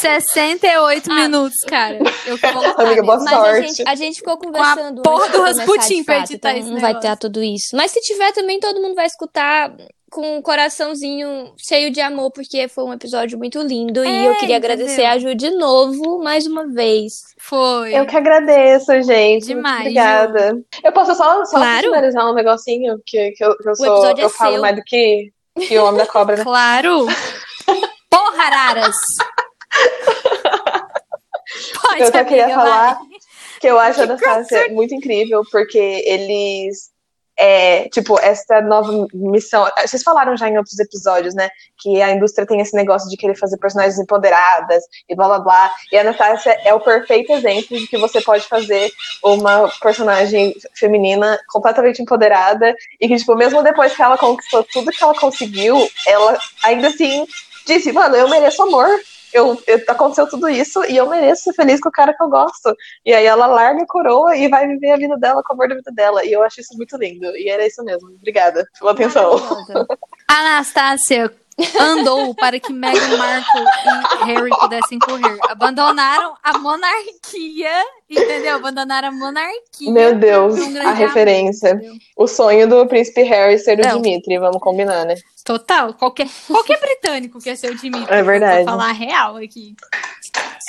68 0.00 1.10
Ah. 1.10 1.14
minutos, 1.14 1.58
cara. 1.66 1.98
Eu 2.26 2.36
vou 2.36 2.52
colocar 2.52 2.82
Amiga, 2.84 3.02
boa. 3.02 3.16
Mas 3.18 3.26
a 3.26 3.30
sorte. 3.36 3.68
gente, 3.68 3.88
a 3.88 3.94
gente 3.96 4.16
ficou 4.18 4.38
conversando. 4.38 5.02
porra 5.02 5.24
antes 5.24 5.32
de 5.32 5.38
do 5.38 5.42
Rasputin 5.42 6.04
pra 6.04 6.18
editar 6.18 6.50
então 6.50 6.60
esse 6.60 6.70
Não 6.70 6.80
vai 6.80 6.92
negócio. 6.92 7.10
ter 7.10 7.16
tudo 7.18 7.42
isso. 7.42 7.76
Mas 7.76 7.90
se 7.90 8.00
tiver 8.00 8.32
também, 8.32 8.60
todo 8.60 8.80
mundo 8.80 8.94
vai 8.94 9.06
escutar 9.06 9.72
com 10.10 10.36
um 10.38 10.42
coraçãozinho 10.42 11.52
cheio 11.56 11.90
de 11.90 12.00
amor, 12.00 12.30
porque 12.32 12.66
foi 12.68 12.84
um 12.84 12.92
episódio 12.92 13.38
muito 13.38 13.60
lindo. 13.62 14.04
e 14.04 14.08
É, 14.08 14.26
eu 14.28 14.34
queria 14.36 14.56
entendeu? 14.56 14.56
agradecer 14.56 15.04
a 15.04 15.18
Ju 15.18 15.34
de 15.34 15.50
novo, 15.50 16.18
mais 16.22 16.46
uma 16.46 16.66
vez. 16.66 17.22
Foi. 17.38 17.94
Eu 17.96 18.04
que 18.06 18.16
agradeço, 18.16 19.00
gente. 19.02 19.46
Demais, 19.46 19.80
Obrigada. 19.82 20.60
Eu 20.82 20.92
posso 20.92 21.14
só, 21.14 21.44
só 21.44 21.56
Claro. 21.58 21.86
finalizar 21.86 22.28
um 22.30 22.34
negocinho 22.34 23.00
que, 23.06 23.30
que 23.32 23.44
eu, 23.44 23.56
que 23.56 23.68
eu 23.68 23.76
sou. 23.76 24.06
é 24.06 24.14
eu 24.24 24.28
falo 24.30 24.52
seu. 24.54 24.60
mais 24.62 24.76
do 24.76 24.82
que, 24.82 25.30
que 25.66 25.78
o 25.78 25.84
Homem 25.84 25.98
da 25.98 26.06
Cobra, 26.06 26.36
né? 26.36 26.42
Claro. 26.44 27.06
Porra, 28.10 28.42
Araras. 28.44 28.96
Pode, 31.82 32.00
Eu 32.00 32.06
só 32.06 32.24
queria 32.24 32.44
amiga, 32.44 32.60
falar 32.60 32.94
vai. 32.94 33.04
que 33.60 33.66
eu 33.66 33.78
acho 33.78 34.00
a 34.00 34.04
Anastasia 34.04 34.68
muito 34.70 34.94
incrível, 34.94 35.42
porque 35.50 35.78
eles. 36.06 36.89
É, 37.42 37.88
tipo, 37.88 38.20
essa 38.20 38.60
nova 38.60 39.06
missão. 39.14 39.66
Vocês 39.80 40.02
falaram 40.02 40.36
já 40.36 40.46
em 40.46 40.58
outros 40.58 40.78
episódios, 40.78 41.34
né? 41.34 41.48
Que 41.80 42.02
a 42.02 42.10
indústria 42.10 42.46
tem 42.46 42.60
esse 42.60 42.76
negócio 42.76 43.08
de 43.08 43.16
querer 43.16 43.34
fazer 43.34 43.56
personagens 43.56 43.98
empoderadas 43.98 44.84
e 45.08 45.16
blá 45.16 45.26
blá 45.26 45.38
blá. 45.38 45.70
E 45.90 45.96
a 45.96 46.02
Anastasia 46.02 46.52
é 46.64 46.74
o 46.74 46.80
perfeito 46.80 47.32
exemplo 47.32 47.78
de 47.78 47.86
que 47.86 47.96
você 47.96 48.20
pode 48.20 48.46
fazer 48.46 48.92
uma 49.24 49.70
personagem 49.80 50.54
feminina 50.74 51.38
completamente 51.48 52.02
empoderada 52.02 52.74
e 53.00 53.08
que, 53.08 53.16
tipo, 53.16 53.34
mesmo 53.34 53.62
depois 53.62 53.96
que 53.96 54.02
ela 54.02 54.18
conquistou 54.18 54.62
tudo 54.64 54.90
que 54.90 55.02
ela 55.02 55.14
conseguiu, 55.14 55.88
ela 56.06 56.38
ainda 56.62 56.88
assim 56.88 57.26
disse, 57.66 57.90
mano, 57.90 58.16
eu 58.16 58.28
mereço 58.28 58.62
amor. 58.62 58.88
Eu, 59.32 59.60
eu- 59.66 59.80
aconteceu 59.88 60.28
tudo 60.28 60.48
isso 60.48 60.84
e 60.84 60.96
eu 60.96 61.08
mereço 61.08 61.44
ser 61.44 61.52
feliz 61.52 61.80
com 61.80 61.88
o 61.88 61.92
cara 61.92 62.12
que 62.14 62.22
eu 62.22 62.28
gosto. 62.28 62.74
E 63.04 63.12
aí 63.14 63.24
ela 63.26 63.46
larga 63.46 63.82
a 63.82 63.86
coroa 63.86 64.36
e 64.36 64.48
vai 64.48 64.66
viver 64.66 64.90
a 64.92 64.96
vida 64.96 65.16
dela 65.16 65.42
com 65.44 65.52
o 65.52 65.56
amor 65.56 65.68
da 65.68 65.74
vida 65.76 65.92
dela. 65.92 66.24
E 66.24 66.32
eu 66.32 66.42
acho 66.42 66.60
isso 66.60 66.76
muito 66.76 66.96
lindo. 66.96 67.24
E 67.36 67.48
era 67.48 67.66
isso 67.66 67.82
mesmo. 67.84 68.08
Obrigada 68.10 68.66
pela 68.78 68.92
atenção. 68.92 69.32
Anastácia, 70.28 71.32
andou 71.78 72.34
para 72.34 72.58
que 72.58 72.72
Meghan 72.72 73.16
Markle 73.16 73.64
e 74.20 74.24
Harry 74.24 74.50
pudessem 74.50 74.98
correr. 74.98 75.38
Abandonaram 75.48 76.34
a 76.42 76.58
monarquia, 76.58 77.84
entendeu? 78.08 78.56
Abandonaram 78.56 79.08
a 79.08 79.12
monarquia. 79.12 79.90
Meu 79.90 80.14
Deus, 80.14 80.58
um 80.58 80.88
a 80.88 80.92
referência. 80.92 81.80
O 82.16 82.26
sonho 82.26 82.68
do 82.68 82.86
príncipe 82.86 83.22
Harry 83.22 83.58
ser 83.58 83.78
o 83.78 83.82
Não. 83.82 84.00
Dimitri, 84.00 84.38
vamos 84.38 84.60
combinar, 84.60 85.04
né? 85.04 85.14
Total. 85.44 85.94
Qualquer, 85.94 86.28
qualquer 86.46 86.80
britânico 86.80 87.40
quer 87.40 87.56
ser 87.56 87.72
o 87.72 87.76
Dimitri. 87.76 88.12
É 88.12 88.22
verdade. 88.22 88.64
Vou 88.64 88.78
falar 88.78 88.92
real 88.92 89.36
aqui. 89.36 89.74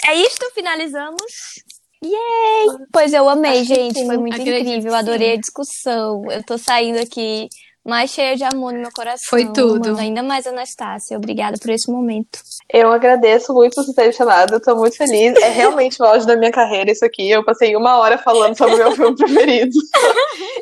É 0.06 0.16
isto, 0.16 0.50
finalizamos. 0.54 1.62
Yay! 2.04 2.88
Pois 2.92 3.14
eu 3.14 3.30
amei, 3.30 3.64
gente. 3.64 4.04
Foi 4.06 4.18
muito 4.18 4.42
Acredito 4.42 4.68
incrível. 4.68 4.96
Adorei 4.96 5.34
a 5.34 5.38
discussão. 5.38 6.24
Eu 6.32 6.44
tô 6.44 6.58
saindo 6.58 7.00
aqui 7.00 7.48
mais 7.84 8.12
cheia 8.12 8.36
de 8.36 8.44
amor 8.44 8.74
no 8.74 8.80
meu 8.80 8.92
coração. 8.92 9.28
Foi 9.28 9.52
tudo. 9.52 9.98
ainda 9.98 10.22
mais 10.22 10.46
a 10.46 10.52
Anastácia. 10.52 11.18
Obrigada 11.18 11.58
por 11.60 11.70
esse 11.72 11.92
momento. 11.92 12.40
Eu 12.72 12.92
agradeço 12.92 13.54
muito 13.54 13.76
por 13.76 13.84
você 13.84 13.94
ter 13.94 14.08
me 14.08 14.14
chamado, 14.14 14.54
eu 14.54 14.62
tô 14.62 14.76
muito 14.76 14.96
feliz. 14.96 15.36
É 15.42 15.50
realmente 15.50 16.02
o 16.02 16.06
auge 16.06 16.26
da 16.26 16.36
minha 16.36 16.52
carreira 16.52 16.92
isso 16.92 17.04
aqui. 17.04 17.30
Eu 17.30 17.44
passei 17.44 17.76
uma 17.76 17.98
hora 17.98 18.18
falando 18.18 18.56
sobre 18.56 18.76
o 18.76 18.78
meu 18.78 18.92
filme 18.92 19.16
preferido. 19.16 19.78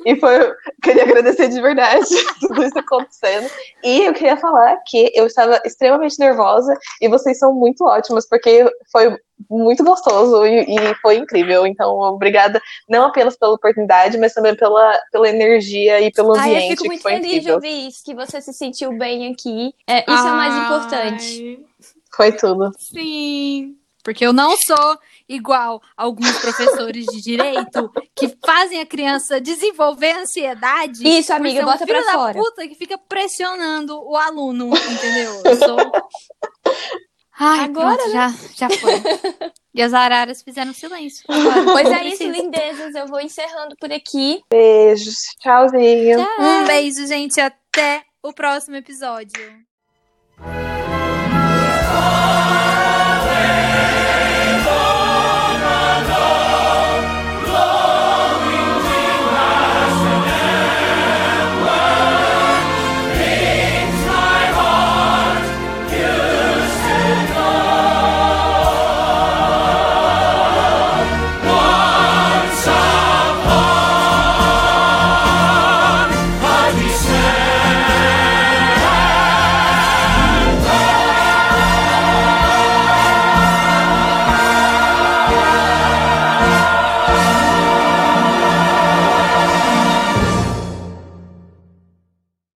E 0.05 0.15
foi. 0.15 0.53
Queria 0.81 1.03
agradecer 1.03 1.49
de 1.49 1.61
verdade 1.61 2.07
tudo 2.39 2.63
isso 2.63 2.79
acontecendo. 2.79 3.49
E 3.83 4.05
eu 4.05 4.13
queria 4.13 4.37
falar 4.37 4.77
que 4.85 5.11
eu 5.13 5.25
estava 5.25 5.61
extremamente 5.65 6.17
nervosa 6.19 6.73
e 7.01 7.09
vocês 7.09 7.37
são 7.37 7.53
muito 7.53 7.83
ótimas, 7.83 8.27
porque 8.27 8.65
foi 8.91 9.15
muito 9.49 9.83
gostoso 9.83 10.45
e, 10.45 10.65
e 10.75 10.95
foi 10.95 11.17
incrível. 11.17 11.67
Então, 11.67 11.97
obrigada 11.99 12.61
não 12.87 13.05
apenas 13.05 13.37
pela 13.37 13.53
oportunidade, 13.53 14.17
mas 14.17 14.33
também 14.33 14.55
pela, 14.55 14.99
pela 15.11 15.29
energia 15.29 16.01
e 16.01 16.11
pelo 16.11 16.35
Ai, 16.35 16.51
eu 16.51 16.55
ambiente 16.55 16.69
fico 16.71 16.81
que 16.83 16.87
muito 16.89 17.01
foi 17.01 17.11
feliz 17.13 17.43
de 17.43 17.51
ouvir 17.51 17.87
isso, 17.87 18.03
que 18.03 18.15
você 18.15 18.41
se 18.41 18.53
sentiu 18.53 18.97
bem 18.97 19.31
aqui. 19.31 19.73
É, 19.87 19.99
isso 19.99 20.27
é 20.27 20.31
o 20.31 20.35
mais 20.35 20.55
importante. 20.65 21.59
Ai, 21.59 21.93
Foi 22.11 22.31
tudo. 22.31 22.71
Sim. 22.77 23.75
Porque 24.03 24.25
eu 24.25 24.31
não 24.33 24.55
sou 24.57 24.97
igual 25.27 25.81
alguns 25.95 26.37
professores 26.39 27.05
de 27.05 27.21
direito 27.21 27.91
que 28.15 28.33
fazem 28.43 28.79
a 28.79 28.85
criança 28.85 29.41
desenvolver 29.41 30.13
ansiedade. 30.13 31.07
Isso, 31.07 31.33
amiga, 31.33 31.61
um 31.61 31.65
bota 31.65 31.85
filho 31.85 32.01
pra 32.01 32.11
da 32.11 32.17
fora. 32.17 32.39
puta 32.39 32.67
que 32.67 32.75
fica 32.75 32.97
pressionando 32.97 34.01
o 34.01 34.15
aluno, 34.15 34.69
entendeu? 34.69 35.41
Eu 35.43 35.55
sou. 35.57 35.77
Ai, 37.39 37.65
Agora, 37.65 37.95
pronto, 37.95 38.11
já, 38.11 38.33
já 38.55 38.69
foi. 38.69 38.93
E 39.71 39.83
as 39.83 39.93
araras 39.93 40.41
fizeram 40.41 40.73
silêncio. 40.73 41.23
Agora, 41.29 41.63
Pois 41.63 41.87
é 41.87 42.03
isso, 42.07 42.23
lindezas. 42.23 42.95
Eu 42.95 43.05
vou 43.05 43.21
encerrando 43.21 43.77
por 43.79 43.93
aqui. 43.93 44.41
Beijos. 44.49 45.19
Tchauzinho. 45.39 46.19
Um 46.39 46.65
beijo, 46.65 47.05
gente. 47.05 47.39
Até 47.39 48.03
o 48.21 48.33
próximo 48.33 48.75
episódio. 48.75 49.39